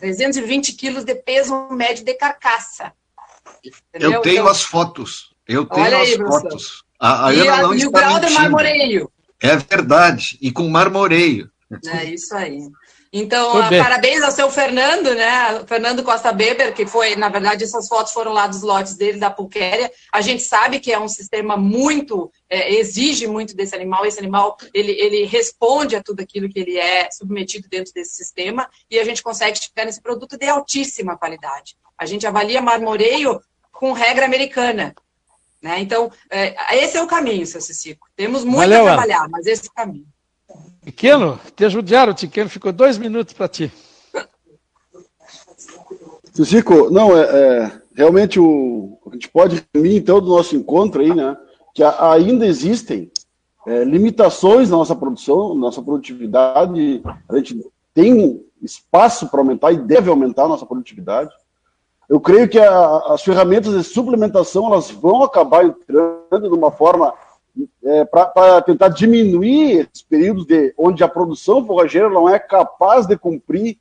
[0.00, 2.92] 320 quilos de peso médio de carcaça.
[3.64, 4.12] Entendeu?
[4.14, 6.84] Eu tenho então, as fotos, eu tenho as aí, fotos.
[6.98, 9.10] A, a e, a, e o grau de marmoreio.
[9.40, 11.48] É verdade, e com marmoreio.
[11.86, 12.68] É isso aí.
[13.12, 15.64] Então, parabéns ao seu Fernando, né?
[15.66, 19.30] Fernando Costa Beber, que foi, na verdade, essas fotos foram lá dos lotes dele da
[19.30, 19.90] Pulquéria.
[20.12, 24.04] A gente sabe que é um sistema muito, é, exige muito desse animal.
[24.04, 28.68] Esse animal, ele, ele responde a tudo aquilo que ele é submetido dentro desse sistema
[28.90, 31.76] e a gente consegue chegar nesse produto de altíssima qualidade.
[31.96, 33.40] A gente avalia marmoreio
[33.72, 34.94] com regra americana.
[35.62, 35.80] Né?
[35.80, 38.06] Então, é, esse é o caminho, seu Cicico.
[38.14, 40.06] Temos muito Valeu, a trabalhar, mas esse é o caminho.
[40.88, 43.70] Pequeno, te judiaram, Pequeno, ficou dois minutos para ti.
[46.42, 51.14] Chico, não, é, é, realmente o, a gente pode resumir então do nosso encontro aí,
[51.14, 51.36] né,
[51.74, 53.12] que ainda existem
[53.66, 57.62] é, limitações na nossa produção, na nossa produtividade, a gente
[57.92, 61.30] tem espaço para aumentar e deve aumentar a nossa produtividade.
[62.08, 67.12] Eu creio que a, as ferramentas de suplementação elas vão acabar entrando de uma forma
[67.84, 73.16] é, para tentar diminuir esses períodos de onde a produção forrageira não é capaz de
[73.16, 73.78] cumprir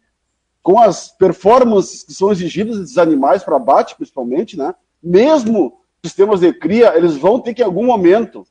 [0.64, 4.76] com as performances que são exigidas desses animais para abate, principalmente, né?
[5.02, 8.46] Mesmo sistemas de cria, eles vão ter que, em algum momento,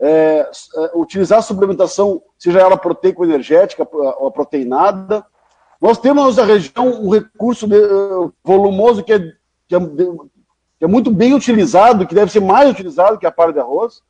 [0.00, 3.88] é, é utilizar a suplementação, seja ela proteico-energética
[4.18, 5.24] ou proteinada.
[5.80, 9.18] Nós temos na região um recurso de, uh, volumoso que é,
[9.68, 13.52] que é, que é muito bem utilizado, que deve ser mais utilizado que a palha
[13.52, 14.02] de arroz,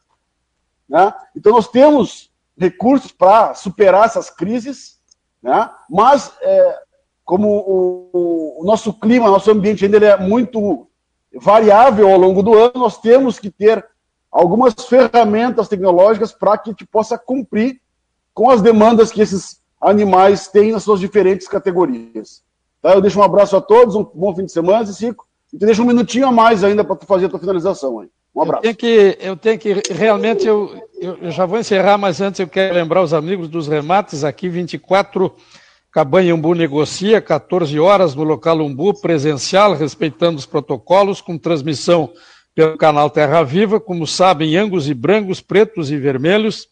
[0.93, 1.11] né?
[1.35, 4.99] Então, nós temos recursos para superar essas crises,
[5.43, 5.71] né?
[5.89, 6.79] mas, é,
[7.25, 10.87] como o, o, nosso clima, nosso ambiente ainda é muito
[11.35, 13.83] variável ao longo do ano, nós temos que ter
[14.31, 17.81] algumas ferramentas tecnológicas para que a gente possa cumprir
[18.35, 22.45] com as demandas que esses animais têm nas suas diferentes categorias.
[22.83, 22.93] Tá?
[22.93, 25.83] Eu deixo um abraço a todos, um bom fim de semana, Cico, e te deixo
[25.83, 28.11] um minutinho a mais ainda para fazer a tua finalização aí.
[28.35, 28.65] Um abraço.
[28.65, 32.49] Eu tenho que, eu tenho que realmente, eu, eu, já vou encerrar, mas antes eu
[32.49, 35.35] quero lembrar os amigos dos remates aqui, 24,
[35.91, 42.11] Cabanha Umbu negocia, 14 horas no local Umbu, presencial, respeitando os protocolos, com transmissão
[42.55, 46.67] pelo canal Terra Viva, como sabem, angus e brancos, pretos e vermelhos,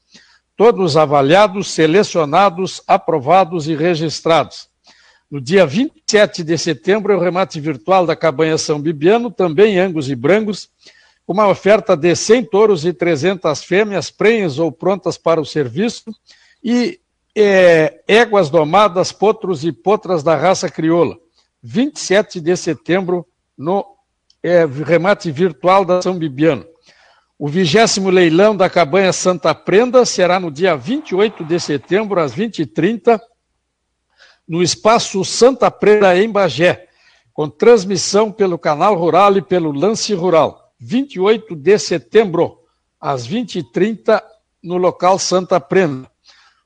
[0.57, 4.69] todos avaliados, selecionados, aprovados e registrados.
[5.31, 10.11] No dia 27 de setembro é o remate virtual da Cabanha São Bibiano, também angus
[10.11, 10.69] e brancos,
[11.31, 16.11] uma oferta de 100 touros e 300 fêmeas prenhes ou prontas para o serviço
[16.63, 16.99] e
[17.37, 21.17] é, éguas domadas, potros e potras da raça crioula.
[21.63, 23.25] 27 de setembro,
[23.57, 23.87] no
[24.43, 26.67] é, remate virtual da São Bibiano.
[27.39, 33.21] O vigésimo leilão da cabanha Santa Prenda será no dia 28 de setembro, às 20h30,
[34.49, 36.89] no espaço Santa Prenda, em Bagé,
[37.33, 40.60] com transmissão pelo Canal Rural e pelo Lance Rural.
[40.81, 42.59] 28 de setembro,
[42.99, 44.23] às 20h30,
[44.63, 46.11] no local Santa Prenda.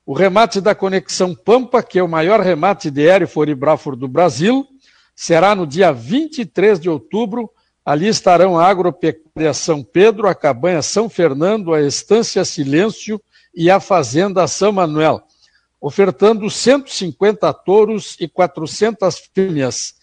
[0.05, 4.65] O remate da Conexão Pampa, que é o maior remate de aéreo Foribrafor do Brasil,
[5.13, 7.49] será no dia 23 de outubro.
[7.83, 13.21] Ali estarão a Agropecuária São Pedro, a Cabanha São Fernando, a Estância Silêncio
[13.53, 15.21] e a Fazenda São Manuel,
[15.79, 19.94] ofertando 150 touros e 400 fêmeas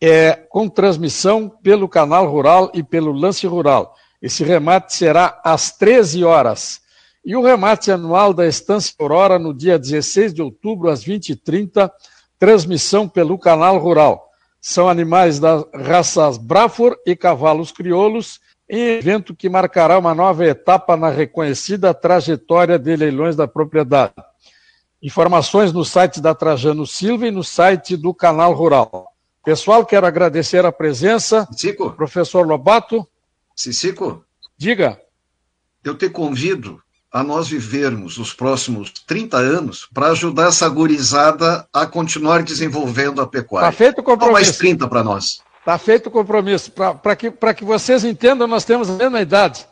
[0.00, 3.94] é, com transmissão pelo canal rural e pelo lance rural.
[4.20, 6.80] Esse remate será às 13 horas.
[7.24, 11.90] E o remate anual da Estância Aurora no dia 16 de outubro, às 20h30,
[12.38, 14.28] transmissão pelo canal rural.
[14.60, 20.96] São animais das raças Brafor e cavalos crioulos, em evento que marcará uma nova etapa
[20.96, 24.12] na reconhecida trajetória de leilões da propriedade.
[25.02, 29.08] Informações no site da Trajano Silva e no site do Canal Rural.
[29.44, 31.48] Pessoal, quero agradecer a presença.
[31.52, 31.90] Cico.
[31.92, 33.06] Professor Lobato.
[33.54, 34.24] Cicico.
[34.56, 35.00] Diga.
[35.82, 41.86] Eu te convido a nós vivermos os próximos 30 anos para ajudar essa gurizada a
[41.86, 43.68] continuar desenvolvendo a pecuária.
[43.68, 44.26] Está feito o compromisso.
[44.26, 45.40] Não mais 30 para nós.
[45.60, 46.70] Está feito o compromisso.
[46.70, 49.66] Para que, que vocês entendam, nós temos a mesma idade.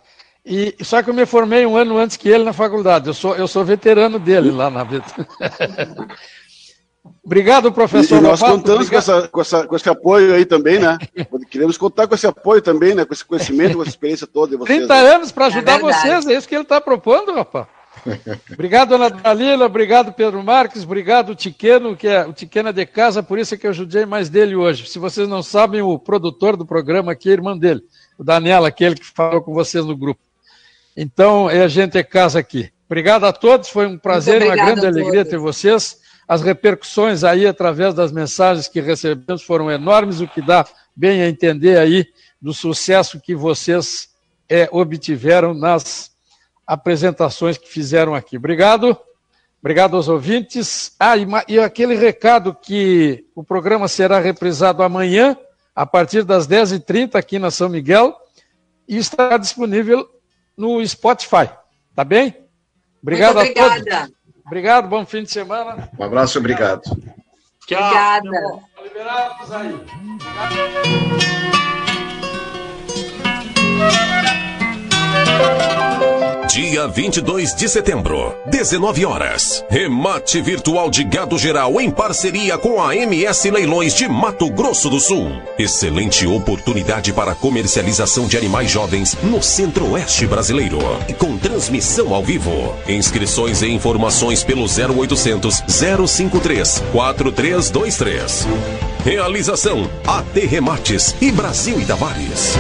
[0.45, 3.09] E, só que eu me formei um ano antes que ele na faculdade.
[3.09, 5.05] Eu sou, eu sou veterano dele lá na vida.
[7.25, 8.19] Obrigado, professor.
[8.19, 10.97] E, nós contamos com, essa, com, essa, com, esse apoio aí também, né?
[11.51, 13.05] Queremos contar com esse apoio também, né?
[13.05, 14.79] Com esse conhecimento, com essa experiência toda de vocês.
[14.79, 15.15] 30 né?
[15.15, 17.67] anos para ajudar é vocês, é isso que ele está propondo, rapaz.
[18.53, 23.23] Obrigado, Ana Dalila, obrigado, Pedro Marques, obrigado, Tiqueno, que é o Tiqueno é de casa,
[23.23, 24.87] por isso é que eu ajudei mais dele hoje.
[24.87, 27.83] Se vocês não sabem, o produtor do programa aqui é irmã dele,
[28.17, 30.21] o Daniel, aquele que falou com vocês no grupo.
[30.97, 32.71] Então, é a gente é casa aqui.
[32.87, 35.99] Obrigado a todos, foi um prazer, uma grande alegria ter vocês.
[36.29, 41.29] As repercussões aí, através das mensagens que recebemos, foram enormes, o que dá bem a
[41.29, 42.07] entender aí
[42.41, 44.09] do sucesso que vocês
[44.49, 46.11] é, obtiveram nas
[46.67, 48.37] apresentações que fizeram aqui.
[48.37, 48.99] Obrigado.
[49.61, 50.95] Obrigado aos ouvintes.
[50.99, 55.37] Ah, e, e, aquele recado que o programa será reprisado amanhã,
[55.75, 58.17] a partir das 10h30, aqui na São Miguel,
[58.89, 60.09] e estará disponível
[60.57, 61.51] no Spotify.
[61.95, 62.35] Tá bem?
[63.03, 64.17] Obrigado Muito a todos.
[64.47, 65.91] Obrigado, bom fim de semana.
[65.99, 66.83] Um abraço, obrigado.
[67.67, 67.83] Tchau.
[67.83, 68.63] Obrigada.
[68.85, 69.77] Liberados aí.
[76.49, 79.65] Dia 22 de setembro, 19 horas.
[79.69, 85.01] Remate virtual de gado geral em parceria com a MS Leilões de Mato Grosso do
[85.01, 85.31] Sul.
[85.59, 90.79] Excelente oportunidade para comercialização de animais jovens no centro-oeste brasileiro.
[91.09, 92.77] E com transmissão ao vivo.
[92.89, 98.47] Inscrições e informações pelo 0800 053 4323.
[99.05, 102.55] Realização AT Remates e Brasil e Tavares.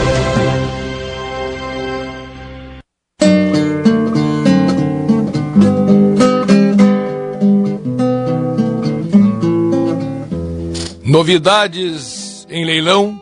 [11.16, 13.18] Novidades em leilão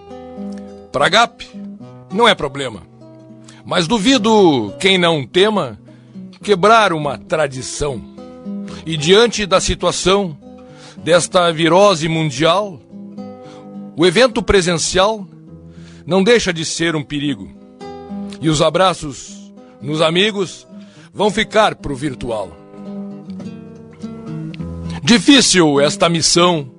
[0.91, 1.45] para GAP
[2.13, 2.83] não é problema.
[3.65, 5.79] Mas duvido quem não tema
[6.43, 8.03] quebrar uma tradição.
[8.85, 10.37] E diante da situação
[11.05, 12.81] desta virose mundial,
[13.97, 15.25] o evento presencial
[16.05, 17.49] não deixa de ser um perigo.
[18.41, 20.67] E os abraços nos amigos
[21.13, 22.51] vão ficar para o virtual.
[25.01, 26.75] Difícil esta missão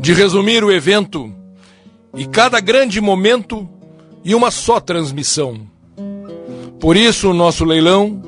[0.00, 1.32] de resumir o evento
[2.14, 3.68] e cada grande momento
[4.24, 5.68] em uma só transmissão.
[6.78, 8.22] Por isso, o nosso leilão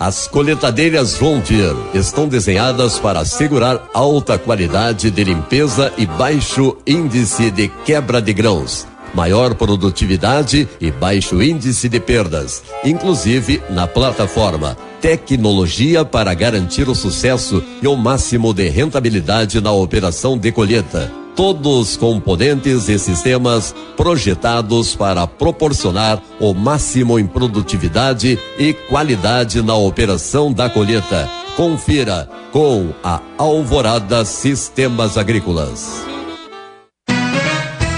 [0.00, 7.68] As coletadeiras Vontier estão desenhadas para assegurar alta qualidade de limpeza e baixo índice de
[7.84, 14.78] quebra de grãos, maior produtividade e baixo índice de perdas, inclusive na plataforma.
[15.00, 21.96] Tecnologia para garantir o sucesso e o máximo de rentabilidade na operação de colheita todos
[21.96, 30.68] componentes e sistemas projetados para proporcionar o máximo em produtividade e qualidade na operação da
[30.68, 31.30] colheita.
[31.56, 36.02] Confira com a Alvorada Sistemas Agrícolas.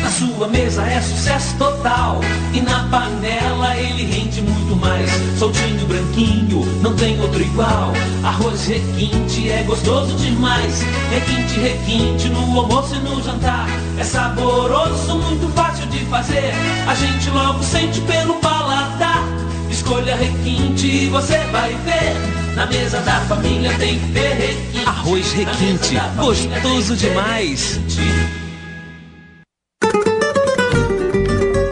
[0.02, 2.20] Na sua mesa é sucesso total
[2.52, 5.10] e na panela ele rende muito mais.
[5.38, 7.92] Soltinho, branquinho, não tem outro igual.
[8.24, 10.82] Arroz requinte é gostoso demais.
[11.10, 13.68] Requinte, requinte no almoço e no jantar.
[13.98, 16.52] É saboroso, muito fácil de fazer.
[16.86, 19.22] A gente logo sente pelo paladar.
[19.70, 22.40] Escolha requinte e você vai ver.
[22.56, 24.86] Na mesa da família tem que ter requinte.
[24.86, 27.80] Arroz requinte, gostoso demais.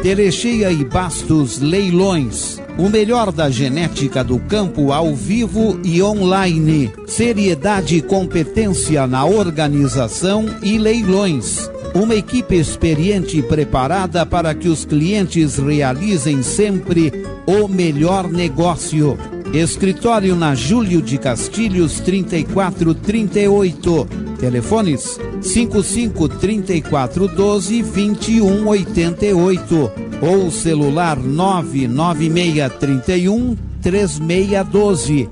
[0.04, 2.67] Erechia e Bastos Leilões.
[2.78, 6.92] O melhor da genética do campo ao vivo e online.
[7.08, 11.68] Seriedade e competência na organização e leilões.
[11.92, 17.12] Uma equipe experiente e preparada para que os clientes realizem sempre
[17.48, 19.18] o melhor negócio.
[19.52, 24.08] Escritório na Júlio de Castilhos 3438.
[24.38, 35.28] Telefones 55 34 12 21 88 ou celular 996 31 3612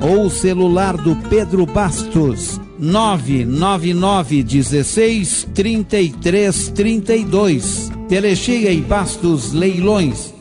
[0.00, 7.92] ou celular do Pedro Bastos 999 16 33 32.
[8.08, 10.34] Telecheia e Bastos Leilões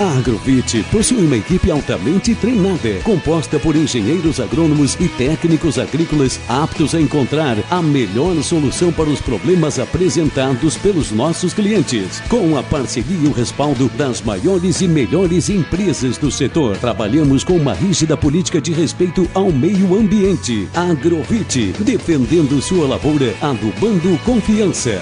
[0.00, 6.94] A Agrovit possui uma equipe altamente treinada, composta por engenheiros agrônomos e técnicos agrícolas aptos
[6.94, 12.20] a encontrar a melhor solução para os problemas apresentados pelos nossos clientes.
[12.28, 17.56] Com a parceria e o respaldo das maiores e melhores empresas do setor, trabalhamos com
[17.56, 20.68] uma rígida política de respeito ao meio ambiente.
[20.76, 25.00] Agrovit, defendendo sua lavoura, adubando confiança.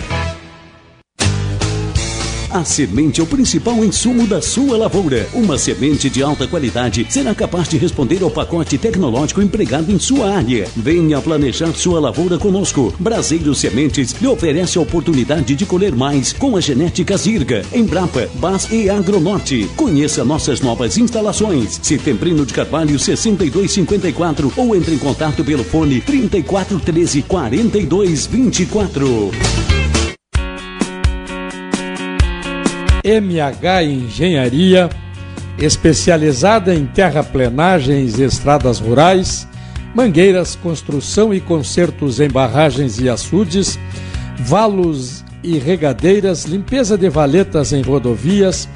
[2.56, 5.28] A semente é o principal insumo da sua lavoura.
[5.34, 10.30] Uma semente de alta qualidade será capaz de responder ao pacote tecnológico empregado em sua
[10.30, 10.66] área.
[10.74, 12.94] Venha planejar sua lavoura conosco.
[12.98, 18.72] Braseiro Sementes lhe oferece a oportunidade de colher mais com a genética Zirga, Embrapa, Bas
[18.72, 19.68] e Agronorte.
[19.76, 21.78] Conheça nossas novas instalações.
[21.82, 29.30] Setembrino de Carvalho 6254 ou entre em contato pelo fone 3413 4224.
[33.06, 34.90] MH Engenharia,
[35.58, 39.46] especializada em terraplenagens e estradas rurais,
[39.94, 43.78] mangueiras, construção e consertos em barragens e açudes,
[44.40, 48.68] valos e regadeiras, limpeza de valetas em rodovias,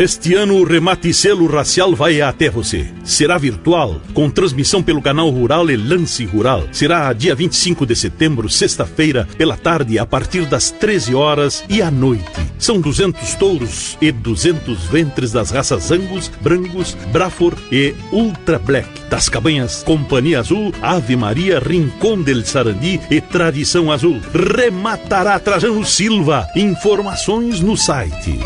[0.00, 2.88] Este ano o Remate Selo Racial vai até você.
[3.04, 6.66] Será virtual, com transmissão pelo canal Rural e Lance Rural.
[6.72, 11.90] Será dia 25 de setembro, sexta-feira, pela tarde, a partir das 13 horas e à
[11.90, 12.24] noite.
[12.58, 18.88] São 200 touros e 200 ventres das raças Angus, Brangus, Brafor e Ultra Black.
[19.10, 24.18] Das cabanhas Companhia Azul, Ave Maria, Rincón del Sarandi e Tradição Azul.
[24.32, 26.48] Rematará Trajano Silva.
[26.56, 28.38] Informações no site.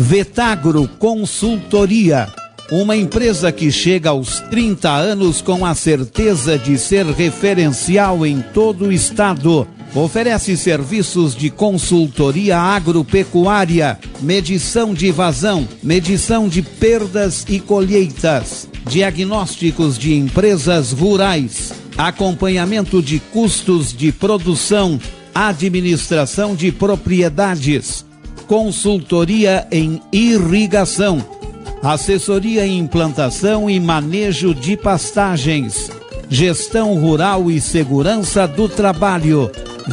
[0.00, 2.28] Vetagro Consultoria,
[2.70, 8.86] uma empresa que chega aos 30 anos com a certeza de ser referencial em todo
[8.86, 9.66] o estado.
[9.92, 20.14] Oferece serviços de consultoria agropecuária, medição de vazão, medição de perdas e colheitas, diagnósticos de
[20.14, 25.00] empresas rurais, acompanhamento de custos de produção,
[25.34, 28.06] administração de propriedades
[28.48, 31.22] consultoria em irrigação,
[31.82, 35.90] assessoria em implantação e manejo de pastagens,
[36.30, 39.50] gestão rural e segurança do trabalho.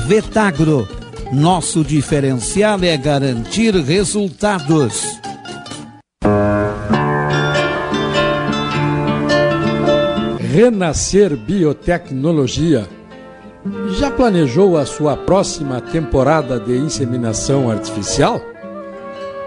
[0.08, 0.88] Vetagro.
[1.34, 5.20] Nosso diferencial é garantir resultados.
[10.54, 12.88] Renascer Biotecnologia.
[13.90, 18.40] Já planejou a sua próxima temporada de inseminação artificial?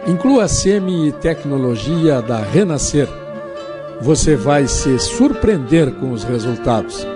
[0.08, 3.08] Inclua a semi-tecnologia da Renascer.
[4.00, 7.06] Você vai se surpreender com os resultados.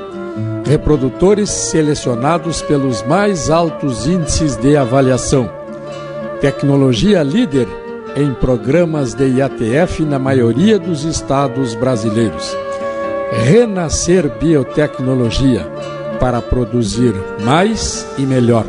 [0.65, 5.51] Reprodutores selecionados pelos mais altos índices de avaliação.
[6.41, 7.67] Tecnologia líder
[8.15, 12.57] em programas de IATF na maioria dos estados brasileiros.
[13.45, 15.67] Renascer Biotecnologia
[16.23, 18.65] para produzir mais e melhor.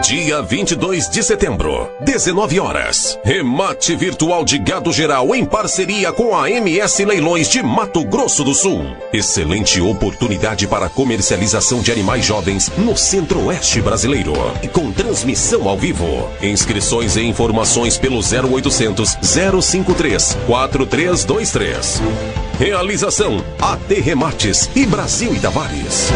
[0.00, 3.18] Dia 22 de setembro, 19 horas.
[3.24, 8.54] Remate virtual de gado geral em parceria com a MS Leilões de Mato Grosso do
[8.54, 8.86] Sul.
[9.12, 14.34] Excelente oportunidade para comercialização de animais jovens no centro-oeste brasileiro.
[14.72, 16.30] Com transmissão ao vivo.
[16.40, 19.18] Inscrições e informações pelo 0800
[19.60, 22.41] 053 4323.
[22.64, 26.12] Realização AT Remates e Brasil e Tavares.